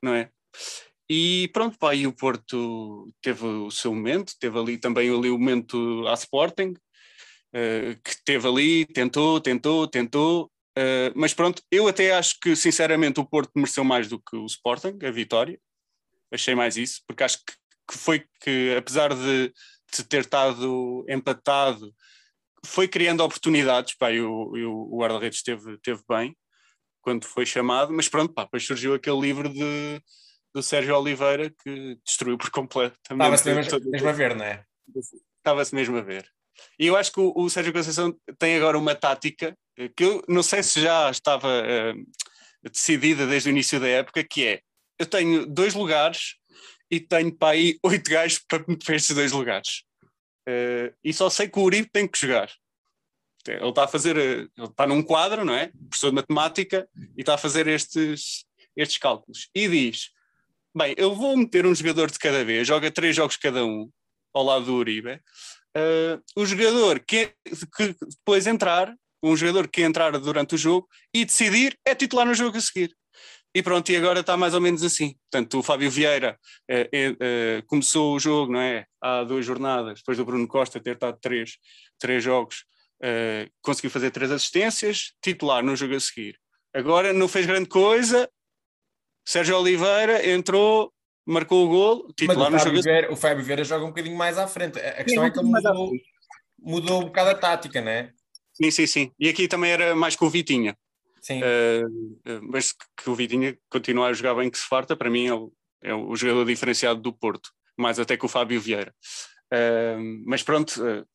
não 0.02 0.14
é? 0.14 0.30
E 1.10 1.50
pronto, 1.52 1.78
pá, 1.78 1.94
e 1.94 2.08
o 2.08 2.14
Porto 2.14 3.08
teve 3.22 3.46
o 3.46 3.70
seu 3.70 3.94
momento, 3.94 4.34
teve 4.40 4.58
ali 4.58 4.78
também 4.78 5.10
ali 5.10 5.30
o 5.30 5.38
momento 5.38 6.08
à 6.08 6.14
Sporting, 6.14 6.74
uh, 7.54 8.02
que 8.04 8.24
teve 8.24 8.48
ali, 8.48 8.86
tentou, 8.86 9.40
tentou, 9.40 9.88
tentou, 9.88 10.52
uh, 10.78 11.12
mas 11.16 11.34
pronto, 11.34 11.62
eu 11.72 11.88
até 11.88 12.14
acho 12.14 12.40
que 12.40 12.56
sinceramente 12.56 13.20
o 13.20 13.26
Porto 13.26 13.52
mereceu 13.56 13.84
mais 13.84 14.08
do 14.08 14.20
que 14.20 14.36
o 14.36 14.46
Sporting, 14.46 14.98
a 15.06 15.12
vitória, 15.12 15.60
achei 16.32 16.56
mais 16.56 16.78
isso, 16.78 17.02
porque 17.08 17.24
acho 17.24 17.38
que, 17.38 17.54
que 17.92 17.98
foi 17.98 18.26
que 18.42 18.76
apesar 18.78 19.14
de, 19.14 19.54
de 19.96 20.04
ter 20.04 20.22
estado 20.22 21.06
empatado, 21.08 21.94
foi 22.66 22.88
criando 22.88 23.24
oportunidades, 23.24 23.96
pá, 23.96 24.12
e 24.12 24.22
o, 24.22 24.58
e 24.58 24.66
o 24.66 24.98
guarda-redes 24.98 25.40
esteve, 25.40 25.74
esteve 25.74 26.02
bem 26.08 26.36
quando 27.02 27.26
foi 27.26 27.46
chamado, 27.46 27.92
mas 27.92 28.08
pronto, 28.08 28.34
pá, 28.34 28.46
depois 28.46 28.66
surgiu 28.66 28.94
aquele 28.94 29.20
livro 29.20 29.50
de 29.50 30.02
do 30.54 30.62
Sérgio 30.62 30.96
Oliveira 30.96 31.50
que 31.50 31.98
destruiu 32.06 32.38
por 32.38 32.52
completo. 32.52 32.98
Estava-se 33.02 33.52
mesmo, 33.52 33.80
mesmo, 33.90 34.10
a 34.10 34.12
ver, 34.12 34.36
não 34.36 34.46
é? 34.46 34.64
Estava-se 35.38 35.74
mesmo 35.74 35.98
a 35.98 36.02
ver. 36.02 36.30
E 36.80 36.88
eu 36.88 36.96
acho 36.96 37.12
que 37.12 37.20
o, 37.20 37.34
o, 37.36 37.50
Sérgio 37.50 37.74
Conceição 37.74 38.16
tem 38.38 38.56
agora 38.56 38.78
uma 38.78 38.96
tática 38.96 39.58
eh, 39.78 39.90
que 39.96 40.04
eu 40.04 40.24
não 40.28 40.44
sei 40.44 40.64
se 40.64 40.82
já 40.82 41.10
estava 41.10 41.48
uh, 41.48 42.70
decidida 42.70 43.28
desde 43.28 43.50
o 43.50 43.52
início 43.52 43.80
da 43.80 43.88
época, 43.88 44.24
que 44.24 44.46
é, 44.46 44.62
eu 45.00 45.06
tenho 45.06 45.46
dois 45.46 45.74
lugares 45.74 46.36
e 46.90 47.00
tenho 47.00 47.36
para 47.36 47.54
aí 47.54 47.78
oito 47.84 48.10
gajos 48.10 48.40
para 48.48 48.64
me 48.68 48.78
esses 48.90 49.16
dois 49.16 49.32
lugares. 49.32 49.84
Uh, 50.48 50.94
e 51.04 51.14
só 51.14 51.30
sei 51.30 51.48
que 51.48 51.60
o 51.60 51.64
Uribe 51.64 51.90
tem 51.92 52.08
que 52.08 52.20
jogar. 52.20 52.52
Ele 53.48 53.70
está 53.70 53.84
a 53.84 53.88
fazer, 53.88 54.16
ele 54.16 54.50
está 54.58 54.88
num 54.88 55.04
quadro, 55.04 55.44
não 55.44 55.54
é? 55.54 55.70
Professor 55.90 56.10
de 56.10 56.16
matemática, 56.16 56.88
e 57.18 57.22
está 57.22 57.34
a 57.34 57.38
fazer 57.38 57.68
estes, 57.68 58.46
estes 58.76 58.98
cálculos. 58.98 59.50
E 59.54 59.68
diz: 59.68 60.12
Bem, 60.76 60.96
eu 60.98 61.14
vou 61.14 61.36
meter 61.36 61.66
um 61.66 61.76
jogador 61.76 62.10
de 62.10 62.18
cada 62.18 62.46
vez, 62.46 62.68
joga 62.68 62.90
três 62.90 63.16
jogos 63.16 63.36
cada 63.36 63.66
um, 63.66 63.90
ao 64.34 64.44
lado 64.44 64.66
do 64.66 64.76
Uribe. 64.76 65.22
Uh, 65.76 66.22
o 66.36 66.46
jogador 66.46 67.00
que, 67.00 67.34
que, 67.76 67.96
depois 68.18 68.46
entrar, 68.46 68.94
um 69.24 69.36
jogador 69.36 69.68
que 69.68 69.82
entrar 69.82 70.18
durante 70.20 70.56
o 70.56 70.58
jogo 70.58 70.88
e 71.14 71.26
decidir 71.26 71.78
é 71.86 71.96
titular 71.96 72.26
no 72.26 72.34
jogo 72.34 72.58
a 72.58 72.62
seguir. 72.62 72.96
E 73.56 73.62
pronto, 73.62 73.92
e 73.92 73.96
agora 73.96 74.22
está 74.22 74.36
mais 74.36 74.54
ou 74.54 74.62
menos 74.62 74.84
assim. 74.84 75.16
Portanto, 75.32 75.60
o 75.60 75.64
Fábio 75.64 75.90
Vieira 75.90 76.40
uh, 76.72 76.76
uh, 76.76 77.66
começou 77.68 78.16
o 78.16 78.20
jogo, 78.20 78.52
não 78.52 78.60
é? 78.60 78.86
Há 79.02 79.24
duas 79.24 79.46
jornadas, 79.46 80.00
depois 80.00 80.18
do 80.18 80.26
Bruno 80.26 80.48
Costa 80.48 80.80
ter 80.80 80.96
estado 80.96 81.18
três, 81.22 81.58
três 82.00 82.24
jogos, 82.24 82.66
conseguiu 83.62 83.92
fazer 83.92 84.12
três 84.12 84.32
assistências, 84.32 85.12
titular 85.22 85.62
no 85.62 85.76
jogo 85.76 85.94
a 85.94 86.00
seguir. 86.00 86.40
Agora 86.74 87.12
não 87.12 87.28
fez 87.28 87.46
grande 87.46 87.68
coisa, 87.68 88.30
Sérgio 89.26 89.58
Oliveira 89.58 90.30
entrou, 90.30 90.94
marcou 91.26 91.66
o 91.66 91.70
gol, 91.70 92.14
titular 92.14 92.52
Mas 92.52 92.62
o 92.62 92.66
Fábio, 92.66 92.82
Vieira, 92.82 93.12
o 93.12 93.16
Fábio 93.16 93.44
Vieira 93.44 93.64
joga 93.64 93.86
um 93.86 93.90
bocadinho 93.90 94.18
mais 94.18 94.38
à 94.38 94.48
frente. 94.48 94.80
A 94.80 95.04
questão 95.04 95.24
sim, 95.24 95.30
é 95.30 95.32
que 95.32 95.40
ele 95.40 95.48
mudou, 95.48 95.92
mudou 96.60 97.02
um 97.02 97.06
bocado 97.06 97.30
a 97.30 97.36
tática, 97.36 97.82
não 97.82 97.92
é? 97.92 98.12
Sim, 98.54 98.72
sim, 98.72 98.88
sim. 98.88 99.12
E 99.20 99.30
aqui 99.30 99.48
também 99.48 99.72
era 99.72 99.96
mais 99.96 100.16
com 100.16 100.26
o 100.26 100.30
Vitinha. 100.30 100.78
Sim. 101.22 101.42
Uh, 101.42 102.42
mas 102.52 102.74
que 102.74 103.10
o 103.10 103.16
Vitinha 103.16 103.58
continua 103.70 104.08
a 104.08 104.14
jogar 104.14 104.36
bem 104.36 104.50
que 104.50 104.58
se 104.58 104.68
farta, 104.68 104.96
para 104.96 105.10
mim 105.10 105.28
é 105.28 105.34
o, 105.34 105.52
é 105.82 105.94
o 105.94 106.16
jogador 106.16 106.46
diferenciado 106.46 107.00
do 107.00 107.14
Porto, 107.14 107.50
mais 107.78 107.98
até 107.98 108.18
que 108.18 108.26
o 108.26 108.30
Fábio 108.30 108.60
Vieira. 108.60 108.94
Uh, 109.54 110.24
mas 110.26 110.44
pronto, 110.44 110.84
uh, 110.84 111.06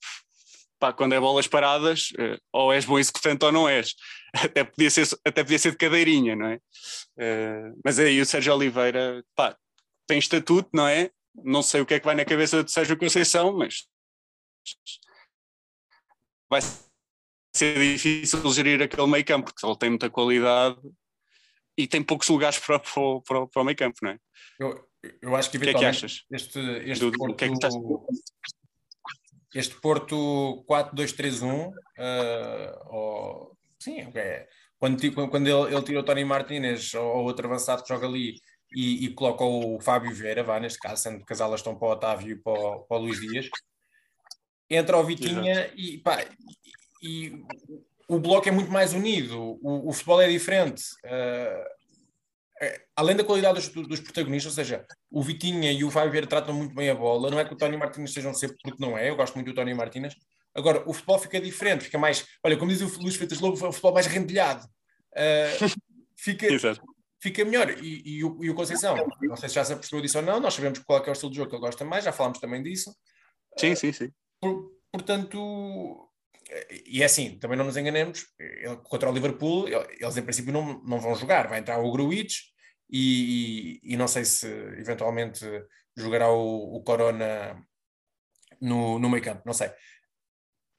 pá, 0.79 0.93
quando 0.93 1.13
é 1.13 1.21
bolas 1.21 1.47
paradas, 1.47 2.09
ou 2.53 2.73
és 2.73 2.85
bom 2.85 2.99
executante 2.99 3.45
ou 3.45 3.53
não 3.53 3.69
és. 3.69 3.95
Até 4.35 4.63
podia 4.63 4.91
ser, 4.91 5.09
até 5.25 5.43
podia 5.43 5.59
ser 5.59 5.71
de 5.71 5.79
cadeirinha, 5.79 6.37
não 6.37 6.47
é? 6.49 6.57
Uh, 6.57 7.81
mas 7.83 7.99
aí 7.99 8.21
o 8.21 8.27
Sérgio 8.27 8.55
Oliveira, 8.55 9.25
pá, 9.35 9.57
tem 10.09 10.19
estatuto, 10.19 10.71
não 10.73 10.89
é? 10.89 11.11
Não 11.35 11.63
sei 11.63 11.81
o 11.81 11.87
que 11.87 11.95
é 11.95 12.01
que 12.01 12.07
vai 12.07 12.17
na 12.17 12.25
cabeça 12.25 12.65
de 12.65 12.73
Sérgio 12.73 12.99
Conceição, 12.99 13.57
mas 13.57 13.87
vai 16.51 16.61
ser 17.55 17.79
difícil 17.79 18.51
gerir 18.51 18.83
aquele 18.83 19.07
meio 19.07 19.25
campo, 19.25 19.53
porque 19.53 19.65
ele 19.65 19.79
tem 19.79 19.91
muita 19.91 20.11
qualidade 20.11 20.81
e 21.77 21.87
tem 21.87 22.03
poucos 22.03 22.29
lugares 22.29 22.59
para, 22.59 22.81
para, 22.81 23.47
para, 23.47 23.63
o 23.63 23.65
meio 23.65 23.77
campo, 23.77 23.99
não 24.03 24.11
é? 24.11 24.19
Eu, 24.59 24.89
eu 25.23 25.37
acho 25.37 25.51
que 25.51 25.59
eventualmente 25.59 25.97
o 25.97 26.01
que 26.01 26.07
é 26.07 26.07
que 26.07 26.07
achas? 26.07 26.25
este, 26.33 26.59
este 26.91 27.05
do, 27.05 27.13
Porto, 27.13 27.37
que 27.37 27.45
é 27.45 27.49
que 27.49 27.55
estás 27.55 27.75
este 29.55 29.81
Porto 29.81 30.65
4-2-3-1, 30.69 31.69
uh, 31.69 31.73
ou, 32.89 33.59
sim, 33.79 34.01
é, 34.15 34.49
quando, 34.79 35.13
quando 35.31 35.47
ele, 35.47 35.75
ele 35.75 35.83
tira 35.85 36.01
o 36.01 36.03
Tony 36.03 36.25
Martinez 36.25 36.95
ou 36.95 37.25
outro 37.25 37.47
avançado 37.47 37.83
que 37.83 37.89
joga 37.89 38.07
ali 38.07 38.41
e, 38.75 39.07
e 39.07 39.15
coloca 39.15 39.45
o 39.45 39.81
Fábio 39.81 40.15
Vieira, 40.15 40.43
vá 40.43 40.61
neste 40.61 40.79
caso, 40.79 41.03
sendo 41.03 41.25
que 41.25 41.33
as 41.33 41.41
alas 41.41 41.61
estão 41.61 41.75
para 41.75 41.89
o 41.89 41.91
Otávio 41.93 42.33
e 42.33 42.37
para 42.37 42.53
o, 42.53 42.81
para 42.81 42.97
o 42.97 43.01
Luís 43.01 43.21
Dias, 43.21 43.49
entra 44.69 44.99
o 44.99 45.05
Vitinha 45.05 45.71
e, 45.75 45.99
pá, 45.99 46.25
e, 47.03 47.27
e, 47.27 47.43
o 48.09 48.19
bloco 48.19 48.49
é 48.49 48.53
muito 48.53 48.71
mais 48.71 48.93
unido, 48.93 49.59
o, 49.63 49.89
o 49.89 49.93
futebol 49.93 50.21
é 50.21 50.29
diferente. 50.29 50.83
Uh, 51.05 51.79
além 52.97 53.17
da 53.17 53.25
qualidade 53.25 53.55
dos, 53.55 53.87
dos, 53.87 54.01
protagonistas, 54.01 54.53
ou 54.53 54.65
seja, 54.65 54.85
o 55.11 55.23
Vitinha 55.23 55.71
e 55.73 55.85
o 55.85 55.91
Fábio 55.91 56.11
Vieira 56.11 56.27
tratam 56.27 56.55
muito 56.55 56.75
bem 56.75 56.91
a 56.91 56.95
bola, 56.95 57.31
não 57.31 57.39
é 57.39 57.45
que 57.45 57.55
o 57.55 57.57
Tony 57.57 57.77
Martínez 57.77 58.13
sejam 58.13 58.35
sempre 58.35 58.57
porque 58.63 58.85
não 58.85 58.99
é, 58.99 59.11
eu 59.11 59.17
gosto 59.17 59.35
muito 59.35 59.47
do 59.47 59.55
Tony 59.55 59.75
Martínez. 59.75 60.15
Agora, 60.55 60.83
o 60.89 60.93
futebol 60.93 61.19
fica 61.19 61.41
diferente, 61.41 61.85
fica 61.85 61.99
mais, 61.99 62.27
olha, 62.43 62.57
como 62.57 62.71
diz 62.71 62.81
o 62.81 63.01
Luís 63.01 63.15
Freitas 63.15 63.39
Lobo, 63.39 63.65
é 63.65 63.69
um 63.69 63.73
futebol 63.73 63.95
mais 63.95 64.07
rendilhado. 64.07 64.67
Uh, 65.13 65.81
fica, 66.17 66.49
fica 67.21 67.45
melhor. 67.45 67.71
E, 67.83 68.03
e, 68.05 68.25
o, 68.25 68.45
e 68.45 68.51
o 68.51 68.55
Conceição, 68.55 68.97
não 69.21 69.37
sei 69.37 69.49
se 69.49 69.55
já 69.57 69.65
se 69.65 69.73
apercebeu 69.73 70.01
disso 70.03 70.19
ou 70.19 70.25
não, 70.25 70.41
nós 70.41 70.55
sabemos 70.55 70.79
qual 70.81 71.03
é, 71.03 71.07
é 71.07 71.11
o 71.11 71.13
estilo 71.13 71.31
de 71.31 71.37
jogo 71.37 71.51
que 71.51 71.57
ele 71.57 71.63
gosta 71.63 71.85
mais, 71.85 72.05
já 72.05 72.13
falámos 72.13 72.39
também 72.39 72.63
disso. 72.63 72.95
Sim, 73.57 73.75
sim, 73.75 73.93
sim. 73.93 74.13
Por, 74.41 74.73
portanto, 74.93 76.09
e 76.87 77.03
é 77.03 77.05
assim, 77.05 77.39
também 77.39 77.57
não 77.57 77.65
nos 77.65 77.77
enganemos, 77.77 78.27
contra 78.85 79.11
o 79.11 79.13
Liverpool, 79.13 79.69
eles 79.69 80.17
em 80.17 80.23
princípio 80.23 80.53
não, 80.53 80.83
não 80.83 80.99
vão 80.99 81.15
jogar, 81.15 81.49
vai 81.49 81.59
entrar 81.59 81.79
o 81.79 81.93
Gruitch 81.93 82.39
e, 82.89 83.81
e, 83.85 83.95
e 83.95 83.97
não 83.97 84.09
sei 84.09 84.25
se 84.25 84.47
eventualmente 84.47 85.45
jogará 85.97 86.31
o, 86.31 86.77
o 86.77 86.83
Corona 86.83 87.63
no, 88.61 88.99
no 88.99 89.11
meio 89.11 89.23
campo, 89.23 89.43
não 89.45 89.53
sei. 89.53 89.71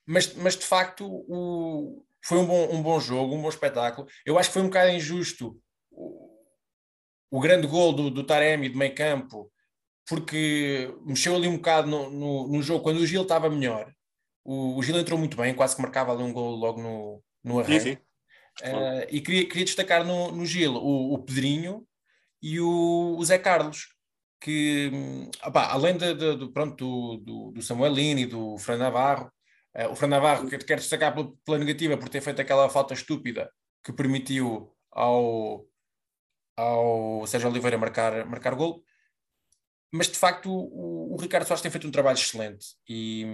Mas, 0.07 0.33
mas 0.33 0.55
de 0.55 0.65
facto 0.65 1.05
o, 1.07 2.03
foi 2.23 2.39
um 2.39 2.47
bom, 2.47 2.73
um 2.73 2.81
bom 2.81 2.99
jogo, 2.99 3.35
um 3.35 3.41
bom 3.41 3.49
espetáculo. 3.49 4.07
Eu 4.25 4.39
acho 4.39 4.49
que 4.49 4.53
foi 4.53 4.63
um 4.63 4.69
bocado 4.69 4.89
injusto 4.89 5.61
o, 5.91 6.28
o 7.31 7.39
grande 7.39 7.67
gol 7.67 7.93
do, 7.93 8.09
do 8.09 8.23
Taremi 8.23 8.69
de 8.69 8.77
meio 8.77 8.95
campo, 8.95 9.51
porque 10.07 10.93
mexeu 11.05 11.35
ali 11.35 11.47
um 11.47 11.57
bocado 11.57 11.87
no, 11.87 12.09
no, 12.09 12.47
no 12.47 12.61
jogo 12.61 12.83
quando 12.83 12.97
o 12.97 13.05
Gil 13.05 13.23
estava 13.23 13.49
melhor 13.49 13.91
o, 14.49 14.77
o 14.77 14.83
Gil 14.83 14.97
entrou 14.97 15.19
muito 15.19 15.37
bem, 15.37 15.53
quase 15.53 15.75
que 15.75 15.81
marcava 15.81 16.11
ali 16.11 16.23
um 16.23 16.33
gol 16.33 16.55
logo 16.55 16.81
no, 16.81 17.23
no 17.43 17.59
arranque. 17.59 17.79
Sim, 17.79 17.97
sim. 18.57 18.65
Uh, 18.65 19.05
e 19.09 19.21
queria, 19.21 19.47
queria 19.47 19.63
destacar 19.63 20.03
no, 20.03 20.31
no 20.31 20.43
Gil 20.43 20.73
o, 20.73 21.13
o 21.13 21.19
Pedrinho 21.19 21.85
e 22.41 22.59
o, 22.59 23.15
o 23.17 23.23
Zé 23.23 23.37
Carlos, 23.37 23.89
que 24.41 24.91
opa, 25.45 25.67
além 25.67 25.95
de, 25.95 26.15
de, 26.15 26.35
de, 26.35 26.51
pronto, 26.51 27.17
do, 27.17 27.51
do, 27.51 27.61
Samuelini 27.61 28.23
e 28.23 28.25
do 28.25 28.57
Fran 28.57 28.77
Navarro, 28.77 29.31
uh, 29.77 29.91
o 29.91 29.95
Fran 29.95 30.07
Navarro 30.07 30.49
quer, 30.49 30.63
quer 30.63 30.77
destacar 30.77 31.13
pela, 31.13 31.31
pela, 31.45 31.59
negativa 31.59 31.95
por 31.95 32.09
ter 32.09 32.21
feito 32.21 32.41
aquela 32.41 32.67
falta 32.69 32.95
estúpida 32.95 33.51
que 33.83 33.93
permitiu 33.93 34.73
ao, 34.91 35.63
ao 36.59 37.25
Sérgio 37.27 37.49
Oliveira 37.49 37.77
marcar, 37.77 38.25
marcar 38.25 38.55
gol 38.55 38.83
mas 39.91 40.07
de 40.07 40.17
facto 40.17 40.51
o, 40.51 41.15
o, 41.15 41.17
Ricardo 41.17 41.45
Soares 41.47 41.61
tem 41.61 41.71
feito 41.71 41.87
um 41.87 41.91
trabalho 41.91 42.17
excelente 42.17 42.75
e, 42.87 43.25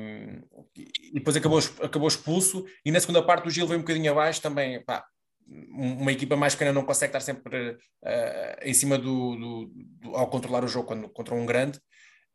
e, 0.76 1.14
depois 1.16 1.36
acabou, 1.36 1.60
acabou 1.82 2.08
expulso. 2.08 2.66
E 2.86 2.92
na 2.92 3.00
segunda 3.00 3.22
parte 3.22 3.48
o 3.48 3.52
Gil 3.52 3.68
veio 3.68 3.80
um 3.80 3.84
bocadinho 3.84 4.12
abaixo 4.12 4.42
também, 4.42 4.82
pá, 4.84 5.06
uma 5.48 6.12
equipa 6.12 6.36
mais 6.36 6.56
pequena 6.56 6.72
não 6.74 6.86
consegue 6.86 7.10
estar 7.10 7.20
sempre 7.20 7.72
uh, 7.72 8.58
em 8.64 8.74
cima 8.74 8.98
do, 8.98 9.36
do, 9.36 9.72
do, 9.76 10.16
ao 10.16 10.30
controlar 10.30 10.64
o 10.64 10.68
jogo 10.68 10.88
quando, 10.88 11.10
contra 11.10 11.36
um 11.36 11.46
grande. 11.46 11.78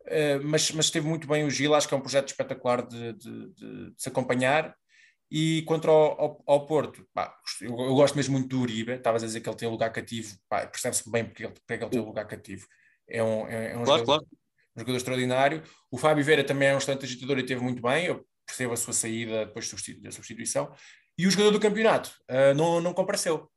Uh, 0.02 0.44
mas, 0.44 0.70
mas 0.72 0.86
esteve 0.86 1.06
muito 1.08 1.26
bem 1.26 1.44
o 1.44 1.50
Gil, 1.50 1.74
acho 1.74 1.88
que 1.88 1.94
é 1.94 1.96
um 1.96 2.02
projeto 2.02 2.28
espetacular 2.28 2.86
de, 2.86 3.14
de, 3.14 3.54
de, 3.54 3.90
de 3.90 3.94
se 3.96 4.08
acompanhar 4.08 4.74
E 5.30 5.62
contra 5.62 5.90
o, 5.90 5.94
ao, 5.94 6.42
ao 6.44 6.66
Porto, 6.66 7.06
pá, 7.14 7.32
eu, 7.60 7.70
eu, 7.70 7.94
gosto 7.94 8.16
mesmo 8.16 8.32
muito 8.32 8.48
do 8.48 8.60
Uribe, 8.60 8.92
estavas 8.92 9.22
a 9.22 9.26
dizer 9.26 9.40
que 9.40 9.48
ele 9.48 9.56
tem 9.56 9.68
lugar 9.68 9.90
cativo, 9.90 10.36
percebe-se 10.48 11.08
bem 11.08 11.24
porque 11.24 11.44
ele, 11.44 11.52
porque 11.52 11.84
ele 11.84 11.90
tem 11.90 12.00
lugar 12.00 12.26
cativo. 12.26 12.66
É 13.08 13.22
um, 13.22 13.46
é, 13.46 13.72
é 13.72 13.76
um, 13.76 13.84
claro, 13.84 14.00
jogador, 14.00 14.04
claro. 14.04 14.26
um 14.76 14.80
jogador 14.80 14.96
extraordinário. 14.96 15.62
O 15.90 15.96
Fábio 15.96 16.24
Vera 16.24 16.42
também 16.42 16.68
é 16.68 16.74
um 16.74 16.78
excelente 16.78 17.04
agitador 17.04 17.38
e 17.38 17.46
teve 17.46 17.62
muito 17.62 17.80
bem, 17.80 18.06
eu 18.06 18.26
percebo 18.44 18.72
a 18.72 18.76
sua 18.76 18.92
saída 18.92 19.46
depois 19.46 19.70
da 20.00 20.10
substituição. 20.10 20.74
E 21.16 21.26
o 21.26 21.30
jogador 21.30 21.52
do 21.52 21.60
campeonato 21.60 22.10
uh, 22.30 22.54
não, 22.56 22.80
não 22.80 22.92
compareceu. 22.92 23.48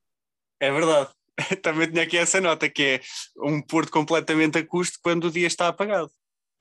É 0.59 0.71
verdade. 0.71 1.09
Também 1.63 1.89
tinha 1.89 2.03
aqui 2.03 2.17
essa 2.17 2.39
nota, 2.39 2.69
que 2.69 2.83
é 2.83 3.01
um 3.37 3.61
Porto 3.61 3.91
completamente 3.91 4.57
a 4.59 4.65
custo 4.65 4.99
quando 5.01 5.25
o 5.25 5.31
dia 5.31 5.47
está 5.47 5.67
apagado. 5.67 6.11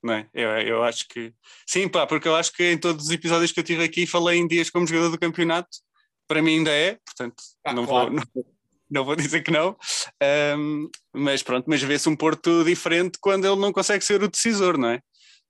Não 0.03 0.15
é? 0.15 0.27
eu, 0.33 0.49
eu 0.49 0.83
acho 0.83 1.07
que. 1.07 1.33
Sim, 1.65 1.87
pá, 1.87 2.05
porque 2.05 2.27
eu 2.27 2.35
acho 2.35 2.51
que 2.51 2.71
em 2.71 2.77
todos 2.77 3.05
os 3.05 3.11
episódios 3.11 3.53
que 3.53 3.59
eu 3.59 3.63
tive 3.63 3.83
aqui 3.83 4.05
falei 4.05 4.37
em 4.37 4.47
dias 4.47 4.69
como 4.69 4.85
jogador 4.85 5.09
do 5.09 5.19
campeonato. 5.19 5.69
Para 6.27 6.41
mim 6.41 6.57
ainda 6.57 6.71
é, 6.71 6.97
portanto, 7.05 7.35
ah, 7.65 7.73
não, 7.73 7.85
claro. 7.85 8.11
vou, 8.11 8.15
não, 8.35 8.45
não, 8.91 9.05
vou 9.05 9.15
dizer 9.15 9.41
que 9.43 9.51
não. 9.51 9.77
Um, 10.57 10.89
mas 11.13 11.41
pronto, 11.41 11.65
mas 11.67 11.81
vê-se 11.81 12.09
um 12.09 12.15
Porto 12.15 12.63
diferente 12.65 13.17
quando 13.21 13.45
ele 13.45 13.59
não 13.59 13.71
consegue 13.71 14.03
ser 14.03 14.21
o 14.21 14.29
decisor, 14.29 14.77
não 14.77 14.89
é? 14.89 15.01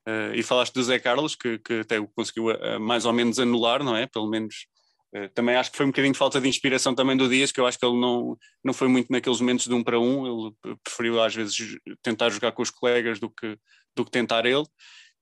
Uh, 0.08 0.36
e 0.36 0.44
falaste 0.44 0.74
do 0.74 0.84
Zé 0.84 1.00
Carlos, 1.00 1.34
que, 1.34 1.58
que 1.60 1.80
até 1.80 1.98
o 2.00 2.08
conseguiu 2.08 2.50
uh, 2.50 2.80
mais 2.80 3.06
ou 3.06 3.14
menos 3.14 3.40
anular, 3.40 3.84
não 3.84 3.96
é? 3.96 4.06
Pelo 4.06 4.30
menos 4.30 4.68
uh, 5.16 5.30
também 5.34 5.56
acho 5.56 5.72
que 5.72 5.78
foi 5.78 5.86
um 5.86 5.90
bocadinho 5.90 6.12
de 6.12 6.20
falta 6.20 6.42
de 6.42 6.50
inspiração 6.50 6.94
também 6.94 7.16
do 7.16 7.30
Dias, 7.30 7.52
que 7.52 7.60
eu 7.60 7.66
acho 7.66 7.80
que 7.80 7.86
ele 7.86 8.00
não, 8.00 8.38
não 8.64 8.74
foi 8.74 8.90
muito 8.90 9.10
naqueles 9.10 9.40
momentos 9.40 9.66
de 9.66 9.74
um 9.74 9.82
para 9.82 10.00
um, 10.00 10.28
ele 10.28 10.78
preferiu 10.84 11.22
às 11.22 11.34
vezes 11.34 11.56
tentar 12.02 12.30
jogar 12.30 12.52
com 12.52 12.62
os 12.62 12.70
colegas 12.70 13.18
do 13.18 13.30
que, 13.30 13.58
do 13.96 14.06
que 14.06 14.12
tentar 14.12 14.46
ele. 14.46 14.66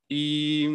E, 0.10 0.68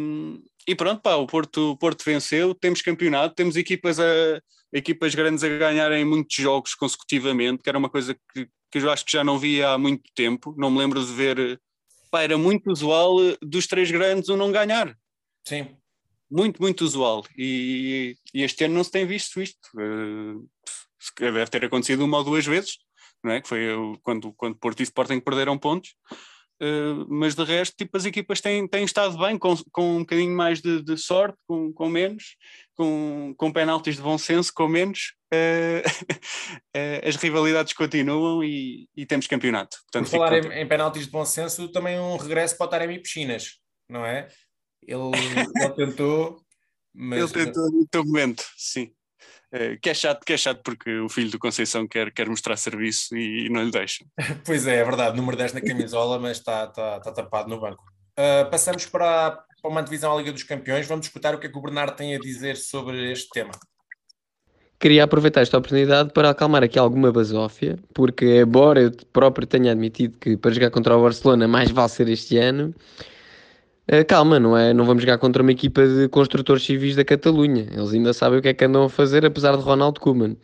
e 0.67 0.75
pronto, 0.75 1.01
pá, 1.01 1.15
o 1.15 1.27
Porto, 1.27 1.71
o 1.71 1.77
Porto 1.77 2.03
venceu, 2.03 2.55
temos 2.55 2.81
campeonato, 2.81 3.35
temos 3.35 3.55
equipas, 3.55 3.99
a, 3.99 4.41
equipas 4.73 5.13
grandes 5.13 5.43
a 5.43 5.49
ganharem 5.49 6.03
muitos 6.03 6.35
jogos 6.35 6.73
consecutivamente, 6.73 7.61
que 7.61 7.69
era 7.69 7.77
uma 7.77 7.89
coisa 7.89 8.15
que, 8.33 8.49
que 8.71 8.79
eu 8.79 8.91
acho 8.91 9.05
que 9.05 9.11
já 9.11 9.23
não 9.23 9.37
via 9.37 9.69
há 9.69 9.77
muito 9.77 10.03
tempo, 10.15 10.55
não 10.57 10.71
me 10.71 10.79
lembro 10.79 11.05
de 11.05 11.13
ver 11.13 11.59
pá, 12.09 12.23
era 12.23 12.37
muito 12.37 12.71
usual 12.71 13.23
eh, 13.23 13.37
dos 13.41 13.67
três 13.67 13.91
grandes 13.91 14.29
um 14.29 14.37
não 14.37 14.51
ganhar. 14.51 14.95
Sim. 15.45 15.77
Muito, 16.29 16.61
muito 16.61 16.83
usual. 16.83 17.23
E, 17.37 18.17
e 18.33 18.43
este 18.43 18.65
ano 18.65 18.75
não 18.75 18.83
se 18.83 18.91
tem 18.91 19.05
visto 19.05 19.41
isto. 19.41 19.69
Uh, 19.75 20.49
deve 21.19 21.47
ter 21.47 21.63
acontecido 21.63 22.03
uma 22.03 22.17
ou 22.17 22.23
duas 22.23 22.45
vezes, 22.45 22.77
não 23.23 23.31
é? 23.31 23.41
Que 23.41 23.47
foi 23.47 23.67
quando, 24.03 24.33
quando 24.33 24.57
Porto 24.57 24.81
e 24.81 24.83
Sporting 24.83 25.21
perderam 25.21 25.57
pontos. 25.57 25.95
Uh, 26.61 27.05
mas 27.07 27.35
de 27.35 27.43
resto, 27.43 27.75
tipo, 27.77 27.95
as 27.95 28.05
equipas 28.05 28.41
têm, 28.41 28.67
têm 28.67 28.83
estado 28.83 29.17
bem, 29.17 29.37
com, 29.37 29.55
com 29.71 29.97
um 29.97 29.99
bocadinho 29.99 30.35
mais 30.35 30.59
de, 30.59 30.81
de 30.81 30.97
sorte, 30.97 31.37
com, 31.47 31.71
com 31.71 31.87
menos, 31.87 32.35
com, 32.75 33.33
com 33.37 33.51
penaltis 33.51 33.95
de 33.95 34.01
bom 34.01 34.17
senso, 34.17 34.51
com 34.53 34.67
menos. 34.67 35.13
Uh, 35.31 35.87
uh, 36.75 37.01
as 37.07 37.15
rivalidades 37.15 37.73
continuam 37.73 38.43
e, 38.43 38.89
e 38.95 39.05
temos 39.05 39.27
campeonato. 39.27 39.77
Portanto, 39.83 40.09
Por 40.09 40.17
falar 40.17 40.33
em, 40.33 40.61
em 40.61 40.67
penaltis 40.67 41.05
de 41.05 41.11
bom 41.11 41.25
senso, 41.25 41.71
também 41.71 41.99
um 41.99 42.17
regresso 42.17 42.57
para 42.57 42.65
o 42.65 42.69
Taremi 42.69 42.99
Piscinas, 42.99 43.59
não 43.87 44.03
é? 44.03 44.27
Ele, 44.81 45.11
ele 45.55 45.73
tentou, 45.75 46.41
mas... 46.93 47.19
Ele 47.19 47.45
tentou 47.45 47.71
no 47.71 47.87
teu 47.87 48.03
momento, 48.03 48.43
sim. 48.57 48.91
Eh, 49.51 49.77
que 49.81 49.89
é 49.89 49.93
chato, 49.93 50.25
que 50.25 50.33
é 50.33 50.37
chato 50.37 50.61
porque 50.61 50.99
o 50.99 51.07
filho 51.07 51.31
do 51.31 51.39
Conceição 51.39 51.87
quer, 51.87 52.11
quer 52.11 52.27
mostrar 52.27 52.57
serviço 52.57 53.15
e, 53.15 53.45
e 53.45 53.49
não 53.49 53.63
lhe 53.63 53.71
deixa. 53.71 54.03
pois 54.45 54.67
é, 54.67 54.77
é 54.77 54.83
verdade, 54.83 55.15
número 55.15 55.37
10 55.37 55.53
na 55.53 55.61
camisola, 55.61 56.19
mas 56.19 56.37
está, 56.37 56.65
está, 56.65 56.97
está 56.97 57.11
tapado 57.11 57.49
no 57.49 57.59
banco. 57.59 57.83
Uh, 58.19 58.49
passamos 58.49 58.85
para, 58.85 59.31
para 59.61 59.71
uma 59.71 59.81
divisão 59.81 60.13
à 60.13 60.17
Liga 60.17 60.31
dos 60.31 60.43
Campeões, 60.43 60.87
vamos 60.87 61.05
escutar 61.05 61.33
o 61.33 61.39
que 61.39 61.47
é 61.47 61.49
que 61.49 61.57
o 61.57 61.61
Bernardo 61.61 61.95
tem 61.95 62.15
a 62.15 62.19
dizer 62.19 62.57
sobre 62.57 63.11
este 63.11 63.29
tema. 63.29 63.51
Queria 64.79 65.05
aproveitar 65.05 65.41
esta 65.41 65.57
oportunidade 65.57 66.11
para 66.13 66.29
acalmar 66.29 66.63
aqui 66.63 66.77
alguma 66.77 67.11
basófia, 67.11 67.79
porque 67.93 68.41
embora 68.41 68.81
eu 68.81 68.91
próprio 69.11 69.47
tenha 69.47 69.71
admitido 69.71 70.17
que 70.19 70.37
para 70.37 70.51
jogar 70.51 70.69
contra 70.69 70.95
o 70.95 71.01
Barcelona 71.01 71.47
mais 71.47 71.71
vale 71.71 71.89
ser 71.89 72.07
este 72.09 72.37
ano, 72.37 72.75
Uh, 73.89 74.03
calma, 74.05 74.39
não 74.39 74.57
é? 74.57 74.73
Não 74.73 74.83
vamos 74.83 75.01
jogar 75.03 75.17
contra 75.17 75.41
uma 75.41 75.51
equipa 75.51 75.87
de 75.87 76.09
construtores 76.09 76.63
civis 76.63 76.95
da 76.95 77.05
Catalunha. 77.05 77.67
Eles 77.71 77.93
ainda 77.93 78.13
sabem 78.13 78.39
o 78.39 78.41
que 78.41 78.49
é 78.49 78.53
que 78.53 78.65
andam 78.65 78.83
a 78.83 78.89
fazer, 78.89 79.25
apesar 79.25 79.55
de 79.55 79.63
Ronald 79.63 79.99
Koeman. 79.99 80.35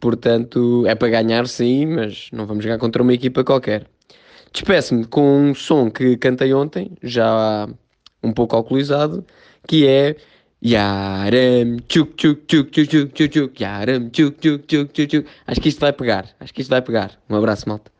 Portanto, 0.00 0.84
é 0.86 0.94
para 0.94 1.08
ganhar, 1.08 1.46
sim, 1.46 1.86
mas 1.86 2.28
não 2.32 2.46
vamos 2.46 2.64
jogar 2.64 2.78
contra 2.78 3.02
uma 3.02 3.12
equipa 3.14 3.44
qualquer. 3.44 3.86
Despeço-me 4.52 5.04
com 5.06 5.50
um 5.50 5.54
som 5.54 5.90
que 5.90 6.16
cantei 6.16 6.52
ontem, 6.52 6.90
já 7.02 7.68
um 8.22 8.32
pouco 8.32 8.56
alcoolizado, 8.56 9.24
que 9.68 9.86
é 9.86 10.16
Yaram 10.62 11.78
tchuk 11.88 12.16
tchuk 12.16 12.46
tchuk 12.46 12.70
tchuk 12.70 13.12
tchuk 13.14 13.28
tchuk 13.28 13.62
Yaram 13.62 14.10
tchuk 14.10 14.36
tchuk 14.40 14.66
tchuk 14.66 14.92
tchuk 14.92 15.06
tchuk 15.08 15.26
Acho 15.46 15.60
que 15.60 15.68
isto 15.70 15.80
vai 15.80 15.92
pegar, 15.92 16.26
acho 16.38 16.52
que 16.52 16.60
isto 16.60 16.70
vai 16.70 16.82
pegar. 16.82 17.18
Um 17.30 17.36
abraço, 17.36 17.68
malta. 17.68 17.90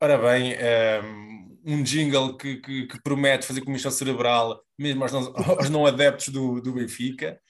Ora 0.00 0.18
bem, 0.18 0.52
um 0.52 0.56
ehm, 0.60 1.33
um 1.64 1.82
jingle 1.82 2.36
que, 2.36 2.56
que, 2.56 2.86
que, 2.86 3.02
promete 3.02 3.46
fazer 3.46 3.62
comissão 3.62 3.90
cerebral, 3.90 4.62
mesmo 4.78 5.02
aos 5.02 5.12
não, 5.12 5.32
aos 5.58 5.70
não 5.70 5.86
adeptos 5.86 6.28
do, 6.28 6.60
do 6.60 6.74
Benfica, 6.74 7.40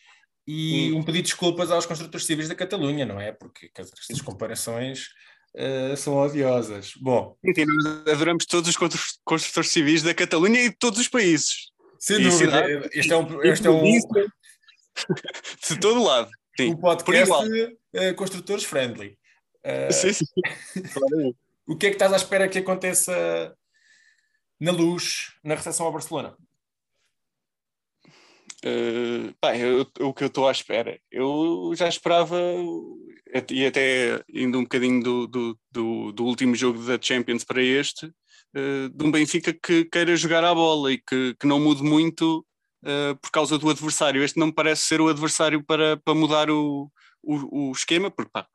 e 0.47 0.93
um 0.93 1.03
pedido 1.03 1.25
de 1.25 1.31
desculpas 1.31 1.71
aos 1.71 1.87
construtores 1.87 2.27
civis 2.27 2.49
da 2.49 2.55
Catalunha, 2.55 3.07
não 3.07 3.19
é? 3.19 3.33
Porque 3.33 3.71
dizer, 3.75 3.93
estas 3.99 4.21
comparações 4.21 5.09
uh, 5.57 5.97
são 5.97 6.17
odiosas. 6.17 6.93
Bom. 7.01 7.37
Sim, 7.55 7.65
nós 7.65 8.15
adoramos 8.15 8.45
todos 8.45 8.69
os 8.69 8.77
construtores 9.25 9.71
civis 9.71 10.03
da 10.03 10.13
Catalunha 10.13 10.61
e 10.61 10.69
de 10.69 10.77
todos 10.77 11.01
os 11.01 11.09
países. 11.09 11.71
Sem 11.99 12.23
dúvida. 12.23 12.89
Este 12.93 13.13
é 13.13 13.17
um. 13.17 13.43
Este 13.43 13.67
é 13.67 13.71
um... 13.71 13.83
de 15.69 15.81
todo 15.81 16.05
lado. 16.05 16.31
Sim, 16.57 16.73
um 16.73 16.77
podcast 16.77 17.33
uh, 17.33 18.15
construtores 18.15 18.65
friendly. 18.65 19.19
Uh, 19.65 19.93
sim, 19.93 20.13
sim. 20.13 20.27
o 21.67 21.75
que 21.77 21.87
é 21.87 21.89
que 21.89 21.97
estás 21.97 22.13
à 22.13 22.17
espera 22.17 22.49
que 22.49 22.59
aconteça 22.59 23.57
na 24.61 24.73
luz 24.73 25.33
na 25.43 25.55
recepção 25.55 25.87
ao 25.87 25.93
Barcelona? 25.93 26.37
Uh, 28.65 29.35
pá, 29.41 29.55
eu, 29.57 29.87
o 30.01 30.15
que 30.15 30.25
eu 30.25 30.29
estou 30.29 30.49
à 30.49 30.51
espera, 30.51 30.99
eu 31.11 31.73
já 31.77 31.87
esperava, 31.87 32.37
e 33.51 33.67
até 33.67 34.25
indo 34.33 34.59
um 34.59 34.63
bocadinho 34.63 35.03
do, 35.03 35.27
do, 35.27 35.59
do, 35.71 36.13
do 36.13 36.25
último 36.25 36.55
jogo 36.55 36.83
da 36.83 36.99
Champions 36.99 37.45
para 37.45 37.63
este, 37.63 38.07
uh, 38.07 38.89
de 38.91 39.05
um 39.05 39.11
Benfica 39.11 39.53
que 39.53 39.85
queira 39.85 40.17
jogar 40.17 40.43
à 40.43 40.55
bola 40.55 40.91
e 40.91 40.97
que, 40.97 41.37
que 41.39 41.47
não 41.47 41.61
mude 41.61 41.83
muito 41.83 42.39
uh, 42.85 43.15
por 43.21 43.31
causa 43.31 43.59
do 43.59 43.69
adversário. 43.69 44.25
Este 44.25 44.39
não 44.39 44.47
me 44.47 44.55
parece 44.55 44.87
ser 44.87 44.99
o 44.99 45.09
adversário 45.09 45.63
para, 45.63 45.99
para 45.99 46.15
mudar 46.15 46.49
o, 46.49 46.91
o, 47.23 47.69
o 47.69 47.73
esquema, 47.73 48.11
porque, 48.11 48.31
pá, 48.33 48.47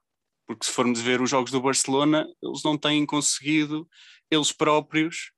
porque 0.47 0.65
se 0.65 0.71
formos 0.71 0.99
ver 0.99 1.21
os 1.21 1.29
jogos 1.29 1.51
do 1.51 1.61
Barcelona, 1.61 2.25
eles 2.41 2.63
não 2.63 2.75
têm 2.75 3.05
conseguido, 3.05 3.87
eles 4.31 4.51
próprios, 4.51 5.31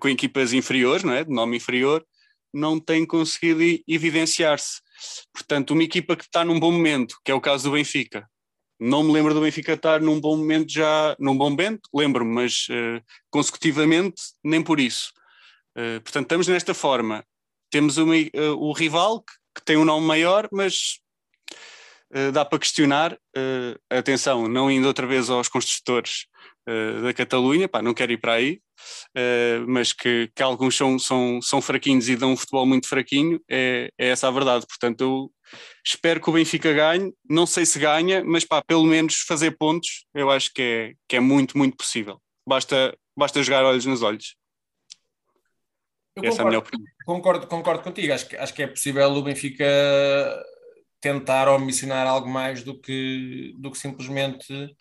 com 0.00 0.08
equipas 0.08 0.52
inferiores, 0.52 1.02
não 1.02 1.12
é? 1.12 1.24
de 1.24 1.30
nome 1.30 1.56
inferior, 1.56 2.04
não 2.52 2.78
tem 2.80 3.06
conseguido 3.06 3.82
evidenciar-se. 3.86 4.80
Portanto, 5.32 5.72
uma 5.72 5.82
equipa 5.82 6.16
que 6.16 6.24
está 6.24 6.44
num 6.44 6.58
bom 6.58 6.72
momento, 6.72 7.16
que 7.24 7.30
é 7.30 7.34
o 7.34 7.40
caso 7.40 7.64
do 7.64 7.74
Benfica, 7.74 8.28
não 8.80 9.02
me 9.02 9.12
lembro 9.12 9.34
do 9.34 9.40
Benfica 9.40 9.72
estar 9.72 10.00
num 10.00 10.20
bom 10.20 10.36
momento 10.36 10.72
já, 10.72 11.16
num 11.18 11.36
bom 11.36 11.50
momento, 11.50 11.88
lembro-me, 11.92 12.32
mas 12.32 12.68
uh, 12.68 13.02
consecutivamente, 13.28 14.22
nem 14.42 14.62
por 14.62 14.78
isso. 14.78 15.12
Uh, 15.76 16.00
portanto, 16.00 16.26
estamos 16.26 16.46
nesta 16.46 16.72
forma. 16.72 17.24
Temos 17.70 17.96
uma, 17.96 18.14
uh, 18.14 18.56
o 18.56 18.72
rival, 18.72 19.22
que, 19.22 19.32
que, 19.56 19.64
tem 19.64 19.76
um 19.76 19.84
nome 19.84 20.06
maior, 20.06 20.48
mas 20.52 21.00
dá 22.32 22.44
para 22.44 22.58
questionar. 22.58 23.18
atenção, 23.90 24.48
não 24.48 24.70
indo 24.70 24.86
outra 24.86 25.06
vez 25.06 25.30
aos 25.30 25.48
construtores 25.48 26.26
da 27.02 27.14
Catalunha, 27.14 27.68
pá, 27.68 27.80
não 27.80 27.94
quero 27.94 28.12
ir 28.12 28.18
para 28.18 28.34
aí, 28.34 28.60
mas 29.66 29.92
que, 29.92 30.30
que 30.34 30.42
alguns 30.42 30.76
são, 30.76 30.98
são, 30.98 31.40
são 31.40 31.62
fraquinhos 31.62 32.08
e 32.08 32.16
dão 32.16 32.32
um 32.32 32.36
futebol 32.36 32.66
muito 32.66 32.88
fraquinho, 32.88 33.40
é, 33.48 33.90
é 33.98 34.08
essa 34.08 34.28
a 34.28 34.30
verdade. 34.30 34.66
Portanto, 34.66 35.00
eu 35.00 35.32
espero 35.84 36.20
que 36.20 36.28
o 36.28 36.32
Benfica 36.32 36.72
ganhe, 36.72 37.12
não 37.28 37.46
sei 37.46 37.64
se 37.64 37.78
ganha, 37.78 38.22
mas 38.24 38.44
pá, 38.44 38.62
pelo 38.62 38.84
menos 38.84 39.20
fazer 39.26 39.52
pontos, 39.52 40.06
eu 40.14 40.30
acho 40.30 40.52
que 40.52 40.62
é, 40.62 40.92
que 41.08 41.16
é 41.16 41.20
muito, 41.20 41.56
muito 41.56 41.76
possível. 41.76 42.20
Basta, 42.46 42.96
basta 43.16 43.42
jogar 43.42 43.64
olhos 43.64 43.86
nos 43.86 44.02
olhos. 44.02 44.36
Eu 46.16 46.24
Essa 46.24 46.38
concordo, 46.38 46.40
é 46.40 46.42
a 46.42 46.48
minha 46.48 46.58
opinião. 46.58 46.88
Concordo, 47.04 47.46
concordo 47.46 47.82
contigo, 47.82 48.12
acho 48.12 48.28
que, 48.28 48.36
acho 48.36 48.54
que 48.54 48.62
é 48.62 48.66
possível 48.66 49.10
o 49.10 49.22
Benfica 49.22 49.64
tentar 51.00 51.48
ou 51.48 51.58
missionar 51.58 52.06
algo 52.06 52.28
mais 52.28 52.62
do 52.62 52.78
que, 52.78 53.54
do 53.58 53.70
que 53.70 53.78
simplesmente 53.78 54.74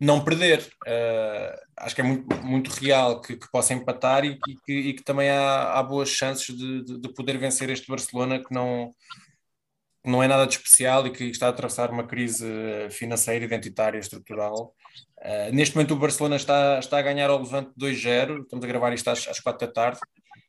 não 0.00 0.24
perder. 0.24 0.60
Uh, 0.86 1.58
acho 1.76 1.94
que 1.94 2.00
é 2.00 2.04
muito, 2.04 2.36
muito 2.44 2.70
real 2.70 3.20
que, 3.20 3.36
que 3.36 3.50
possa 3.50 3.74
empatar 3.74 4.24
e, 4.24 4.38
e, 4.46 4.56
que, 4.64 4.72
e 4.72 4.94
que, 4.94 5.02
também 5.02 5.28
há, 5.28 5.72
há 5.72 5.82
boas 5.82 6.08
chances 6.08 6.56
de, 6.56 6.84
de, 6.84 7.00
de, 7.00 7.14
poder 7.14 7.36
vencer 7.38 7.68
este 7.70 7.88
Barcelona 7.88 8.38
que 8.42 8.54
não, 8.54 8.94
não 10.04 10.22
é 10.22 10.28
nada 10.28 10.46
de 10.46 10.54
especial 10.54 11.06
e 11.06 11.10
que 11.10 11.24
está 11.24 11.46
a 11.46 11.50
atravessar 11.50 11.90
uma 11.90 12.06
crise 12.06 12.46
financeira, 12.90 13.44
identitária, 13.44 13.98
estrutural. 13.98 14.74
Uh, 15.18 15.52
neste 15.52 15.74
momento 15.74 15.94
o 15.94 15.98
Barcelona 15.98 16.36
está, 16.36 16.78
está 16.78 16.98
a 16.98 17.02
ganhar 17.02 17.28
ao 17.28 17.42
Levante 17.42 17.70
2-0, 17.78 18.42
estamos 18.42 18.64
a 18.64 18.68
gravar 18.68 18.92
isto 18.92 19.08
às, 19.10 19.26
às 19.26 19.40
4 19.40 19.66
da 19.66 19.72
tarde, 19.72 20.00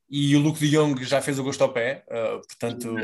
e 0.10 0.36
o 0.36 0.40
Luke 0.40 0.60
de 0.60 0.70
Jong 0.70 1.04
já 1.04 1.22
fez 1.22 1.40
o 1.40 1.44
gosto 1.44 1.64
ao 1.64 1.74
pé, 1.74 2.04
uh, 2.08 2.42
portanto 2.48 2.96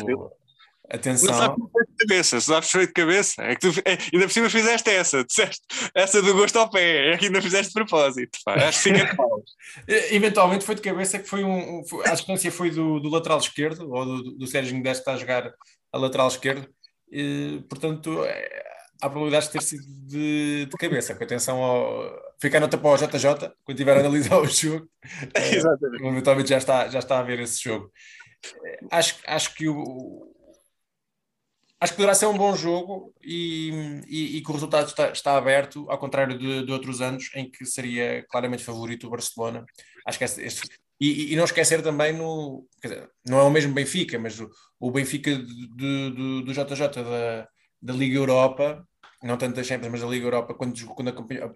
Atenção. 0.90 1.30
Não 1.32 1.38
sabes 1.40 1.72
foi 1.72 1.86
de 1.86 1.96
cabeça, 2.06 2.42
sabes 2.42 2.72
foi 2.72 2.88
de 2.88 2.94
cabeça. 2.94 3.42
É 3.44 3.56
que 3.56 3.62
tu, 3.62 3.80
é, 3.86 3.92
ainda 4.14 4.26
por 4.28 4.32
cima 4.32 4.50
fizeste 4.50 4.90
essa, 4.90 5.24
disseste 5.24 5.62
essa 5.96 6.22
do 6.22 6.34
gosto 6.34 6.58
ao 6.60 6.70
pé, 6.70 7.14
é 7.14 7.18
que 7.18 7.26
ainda 7.26 7.42
fizeste 7.42 7.68
de 7.68 7.74
propósito. 7.74 8.38
Pá, 8.46 8.54
acho 8.56 8.84
que 8.84 8.90
fica 8.94 9.06
de 9.10 9.16
paus. 9.16 9.44
Eventualmente 10.12 10.64
foi 10.66 10.76
de 10.76 10.82
cabeça 10.82 11.20
que 11.20 11.28
foi 11.28 11.44
um. 11.44 11.84
foi- 11.86 12.08
a 12.08 12.14
distância 12.14 12.52
foi 12.52 12.70
do, 12.70 13.00
do 13.00 13.10
lateral 13.10 13.40
esquerdo, 13.40 13.90
ou 13.92 14.06
do, 14.06 14.32
do 14.38 14.48
Sérgio 14.48 14.76
Modesto 14.78 15.04
que 15.04 15.10
está 15.10 15.14
a 15.14 15.18
jogar 15.18 15.54
a 15.92 15.98
lateral 15.98 16.28
esquerdo. 16.28 16.68
E, 17.12 17.64
portanto, 17.70 18.24
é, 18.26 18.64
há 19.02 19.10
probabilidade 19.10 19.46
de 19.48 19.52
ter 19.54 19.62
sido 19.64 19.84
de, 20.08 20.66
de 20.66 20.78
cabeça. 20.78 21.16
Com 21.16 21.24
atenção 21.24 21.64
ao. 21.64 22.26
Fica 22.42 22.58
a 22.58 22.60
nota 22.60 22.78
para 22.78 22.90
o 22.92 22.98
JJ, 22.98 23.52
quando 23.64 23.78
estiver 23.78 23.98
a 23.98 24.00
analisar 24.02 24.38
o 24.38 24.46
jogo. 24.48 24.88
É, 25.34 25.56
Exatamente. 25.56 26.04
eventualmente 26.04 26.50
já 26.50 26.58
está, 26.58 26.88
já 26.90 27.00
está 27.00 27.20
a 27.20 27.24
ver 27.24 27.40
esse 27.40 27.64
jogo. 27.64 27.92
É, 28.64 28.80
Acho, 28.92 29.16
acho 29.26 29.56
que 29.56 29.68
o. 29.68 30.35
Acho 31.80 31.92
que 31.94 31.98
poderá 31.98 32.16
ser 32.16 32.26
um 32.28 32.38
bom 32.38 32.56
jogo 32.56 33.14
e, 33.22 33.70
e- 34.08 34.38
e 34.38 34.42
que 34.42 34.50
o 34.50 34.54
resultado 34.54 34.88
está, 34.88 35.10
está 35.12 35.38
aberto, 35.38 35.86
ao 35.90 35.98
contrário 35.98 36.38
de, 36.38 36.66
de 36.66 36.72
outros 36.72 37.02
anos 37.02 37.30
em 37.36 37.50
que 37.52 37.66
seria 37.66 38.26
claramente 38.30 38.64
favorito 38.64 39.08
o 39.08 39.10
Barcelona. 39.10 39.66
Acho 40.06 40.18
que 40.18 40.24
este, 40.24 40.42
este- 40.42 40.70
e, 41.00 41.34
e 41.34 41.36
não 41.36 41.44
esquecer 41.44 41.82
também 41.84 42.14
no. 42.14 42.66
dizer, 42.82 43.10
não 43.26 43.40
é 43.40 43.44
o 43.44 43.50
mesmo 43.52 43.74
Benfica, 43.74 44.18
mas 44.18 44.40
o, 44.40 44.50
o 44.80 44.90
Benfica 44.90 45.36
de- 45.36 45.68
de- 45.76 46.10
do, 46.12 46.42
do 46.44 46.54
JJ 46.54 46.88
da, 47.04 47.48
da 47.82 47.94
Liga 47.94 48.18
Europa, 48.18 48.88
não 49.22 49.38
tanto 49.38 49.56
da 49.58 49.64
Champions, 49.64 49.92
mas 49.92 50.02
da 50.02 50.08
Liga 50.08 50.26
Europa, 50.26 50.54
quando, 50.54 50.86
quando 50.88 51.10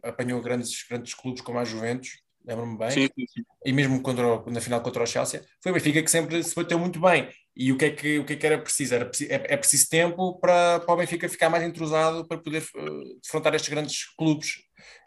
apanhou, 0.03 0.41
grandes, 0.41 0.85
grandes 0.89 1.13
clubes 1.13 1.41
como 1.41 1.57
a 1.59 1.63
Juventus, 1.63 2.19
lembro-me 2.45 2.77
bem 2.77 2.89
Sim, 2.91 3.09
sim, 3.15 3.25
sim. 3.27 3.43
e 3.65 3.71
mesmo 3.71 4.01
contra 4.01 4.43
na 4.51 4.59
final 4.59 4.81
contra 4.81 5.03
o 5.03 5.07
Chelsea, 5.07 5.41
foi 5.63 5.71
o 5.71 5.75
Benfica 5.75 6.01
que 6.03 6.11
sempre 6.11 6.43
se 6.43 6.53
bateu 6.55 6.77
muito 6.77 6.99
bem. 6.99 7.29
E 7.61 7.73
o 7.73 7.77
que 7.77 7.83
é 7.83 7.89
que, 7.91 8.17
o 8.19 8.23
que, 8.23 8.31
é 8.31 8.35
que 8.37 8.45
era 8.47 8.57
preciso? 8.57 8.95
Era, 8.95 9.11
é, 9.27 9.53
é 9.53 9.57
preciso 9.57 9.89
tempo 9.89 10.39
para, 10.39 10.79
para 10.79 10.93
o 10.93 10.95
Benfica 10.95 11.27
ficar 11.27 11.49
mais 11.49 11.61
entrosado 11.61 12.25
para 12.25 12.37
poder 12.37 12.63
eh, 12.63 12.89
defrontar 13.21 13.53
estes 13.53 13.69
grandes 13.69 14.05
clubes 14.17 14.53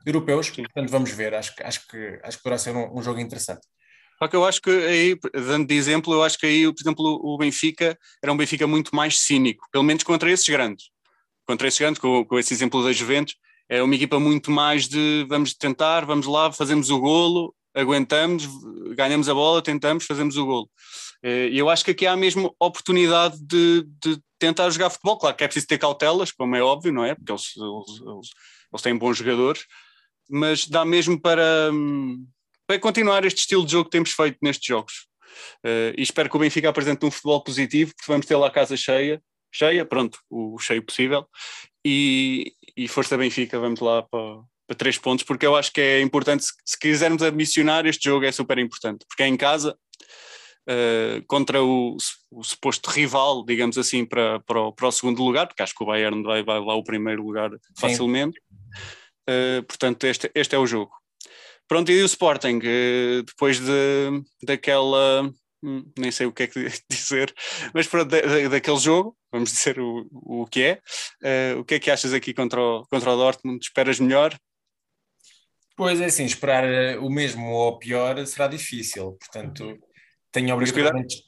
europeus. 0.05 0.51
Portanto, 0.51 0.91
vamos 0.91 1.11
ver. 1.13 1.33
Acho, 1.33 1.57
que- 1.57 1.63
acho, 1.63 1.89
que, 1.89 2.21
acho 2.23 2.37
que 2.37 2.43
poderá 2.43 2.59
ser 2.59 2.77
um, 2.77 2.99
um 2.99 3.03
jogo 3.03 3.21
interessante. 3.21 3.67
Só 4.19 4.29
que 4.29 4.37
eu 4.37 4.45
acho 4.45 4.61
que 4.61 4.71
aí, 4.71 5.19
dando 5.33 5.67
de 5.67 5.75
exemplo, 5.75 6.13
eu 6.13 6.23
acho 6.23 6.37
que 6.39 6.45
aí, 6.45 6.71
por 6.71 6.79
exemplo, 6.79 7.21
o 7.25 7.39
Benfica 7.39 7.99
era 8.23 8.31
um 8.31 8.37
Benfica 8.37 8.67
muito 8.67 8.95
mais 8.95 9.19
cínico, 9.19 9.67
pelo 9.73 9.83
menos 9.83 10.03
contra 10.05 10.31
esses 10.31 10.47
grandes. 10.47 10.91
Contra 11.47 11.67
esses 11.67 11.81
grandes, 11.81 12.03
com, 12.03 12.23
com 12.23 12.39
esse 12.39 12.53
exemplo 12.53 12.85
da 12.85 12.93
Juventus, 12.93 13.35
é 13.67 13.83
uma 13.83 13.95
equipa 13.95 14.21
muito 14.21 14.51
mais 14.51 14.87
de 14.87 15.25
vamos 15.27 15.55
tentar, 15.55 16.05
vamos 16.05 16.27
lá, 16.27 16.53
fazemos 16.53 16.91
o 16.91 17.01
golo, 17.01 17.55
aguentamos, 17.75 18.47
ganhamos 18.95 19.27
a 19.27 19.33
bola, 19.33 19.63
tentamos, 19.63 20.05
fazemos 20.05 20.37
o 20.37 20.45
golo. 20.45 20.71
Eh, 21.23 21.49
E 21.53 21.59
eu 21.59 21.71
acho 21.71 21.85
que 21.85 21.93
aqui 21.93 22.07
há 22.07 22.17
mesmo 22.17 22.55
oportunidade 22.59 23.37
de, 23.41 23.83
de 24.03 24.21
tentar 24.39 24.69
jogar 24.71 24.91
futebol. 24.91 25.19
Claro 25.19 25.37
que 25.37 25.45
é 25.45 25.47
preciso 25.47 25.67
ter 25.67 25.79
cautelas, 25.79 26.33
como 26.33 26.57
é 26.57 26.63
óbvio, 26.63 26.93
não 26.93 27.05
é? 27.05 27.15
Porque 27.15 27.33
eles, 27.33 27.57
eles, 27.57 28.01
eles, 28.01 28.29
eles 28.73 28.83
têm 28.83 28.97
bons 28.97 29.19
jogadores, 29.19 29.65
mas 30.29 30.67
dá 30.67 30.85
mesmo 30.85 31.21
para, 31.21 31.71
hum, 31.73 32.27
para 32.67 32.79
continuar 32.79 33.25
este 33.25 33.41
estilo 33.41 33.65
de 33.65 33.73
jogo 33.73 33.85
que 33.85 33.91
temos 33.91 34.11
feito 34.11 34.39
nestes 34.43 34.67
jogos. 34.67 35.07
Eh, 35.65 35.95
e 35.97 36.03
espero 36.03 36.29
que 36.29 36.37
o 36.37 36.41
Benfica 36.41 36.69
apresente 36.69 37.05
um 37.07 37.11
futebol 37.11 37.43
positivo, 37.43 37.95
porque 37.97 38.11
vamos 38.11 38.27
ter 38.27 38.37
lá 38.37 38.49
a 38.49 38.51
casa 38.51 38.77
cheia, 38.77 39.23
cheia, 39.53 39.85
pronto, 39.85 40.19
o 40.31 40.59
cheio 40.59 40.83
possível, 40.83 41.27
e, 41.85 42.53
e 42.77 42.89
força 42.89 43.17
Benfica, 43.17 43.59
vamos 43.59 43.81
lá 43.81 44.03
para, 44.03 44.41
para 44.67 44.77
três 44.77 44.99
pontos, 44.99 45.25
porque 45.25 45.47
eu 45.47 45.55
acho 45.57 45.73
que 45.73 45.81
é 45.81 46.01
importante, 46.01 46.45
se, 46.45 46.53
se 46.65 46.79
quisermos 46.79 47.23
ambicionar, 47.23 47.87
este 47.87 48.05
jogo 48.05 48.25
é 48.25 48.33
super 48.33 48.59
importante, 48.59 49.05
porque 49.09 49.23
é 49.23 49.27
em 49.27 49.37
casa, 49.37 49.77
eh, 50.67 51.23
contra 51.27 51.63
o, 51.63 51.97
o 52.31 52.43
suposto 52.45 52.91
rival, 52.91 53.45
digamos 53.45 53.77
assim, 53.79 54.05
para, 54.05 54.41
para, 54.41 54.61
o, 54.61 54.73
para 54.73 54.89
o 54.89 54.93
segundo 54.93 55.23
lugar, 55.23 55.47
porque 55.47 55.63
acho 55.63 55.75
que 55.75 55.83
o 55.83 55.87
Bayern 55.87 56.23
vai, 56.23 56.43
vai 56.43 56.61
lá 56.61 56.75
o 56.75 56.85
primeiro 56.85 57.23
lugar 57.25 57.51
facilmente. 57.79 58.41
Eh, 59.29 59.63
portanto, 59.63 60.05
este, 60.05 60.31
este 60.35 60.55
é 60.55 60.59
o 60.59 60.67
jogo. 60.67 60.93
Pronto, 61.69 61.91
e 61.91 62.03
o 62.03 62.07
Sporting, 62.07 62.59
eh, 62.63 63.23
depois 63.25 63.59
de, 63.61 64.23
daquela. 64.43 65.33
hum, 65.63 65.85
Nem 65.97 66.11
sei 66.11 66.27
o 66.27 66.33
que 66.33 66.43
é 66.43 66.47
que 66.47 66.67
dizer, 66.91 67.33
mas 67.73 67.87
pronto, 67.87 68.09
da- 68.11 68.21
da- 68.21 68.49
daquele 68.49 68.79
jogo, 68.79 69.17
vamos 69.33 69.51
dizer 69.53 69.79
o, 69.79 70.07
o 70.13 70.47
que 70.47 70.63
é. 70.63 71.55
O 71.59 71.65
que 71.65 71.75
é 71.75 71.79
que 71.81 71.91
achas 71.91 72.13
aqui 72.13 72.35
contra 72.35 72.61
o, 72.61 72.87
contra 72.89 73.13
o 73.13 73.17
Dortmund? 73.17 73.65
Esperas 73.65 73.99
melhor? 74.01 74.37
Pois 75.77 76.01
é, 76.01 76.05
assim, 76.07 76.25
esperar 76.27 76.99
o 76.99 77.09
mesmo 77.09 77.51
ou 77.51 77.79
pior 77.79 78.25
será 78.27 78.47
difícil. 78.47 79.17
Portanto, 79.19 79.79
tenho 80.33 80.55
obrigação 80.55 80.93
de, 81.03 81.07
de- 81.07 81.25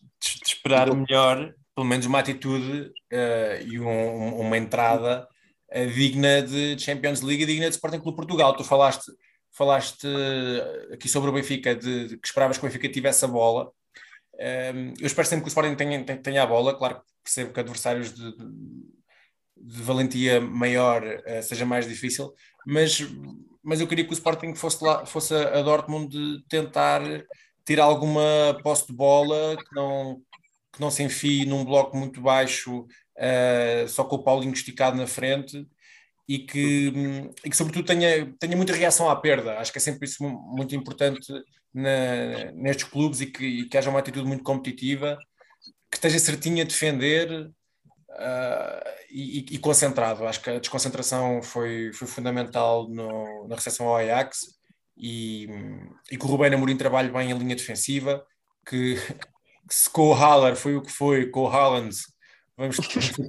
esperar 0.46 0.92
melhor, 0.94 1.52
pelo 1.74 1.86
menos 1.86 2.06
uma 2.06 2.18
atitude 2.20 2.90
eh, 3.10 3.62
e 3.66 3.78
um- 3.78 3.86
um- 3.88 4.40
uma 4.40 4.56
entrada 4.58 5.28
eh, 5.70 5.86
digna 5.86 6.40
de 6.42 6.78
Champions 6.78 7.20
League 7.20 7.42
e 7.42 7.46
digna 7.46 7.66
de 7.68 7.74
Sporting 7.74 8.00
Clube 8.00 8.16
Portugal. 8.16 8.56
Tu 8.56 8.64
falaste, 8.64 9.10
falaste 9.52 10.06
eh, 10.06 10.94
aqui 10.94 11.08
sobre 11.08 11.30
o 11.30 11.32
Benfica, 11.32 11.74
de, 11.74 12.08
de 12.08 12.16
que 12.16 12.26
esperavas 12.26 12.56
que 12.58 12.64
o 12.64 12.68
Benfica 12.68 12.88
tivesse 12.88 13.24
a 13.24 13.28
bola. 13.28 13.70
Eh, 14.38 14.72
eu 15.00 15.06
espero 15.06 15.26
sempre 15.28 15.42
que 15.44 15.48
o 15.48 15.52
Sporting 15.54 15.74
tenha, 15.76 16.04
tenha- 16.04 16.42
a 16.42 16.46
bola. 16.46 16.76
Claro 16.76 16.96
que 16.96 17.02
percebo 17.24 17.52
que 17.52 17.60
adversários 17.60 18.14
de, 18.14 18.36
de- 18.36 19.82
valentia 19.82 20.40
maior 20.40 21.02
eh, 21.26 21.42
seja 21.42 21.64
mais 21.64 21.88
difícil, 21.88 22.32
mas, 22.66 22.98
mas 23.62 23.80
eu 23.80 23.86
queria 23.86 24.04
que 24.04 24.10
o 24.10 24.14
Sporting 24.14 24.54
fosse, 24.54 24.84
lá, 24.84 25.06
fosse 25.06 25.34
a 25.34 25.62
Dortmund 25.62 26.08
de 26.08 26.44
tentar 26.48 27.00
ter 27.64 27.80
alguma 27.80 28.58
posse 28.62 28.86
de 28.86 28.92
bola 28.92 29.56
que 29.56 29.74
não, 29.74 30.20
que 30.72 30.80
não 30.80 30.90
se 30.90 31.02
enfie 31.02 31.46
num 31.46 31.64
bloco 31.64 31.96
muito 31.96 32.20
baixo, 32.20 32.86
eh, 33.16 33.86
só 33.88 34.04
com 34.04 34.16
o 34.16 34.22
Paulinho 34.24 34.52
esticado 34.52 34.96
na 34.96 35.06
frente 35.06 35.66
e 36.28 36.38
que, 36.40 36.92
e 37.44 37.50
que 37.50 37.56
sobretudo 37.56 37.86
tenha, 37.86 38.32
tenha 38.38 38.56
muita 38.56 38.72
reação 38.74 39.08
à 39.10 39.16
perda. 39.16 39.58
Acho 39.58 39.72
que 39.72 39.78
é 39.78 39.80
sempre 39.80 40.06
isso 40.06 40.22
mu- 40.22 40.40
muito 40.56 40.74
importante 40.74 41.32
na- 41.72 42.52
nestes 42.52 42.84
clubes 42.88 43.20
e 43.20 43.26
que, 43.26 43.44
e 43.44 43.68
que 43.68 43.76
haja 43.78 43.90
uma 43.90 43.98
atitude 43.98 44.26
muito 44.26 44.42
competitiva, 44.44 45.18
que 45.90 45.96
esteja 45.96 46.18
certinho 46.18 46.62
a 46.62 46.64
defender 46.66 47.50
e, 49.10 49.38
e- 49.40 49.46
e 49.54 49.58
concentrado. 49.58 50.26
Acho 50.26 50.40
que 50.40 50.50
a 50.50 50.58
desconcentração 50.58 51.42
foi, 51.42 51.92
foi 51.92 52.06
fundamental 52.08 52.88
no- 52.88 53.46
na 53.48 53.54
recepção 53.56 53.86
ao 53.88 53.96
Ajax 53.96 54.54
e, 54.96 55.48
e 56.10 56.16
que 56.16 56.24
o 56.24 56.28
Rubén 56.28 56.54
Amorim 56.54 56.76
trabalhe 56.76 57.10
bem 57.10 57.30
em 57.30 57.38
linha 57.38 57.56
defensiva, 57.56 58.24
que, 58.66 58.94
que 59.68 59.74
se 59.74 59.90
com 59.90 60.08
o 60.08 60.14
Haller 60.14 60.56
foi 60.56 60.76
o 60.76 60.82
que 60.82 60.90
foi, 60.90 61.30
com 61.30 61.42
o 61.42 61.48
Haaland 61.48 61.94
vamos 62.56 62.76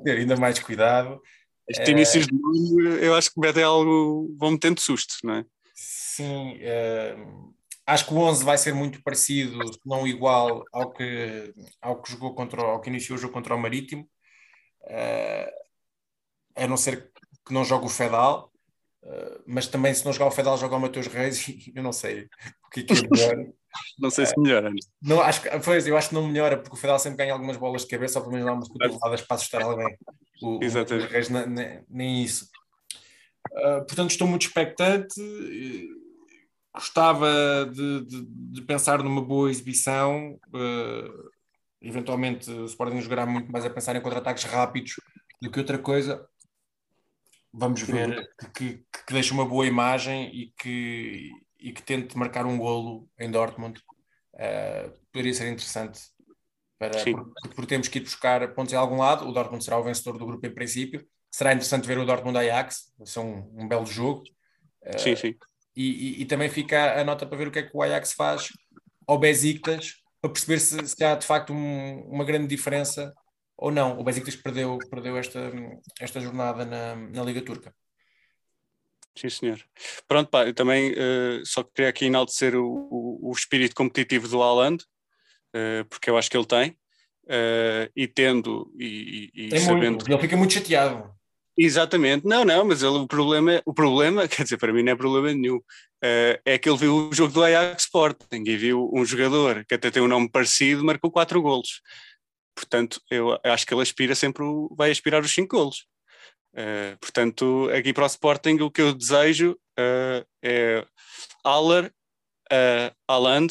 ter 0.04 0.18
ainda 0.18 0.36
mais 0.36 0.60
cuidado. 0.60 1.22
Estes 1.68 1.88
Eh, 1.88 1.92
inícios 1.92 2.28
de 2.28 2.36
ano, 2.36 2.98
eu 2.98 3.16
acho 3.16 3.32
que 3.32 3.40
metem 3.40 3.64
algo, 3.64 4.36
vão 4.38 4.52
metendo 4.52 4.80
susto, 4.80 5.16
não 5.24 5.36
é? 5.36 5.46
Sim, 5.74 6.58
eh, 6.62 7.18
acho 7.88 8.06
que 8.06 8.14
o 8.14 8.18
11 8.18 8.44
vai 8.44 8.58
ser 8.58 8.74
muito 8.74 9.02
parecido, 9.04 9.68
se 9.74 9.80
não 9.86 10.08
igual 10.08 10.64
ao 10.72 10.92
que, 10.94 11.54
ao 11.82 12.02
que 12.02 12.12
jogou 12.12 12.36
contra, 12.36 12.62
ao 12.62 12.80
que 12.80 12.90
iniciou 12.90 13.18
o 13.18 13.22
jogo 13.22 13.34
contra 13.34 13.56
o 13.56 13.60
Marítimo, 13.60 14.08
eh, 14.88 15.52
a 16.56 16.68
não 16.68 16.78
ser 16.78 17.12
que 17.46 17.54
não 17.54 17.66
jogue 17.66 17.86
o 17.86 17.90
Fedal, 17.90 18.52
mas 19.46 19.68
também 19.68 19.94
se 19.94 20.04
não 20.06 20.12
jogar 20.14 20.28
o 20.28 20.32
Fedal, 20.32 20.58
joga 20.58 20.76
o 20.76 20.80
Mateus 20.80 21.08
Reis 21.08 21.46
eu 21.76 21.84
não 21.84 21.92
sei 21.94 22.24
o 22.66 22.70
que 22.72 22.80
é 22.82 22.84
que 22.84 22.94
é 22.94 23.02
melhor. 23.10 23.46
Não 24.00 24.10
sei 24.10 24.26
se 24.26 24.40
melhora. 24.40 24.70
não. 24.70 25.18
Não, 25.18 25.22
acho 25.22 25.42
pois, 25.62 25.86
eu 25.86 25.98
acho 25.98 26.08
que 26.08 26.16
não 26.16 26.26
melhora, 26.26 26.56
porque 26.58 26.78
o 26.78 26.80
Fedal 26.80 26.98
sempre 26.98 27.18
ganha 27.18 27.34
algumas 27.34 27.58
bolas 27.58 27.82
de 27.82 27.90
cabeça, 27.90 28.20
ou 28.20 28.24
pelo 28.24 28.32
menos 28.32 28.46
dá 28.48 28.54
umas 28.54 28.70
cotoveladas 28.70 29.22
para 29.22 29.36
assustar 29.36 29.62
alguém. 29.64 29.98
O, 30.42 30.60
o 30.60 30.60
Exatamente. 30.64 31.04
Mateus 31.04 31.12
Reis 31.12 31.30
ne- 31.30 31.46
ne- 31.46 31.84
nem 31.90 32.24
isso. 32.24 32.48
Uh, 33.52 33.86
portanto, 33.86 34.12
estou 34.12 34.30
muito 34.30 34.48
expectante. 34.48 35.14
Gostava 36.74 37.28
de, 37.70 38.06
de- 38.06 38.26
de 38.28 38.62
pensar 38.62 39.04
numa 39.04 39.22
boa 39.22 39.50
exibição. 39.50 40.40
uh, 40.54 41.30
eventualmente, 41.82 42.50
o 42.50 42.64
Sporting 42.66 43.02
jogará 43.02 43.26
muito 43.26 43.52
mais 43.52 43.66
a 43.66 43.70
pensar 43.70 43.94
em 43.96 44.02
contra-ataques 44.02 44.46
rápidos 44.46 44.94
do 45.42 45.52
que 45.52 45.60
outra 45.60 45.78
coisa. 45.78 46.26
Vamos 47.58 47.82
ver 47.82 48.30
que, 48.38 48.50
que, 48.50 48.86
que 49.06 49.14
deixe 49.14 49.32
uma 49.32 49.46
boa 49.46 49.66
imagem 49.66 50.30
e 50.36 50.52
que, 50.58 51.32
e 51.60 51.72
que 51.72 51.82
tente 51.82 52.18
marcar 52.18 52.46
um 52.46 52.58
golo 52.58 53.10
em 53.18 53.32
Dortmund. 53.32 53.82
Uh, 54.34 54.92
poderia 55.12 55.34
ser 55.34 55.48
interessante 55.48 56.02
para, 56.78 57.00
Sim. 57.00 57.14
porque, 57.14 57.50
porque 57.50 57.68
temos 57.68 57.88
que 57.88 58.00
ir 58.00 58.02
buscar 58.02 58.54
pontos 58.54 58.74
em 58.74 58.78
algum 58.78 58.98
lado. 58.98 59.26
O 59.28 59.32
Dortmund 59.32 59.64
será 59.64 59.78
o 59.80 59.84
vencedor 59.84 60.18
do 60.18 60.26
grupo 60.26 60.46
em 60.46 60.54
princípio. 60.54 61.08
Será 61.32 61.54
interessante 61.54 61.88
ver 61.88 61.98
o 61.98 62.06
Dortmund 62.06 62.38
Ajax, 62.38 62.94
vai 62.98 63.08
ser 63.08 63.20
um, 63.20 63.50
um 63.56 63.68
belo 63.68 63.86
jogo. 63.86 64.24
Uh, 64.86 65.00
Sim, 65.00 65.16
sim. 65.16 65.36
e, 65.76 66.20
e- 66.20 66.22
e 66.22 66.26
também 66.26 66.50
fica 66.50 67.00
a 67.00 67.04
nota 67.04 67.26
para 67.26 67.38
ver 67.38 67.48
o 67.48 67.52
que 67.52 67.60
é 67.60 67.64
que 67.64 67.76
o 67.76 67.82
Ajax 67.82 68.14
faz 68.14 68.50
ao 69.08 69.18
Besiktas 69.18 70.04
para 70.22 70.32
perceber 70.32 70.60
se, 70.60 70.88
se 70.88 71.04
há 71.04 71.16
de 71.16 71.26
facto 71.26 71.54
um- 71.54 72.02
uma 72.10 72.26
grande 72.26 72.48
diferença 72.48 73.14
ou 73.58 73.72
não. 73.72 74.00
O 74.00 74.04
Besiktas 74.04 74.36
perdeu, 74.36 74.78
perdeu 74.90 75.18
esta, 75.18 75.52
esta 76.00 76.20
jornada 76.20 76.66
na, 76.66 76.96
na 76.96 77.24
Liga 77.24 77.42
Turca. 77.42 77.74
Sim, 79.18 79.30
senhor. 79.30 79.60
Pronto, 80.08 80.30
pá, 80.30 80.46
eu 80.46 80.54
também 80.54 80.94
eh, 80.96 81.42
só 81.46 81.64
queria 81.64 81.90
aqui 81.90 82.06
enaltecer 82.06 82.54
o, 82.56 82.66
o, 82.66 83.30
o 83.30 83.32
espírito 83.32 83.74
competitivo 83.74 84.28
do 84.28 84.44
Haaland, 84.44 84.84
eh, 85.54 85.86
porque 85.90 86.10
eu 86.10 86.18
acho 86.18 86.30
que 86.30 86.36
ele 86.36 86.46
tem, 86.46 86.78
uh, 87.26 87.92
e 87.96 88.08
tendo 88.08 88.72
e, 88.78 89.32
e, 89.34 89.50
Tem 89.50 89.60
sabendo. 89.60 89.96
muito. 89.98 90.12
Ele 90.12 90.22
fica 90.22 90.38
muito 90.38 90.54
chateado. 90.54 91.14
Exatamente, 91.58 92.26
não, 92.26 92.44
não, 92.44 92.66
mas 92.66 92.84
ele, 92.84 92.98
o, 92.98 93.08
problema, 93.08 93.62
o 93.66 93.74
problema, 93.74 94.28
quer 94.28 94.44
dizer, 94.44 94.58
para 94.58 94.74
mim 94.74 94.84
não 94.84 94.92
é 94.92 94.96
problema 94.96 95.34
nenhum, 95.34 95.58
uh, 95.58 96.42
é 96.44 96.58
que 96.58 96.70
ele 96.70 96.78
viu 96.78 97.10
o 97.10 97.14
jogo 97.14 97.34
do 97.34 97.44
Ajax 97.44 97.84
Sporting 97.84 98.44
e 98.46 98.58
viu 98.58 98.92
um 98.94 99.06
jogador 99.06 99.64
que 99.66 99.76
até 99.76 99.90
tem 99.90 100.04
um 100.04 100.08
nome 100.08 100.30
parecido, 100.30 100.84
marcou 100.84 101.10
quatro 101.10 101.42
golos. 101.42 101.82
Portanto, 102.56 103.02
eu 103.12 103.38
acho 103.44 103.66
que 103.66 103.74
ele 103.74 103.82
aspira 103.82 104.16
sempre, 104.16 104.44
vai 104.72 104.90
aspirar 104.90 105.22
os 105.22 105.34
cinco 105.34 105.58
golos. 105.58 105.86
Uh, 106.54 106.98
portanto, 107.02 107.70
aqui 107.78 107.92
para 107.92 108.06
o 108.06 108.08
Sporting, 108.08 108.62
o 108.62 108.72
que 108.72 108.82
eu 108.82 108.94
desejo 108.94 109.60
uh, 109.78 110.26
é 110.42 110.86
Haller, 111.44 111.94
uh, 112.52 113.48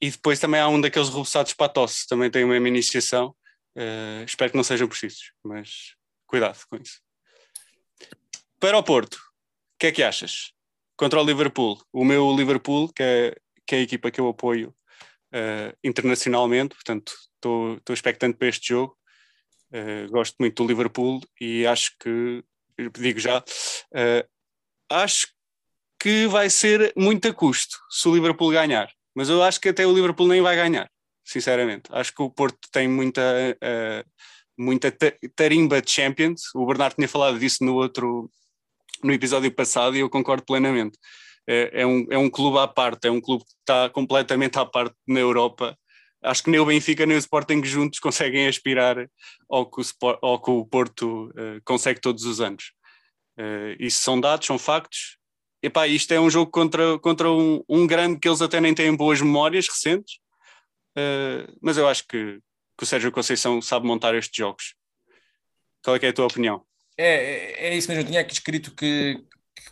e 0.00 0.10
depois 0.10 0.40
também 0.40 0.60
há 0.60 0.68
um 0.68 0.80
daqueles 0.80 1.10
rebuçados 1.10 1.52
para 1.52 1.66
a 1.66 1.68
tosse, 1.68 2.08
também 2.08 2.30
tem 2.30 2.44
uma 2.44 2.56
iniciação. 2.56 3.36
Uh, 3.76 4.24
espero 4.26 4.50
que 4.50 4.56
não 4.56 4.64
sejam 4.64 4.88
precisos, 4.88 5.32
mas 5.44 5.94
cuidado 6.26 6.58
com 6.68 6.76
isso. 6.76 7.00
Para 8.58 8.78
o 8.78 8.82
Porto, 8.82 9.14
o 9.16 9.78
que 9.78 9.86
é 9.88 9.92
que 9.92 10.02
achas? 10.02 10.52
Contra 10.96 11.20
o 11.20 11.24
Liverpool, 11.24 11.80
o 11.92 12.04
meu 12.04 12.34
Liverpool, 12.34 12.92
que 12.92 13.02
é, 13.02 13.36
que 13.66 13.74
é 13.74 13.78
a 13.78 13.82
equipa 13.82 14.10
que 14.10 14.20
eu 14.20 14.28
apoio 14.28 14.74
uh, 15.34 15.76
internacionalmente, 15.84 16.74
portanto 16.74 17.12
estou 17.42 17.94
expectante 17.94 18.36
para 18.38 18.48
este 18.48 18.68
jogo. 18.68 18.96
Uh, 19.72 20.10
gosto 20.10 20.36
muito 20.38 20.62
do 20.62 20.68
Liverpool 20.68 21.20
e 21.40 21.66
acho 21.66 21.92
que, 21.98 22.44
digo 22.98 23.18
já, 23.18 23.38
uh, 23.38 24.28
acho 24.90 25.28
que 25.98 26.26
vai 26.26 26.50
ser 26.50 26.92
muito 26.96 27.26
a 27.28 27.32
custo 27.32 27.78
se 27.88 28.06
o 28.08 28.14
Liverpool 28.14 28.50
ganhar. 28.50 28.90
Mas 29.14 29.28
eu 29.28 29.42
acho 29.42 29.60
que 29.60 29.70
até 29.70 29.86
o 29.86 29.94
Liverpool 29.94 30.26
nem 30.26 30.42
vai 30.42 30.56
ganhar, 30.56 30.90
sinceramente. 31.24 31.84
Acho 31.90 32.14
que 32.14 32.22
o 32.22 32.30
Porto 32.30 32.58
tem 32.70 32.88
muita, 32.88 33.22
uh, 33.22 34.10
muita 34.58 34.90
ta- 34.90 35.14
tarimba 35.34 35.80
de 35.80 35.90
Champions. 35.90 36.54
O 36.54 36.66
Bernardo 36.66 36.96
tinha 36.96 37.08
falado 37.08 37.38
disso 37.38 37.64
no 37.64 37.74
outro 37.74 38.30
no 39.02 39.12
episódio 39.12 39.50
passado 39.52 39.96
e 39.96 40.00
eu 40.00 40.10
concordo 40.10 40.44
plenamente. 40.44 40.98
É, 41.46 41.82
é 41.82 41.86
um, 41.86 42.06
é 42.10 42.18
um 42.18 42.30
clube 42.30 42.58
à 42.58 42.68
parte, 42.68 43.08
é 43.08 43.10
um 43.10 43.20
clube 43.20 43.44
que 43.44 43.50
está 43.60 43.90
completamente 43.90 44.58
à 44.58 44.64
parte 44.64 44.94
na 45.06 45.20
Europa. 45.20 45.76
Acho 46.22 46.44
que 46.44 46.50
nem 46.50 46.60
o 46.60 46.66
Benfica 46.66 47.04
nem 47.04 47.16
o 47.16 47.18
Sporting 47.18 47.62
juntos 47.64 47.98
conseguem 48.00 48.46
aspirar 48.46 48.96
ao 49.50 49.70
que 49.70 49.80
o, 49.80 49.84
Spor- 49.84 50.18
ao 50.22 50.40
que 50.40 50.50
o 50.50 50.64
Porto 50.64 51.28
uh, 51.30 51.60
consegue 51.64 52.00
todos 52.00 52.24
os 52.24 52.40
anos. 52.40 52.72
Uh, 53.38 53.76
isso 53.78 54.02
são 54.02 54.20
dados, 54.20 54.46
são 54.46 54.58
factos. 54.58 55.18
Epá, 55.62 55.86
isto 55.86 56.12
é 56.12 56.20
um 56.20 56.28
jogo 56.30 56.50
contra, 56.50 56.98
contra 56.98 57.30
um, 57.30 57.62
um 57.68 57.86
grande 57.86 58.18
que 58.18 58.28
eles 58.28 58.42
até 58.42 58.60
nem 58.60 58.74
têm 58.74 58.94
boas 58.94 59.20
memórias 59.20 59.68
recentes, 59.68 60.22
Uh, 60.92 61.48
mas 61.60 61.78
eu 61.78 61.88
acho 61.88 62.06
que, 62.06 62.38
que 62.76 62.84
o 62.84 62.86
Sérgio 62.86 63.12
Conceição 63.12 63.60
sabe 63.62 63.86
montar 63.86 64.14
estes 64.14 64.36
jogos. 64.36 64.74
Qual 65.82 65.96
é, 65.96 66.04
é 66.04 66.08
a 66.08 66.12
tua 66.12 66.26
opinião? 66.26 66.64
É, 66.96 67.06
é, 67.06 67.68
é 67.68 67.76
isso 67.76 67.88
mesmo. 67.88 68.02
Eu 68.02 68.06
tinha 68.06 68.20
aqui 68.20 68.34
escrito 68.34 68.74
que, 68.74 69.16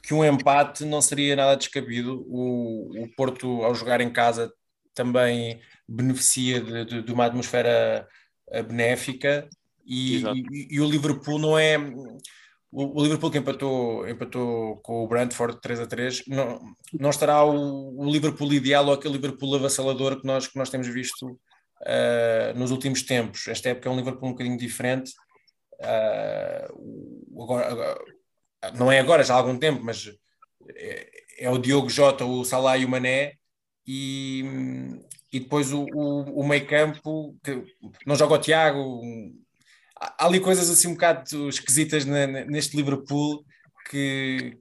que 0.03 0.15
um 0.15 0.25
empate 0.25 0.85
não 0.85 1.03
seria 1.03 1.37
nada 1.37 1.57
descabido. 1.57 2.25
O, 2.27 3.05
o 3.05 3.09
Porto, 3.15 3.63
ao 3.63 3.75
jogar 3.75 4.01
em 4.01 4.11
casa, 4.11 4.53
também 4.95 5.61
beneficia 5.93 6.61
de, 6.61 6.85
de- 6.85 7.03
de 7.03 7.13
uma 7.13 7.27
atmosfera 7.27 8.07
eh, 8.51 8.63
benéfica 8.63 9.49
e, 9.85 10.23
e- 10.53 10.69
e 10.71 10.81
o 10.81 10.89
Liverpool 10.89 11.39
não 11.39 11.59
é. 11.59 11.77
O, 12.73 13.01
o 13.01 13.03
Liverpool 13.03 13.31
que 13.33 13.39
empatou, 13.39 14.09
empatou 14.09 14.77
com 14.77 15.03
o 15.03 15.09
Brentford 15.09 15.61
3 15.61 15.81
a 15.81 15.87
3 15.87 16.23
não, 16.29 16.61
não 16.93 17.11
estará 17.11 17.43
o, 17.45 17.99
o 17.99 18.11
Liverpool 18.11 18.53
ideal 18.53 18.87
ou 18.87 18.93
aquele 18.93 19.15
Liverpool 19.15 19.57
avassalador 19.57 20.21
que 20.21 20.27
nós, 20.27 20.47
que 20.47 20.57
nós 20.57 20.71
temos 20.71 20.87
visto 20.87 21.39
eh, 21.85 22.53
nos 22.57 22.71
últimos 22.71 23.03
tempos. 23.03 23.49
Esta 23.49 23.71
época 23.71 23.89
é 23.89 23.93
um 23.93 23.97
Liverpool 23.97 24.29
um 24.29 24.33
bocadinho 24.33 24.57
diferente. 24.57 25.13
O- 26.73 27.43
agora, 27.43 27.67
agora- 27.73 28.05
não 28.75 28.93
é 28.93 29.01
agora, 29.01 29.25
já 29.25 29.35
há 29.35 29.39
algum 29.39 29.59
tempo, 29.59 29.83
mas 29.83 30.11
é, 30.77 31.11
é 31.47 31.51
o 31.51 31.59
Diogo 31.59 31.89
Jota, 31.89 32.25
o 32.25 32.45
Salah 32.45 32.77
e 32.79 32.85
o 32.85 32.89
Mané, 32.89 33.35
e, 33.87 34.45
e 35.33 35.41
depois 35.41 35.73
o, 35.73 35.85
o, 35.93 36.41
o 36.41 36.47
meio 36.47 36.67
campo, 36.67 37.37
que 37.45 37.65
não 38.07 38.17
joga 38.17 38.35
o 38.35 38.39
Tiago. 38.39 39.01
Há 39.99 40.27
ali 40.27 40.41
coisas 40.41 40.69
assim 40.69 40.89
um 40.89 40.95
bocado 40.95 41.49
esquisitas 41.49 42.05
na- 42.05 42.27
neste 42.27 42.77
Liverpool 42.77 43.45
que, 43.89 44.59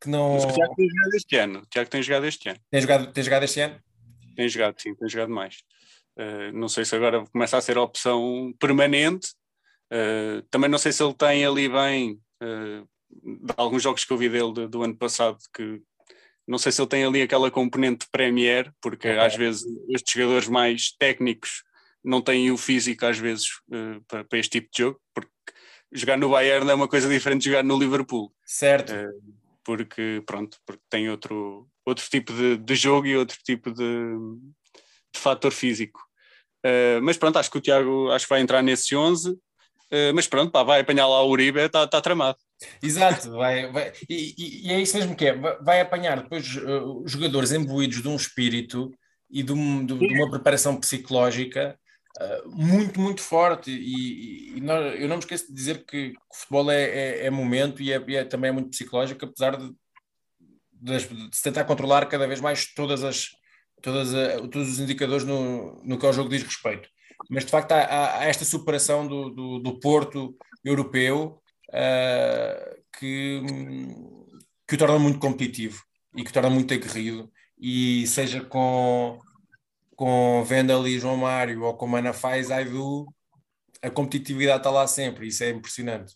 que 0.00 0.08
não. 0.08 0.34
Mas 0.34 0.44
o 0.44 0.52
Tiago 0.52 0.74
tem 0.74 0.88
jogado 0.88 1.14
este 1.14 1.36
ano. 1.36 1.58
O 1.60 1.66
Tiago 1.66 1.90
tem 1.90 2.02
jogado 2.02 2.26
este 2.26 2.48
ano. 2.48 2.58
Tem 2.70 2.80
jogado, 2.80 3.12
tem 3.12 3.24
jogado 3.24 3.42
este 3.44 3.60
ano? 3.60 3.80
Tem 4.36 4.48
jogado, 4.48 4.80
sim, 4.80 4.94
tem 4.94 5.08
jogado 5.08 5.30
mais. 5.30 5.62
Uh, 6.16 6.52
não 6.52 6.68
sei 6.68 6.84
se 6.84 6.94
agora 6.94 7.24
começa 7.26 7.56
a 7.56 7.60
ser 7.60 7.76
a 7.76 7.82
opção 7.82 8.54
permanente. 8.58 9.28
Uh, 9.92 10.42
também 10.50 10.70
não 10.70 10.78
sei 10.78 10.92
se 10.92 11.02
ele 11.02 11.14
tem 11.14 11.44
ali 11.44 11.68
bem 11.68 12.18
uh, 12.42 12.88
de 13.10 13.54
alguns 13.56 13.82
jogos 13.82 14.04
que 14.04 14.12
eu 14.12 14.16
vi 14.16 14.28
dele 14.28 14.52
do, 14.52 14.68
do 14.68 14.82
ano 14.82 14.96
passado 14.96 15.38
que 15.54 15.82
não 16.52 16.58
sei 16.58 16.70
se 16.70 16.80
ele 16.80 16.88
tem 16.88 17.04
ali 17.04 17.22
aquela 17.22 17.50
componente 17.50 18.04
de 18.04 18.10
Premier, 18.10 18.70
porque 18.80 19.08
às 19.08 19.34
vezes 19.34 19.64
estes 19.88 20.12
jogadores 20.12 20.48
mais 20.48 20.92
técnicos 20.98 21.64
não 22.04 22.20
têm 22.20 22.50
o 22.50 22.58
físico 22.58 23.06
às 23.06 23.18
vezes 23.18 23.46
uh, 23.70 24.04
para, 24.06 24.22
para 24.24 24.38
este 24.38 24.60
tipo 24.60 24.68
de 24.70 24.82
jogo, 24.82 25.00
porque 25.14 25.30
jogar 25.90 26.18
no 26.18 26.28
Bayern 26.28 26.70
é 26.70 26.74
uma 26.74 26.88
coisa 26.88 27.08
diferente 27.08 27.42
de 27.42 27.50
jogar 27.50 27.64
no 27.64 27.78
Liverpool 27.78 28.32
Certo. 28.52 28.92
Eh, 28.92 29.08
porque 29.64 30.22
pronto, 30.26 30.58
porque 30.66 30.82
tem 30.90 31.08
outro, 31.08 31.66
outro 31.86 32.04
tipo 32.10 32.34
de, 32.34 32.58
de 32.58 32.74
jogo 32.74 33.06
e 33.06 33.16
outro 33.16 33.38
tipo 33.42 33.72
de, 33.72 33.84
de 35.10 35.18
fator 35.18 35.50
físico. 35.50 35.98
Eh, 36.62 37.00
mas 37.00 37.16
pronto, 37.16 37.38
acho 37.38 37.50
que 37.50 37.56
o 37.56 37.60
Tiago 37.62 38.10
acho 38.10 38.26
que 38.26 38.30
vai 38.30 38.42
entrar 38.42 38.60
nesse 38.62 38.94
11. 38.94 39.38
eh, 39.90 40.12
mas 40.12 40.26
pronto, 40.26 40.52
pá, 40.52 40.62
vai 40.62 40.80
apanhar 40.80 41.06
lá 41.06 41.22
o 41.22 41.30
Uribe, 41.30 41.60
está 41.60 41.86
tá 41.86 42.00
tramado. 42.02 42.36
Exato, 42.82 43.30
vai, 43.32 43.70
vai- 43.70 43.92
e, 44.08 44.66
e- 44.68 44.70
é 44.72 44.80
isso 44.80 44.96
mesmo 44.96 45.14
que 45.16 45.26
é. 45.26 45.34
Vai- 45.34 45.80
apanhar 45.80 46.22
depois 46.22 46.56
uh, 46.56 47.02
jogadores 47.06 47.52
imbuídos 47.52 48.02
de 48.02 48.08
um 48.08 48.16
espírito 48.16 48.90
e 49.30 49.42
de, 49.42 49.52
um- 49.52 49.84
de- 49.84 49.98
de 49.98 50.14
uma 50.14 50.30
preparação 50.30 50.76
psicológica 50.78 51.78
uh, 52.20 52.50
muito, 52.50 53.00
muito 53.00 53.20
forte. 53.22 53.70
E, 53.70 54.56
e- 54.56 54.60
nós- 54.60 54.94
eu 55.00 55.08
não 55.08 55.16
me 55.16 55.22
esqueço 55.22 55.46
de 55.48 55.54
dizer 55.54 55.84
que, 55.86 56.12
o 56.30 56.36
futebol 56.36 56.70
é, 56.70 56.82
é- 56.82 57.26
é 57.26 57.30
momento 57.30 57.82
e, 57.82 57.92
é, 57.92 57.96
é- 58.14 58.24
também 58.24 58.48
é 58.50 58.52
muito 58.52 58.70
psicológico, 58.70 59.24
apesar 59.24 59.56
de, 59.56 59.72
de 60.80 60.98
se 61.36 61.42
tentar 61.42 61.64
controlar 61.64 62.06
cada 62.06 62.26
vez 62.26 62.40
mais 62.40 62.72
todas 62.74 63.02
as, 63.04 63.28
todas 63.80 64.14
a- 64.14 64.38
todos 64.48 64.68
os 64.72 64.78
indicadores 64.80 65.24
no, 65.24 65.80
no 65.84 65.98
que 65.98 66.06
ao 66.06 66.12
jogo 66.12 66.28
diz 66.30 66.42
respeito. 66.42 66.88
Mas 67.30 67.44
de 67.44 67.50
facto 67.50 67.72
há, 67.72 67.80
há- 67.82 68.18
há 68.18 68.24
esta 68.24 68.44
superação 68.44 69.06
do, 69.06 69.30
do, 69.30 69.58
do 69.60 69.78
Porto 69.80 70.36
europeu 70.64 71.40
uh, 71.72 72.82
que, 72.98 73.42
que 74.68 74.74
o 74.74 74.78
torna 74.78 74.98
muito 74.98 75.18
competitivo 75.18 75.82
e 76.14 76.22
que 76.22 76.30
o 76.30 76.32
torna 76.32 76.50
muito 76.50 76.72
aguerrido. 76.72 77.30
E 77.58 78.06
seja 78.06 78.44
com, 78.44 79.20
com 79.96 80.44
Vendel 80.44 80.86
e 80.86 80.98
João 80.98 81.16
Mário 81.16 81.62
ou 81.62 81.74
com 81.74 81.86
Manafá 81.86 82.36
e 82.36 82.44
Zaidu, 82.44 83.06
a 83.80 83.90
competitividade 83.90 84.58
está 84.58 84.70
lá 84.70 84.86
sempre. 84.86 85.26
Isso 85.26 85.44
é 85.44 85.50
impressionante. 85.50 86.14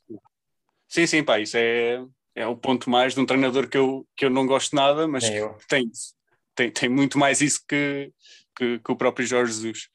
Sim, 0.88 1.06
sim, 1.06 1.24
pá, 1.24 1.40
isso 1.40 1.56
é, 1.56 2.04
é 2.34 2.46
o 2.46 2.56
ponto 2.56 2.88
mais 2.88 3.14
de 3.14 3.20
um 3.20 3.26
treinador 3.26 3.68
que 3.68 3.76
eu, 3.76 4.06
que 4.16 4.24
eu 4.24 4.30
não 4.30 4.46
gosto 4.46 4.74
nada, 4.74 5.06
mas 5.08 5.24
eu. 5.24 5.56
tem. 5.68 5.90
Tem, 6.54 6.70
tem 6.70 6.88
muito 6.88 7.18
mais 7.18 7.42
isso 7.42 7.60
que, 7.68 8.10
que, 8.56 8.78
que 8.78 8.90
o 8.90 8.96
próprio 8.96 9.26
Jorge 9.26 9.52
Jesus, 9.52 9.88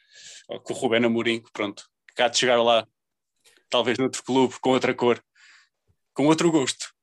ou 0.48 0.60
que 0.62 0.72
o 0.72 0.76
Rubén 0.76 1.04
Amorim, 1.04 1.42
que 1.42 1.52
pronto, 1.52 1.90
que 2.16 2.22
há 2.22 2.28
de 2.28 2.38
chegar 2.38 2.62
lá, 2.62 2.88
talvez 3.68 3.98
noutro 3.98 4.24
clube, 4.24 4.54
com 4.62 4.70
outra 4.70 4.94
cor, 4.94 5.20
com 6.14 6.28
outro 6.28 6.52
gosto. 6.52 6.94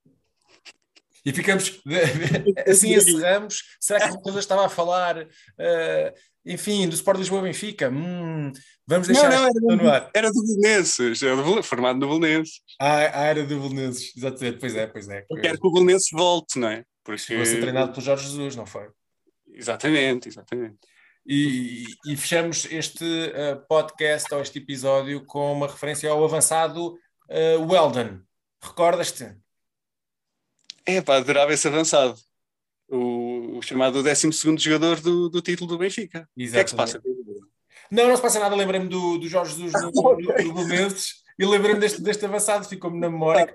E 1.25 1.33
ficamos 1.33 1.81
assim 2.67 2.95
encerramos. 2.95 3.63
Será 3.81 4.09
que 4.09 4.17
o 4.17 4.21
Rosa 4.21 4.39
estava 4.39 4.67
a 4.67 4.69
falar, 4.69 5.27
eh, 5.59 6.15
enfim, 6.45 6.89
do 6.89 6.95
Sport 6.95 7.19
Lisboa 7.19 7.43
Benfica? 7.43 7.91
Hum, 7.91 8.53
vamos 8.87 9.09
deixar 9.09 9.29
não, 9.29 9.43
não, 9.43 9.49
esta 9.49 9.61
no 9.61 9.91
ar. 9.91 10.11
Era 10.15 10.31
do 10.31 10.43
Belenenses, 10.43 11.23
era 11.23 11.37
do 11.37 11.63
formado 11.63 11.99
no 11.99 12.19
Belenenses. 12.19 12.61
Ah, 12.81 13.21
a 13.21 13.25
era 13.25 13.45
do 13.45 13.61
Belenenses, 13.61 14.17
exatamente. 14.17 14.59
Pois 14.59 14.75
é, 14.75 14.87
pois 14.87 15.09
é. 15.09 15.27
Eu 15.31 15.41
quero 15.41 15.61
que 15.61 15.67
o 15.67 15.73
Belenenses 15.73 16.09
volte, 16.13 16.59
não 16.59 16.69
é? 16.69 16.85
Porque... 17.05 17.21
Chegou 17.21 17.43
a 17.43 17.47
ser 17.47 17.61
treinado 17.61 17.93
pelo 17.93 18.05
Jorge 18.05 18.25
Jesus, 18.25 18.57
não 18.57 18.65
foi? 18.65 18.89
Exatamente, 19.53 20.29
exatamente. 20.29 20.79
E, 21.27 21.85
e 22.07 22.17
fechamos 22.17 22.67
este 22.71 23.05
eh, 23.35 23.55
podcast 23.69 24.33
ou 24.35 24.41
este 24.41 24.59
episódio 24.59 25.23
com 25.27 25.53
uma 25.53 25.67
referência 25.67 26.09
ao 26.09 26.25
avançado 26.25 26.97
eh, 27.29 27.57
Weldon. 27.57 28.21
Recordas-te? 28.63 29.37
É 30.85 31.01
pá, 31.03 31.17
adorava 31.17 31.53
esse 31.53 31.69
avançado. 31.69 32.19
O, 32.89 33.59
o 33.59 33.63
chamado 33.63 34.03
12 34.03 34.31
jogador 34.59 35.01
do, 35.01 35.29
do 35.29 35.43
título 35.43 35.69
do 35.69 35.79
Benfica. 35.79 36.29
Exatamente. 36.37 36.49
O 36.49 36.53
que 36.53 36.59
é 36.59 36.65
que 36.65 36.71
se 36.71 36.77
passa? 36.77 37.03
Não, 37.91 38.09
não 38.09 38.17
se 38.17 38.23
passa 38.23 38.41
nada. 38.41 38.57
Lembrei-me 38.57 38.89
do, 38.89 39.19
do 39.19 39.29
Jorge 39.29 39.55
dos 39.55 39.73
no, 39.73 39.91
do, 39.93 40.17
e 41.39 41.47
lembrei-me 41.47 41.81
deste, 41.81 42.01
deste 42.01 42.25
avançado. 42.25 42.67
Ficou-me 42.67 42.99
na 42.99 43.11
memória. 43.11 43.55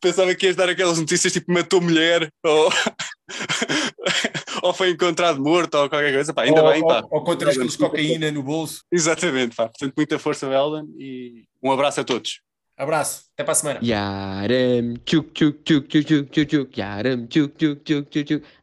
pensava 0.00 0.34
que 0.34 0.46
ias 0.46 0.56
dar 0.56 0.68
aquelas 0.68 0.98
notícias 0.98 1.32
tipo 1.32 1.52
matou 1.52 1.80
mulher 1.80 2.30
ou, 2.44 2.70
ou 4.62 4.72
foi 4.72 4.90
encontrado 4.90 5.42
morto 5.42 5.74
ou 5.74 5.88
qualquer 5.88 6.12
coisa. 6.12 6.32
Pá, 6.32 6.42
ainda 6.42 6.62
ou, 6.62 6.72
bem, 6.72 6.82
pá. 6.82 7.04
Ou 7.10 7.24
com 7.24 7.36
3 7.36 7.56
quilos 7.56 7.72
de 7.72 7.78
cocaína 7.78 8.30
no 8.30 8.42
bolso. 8.42 8.84
Exatamente, 8.90 9.56
pá. 9.56 9.68
Portanto, 9.68 9.94
muita 9.96 10.18
força, 10.18 10.48
Belden, 10.48 10.86
e 10.98 11.44
um 11.62 11.72
abraço 11.72 12.00
a 12.00 12.04
todos. 12.04 12.40
Abraço, 12.76 13.30
até 13.34 13.44
para 13.44 13.52
a 13.52 13.54
semana. 13.54 13.80
Yaram. 13.82 14.94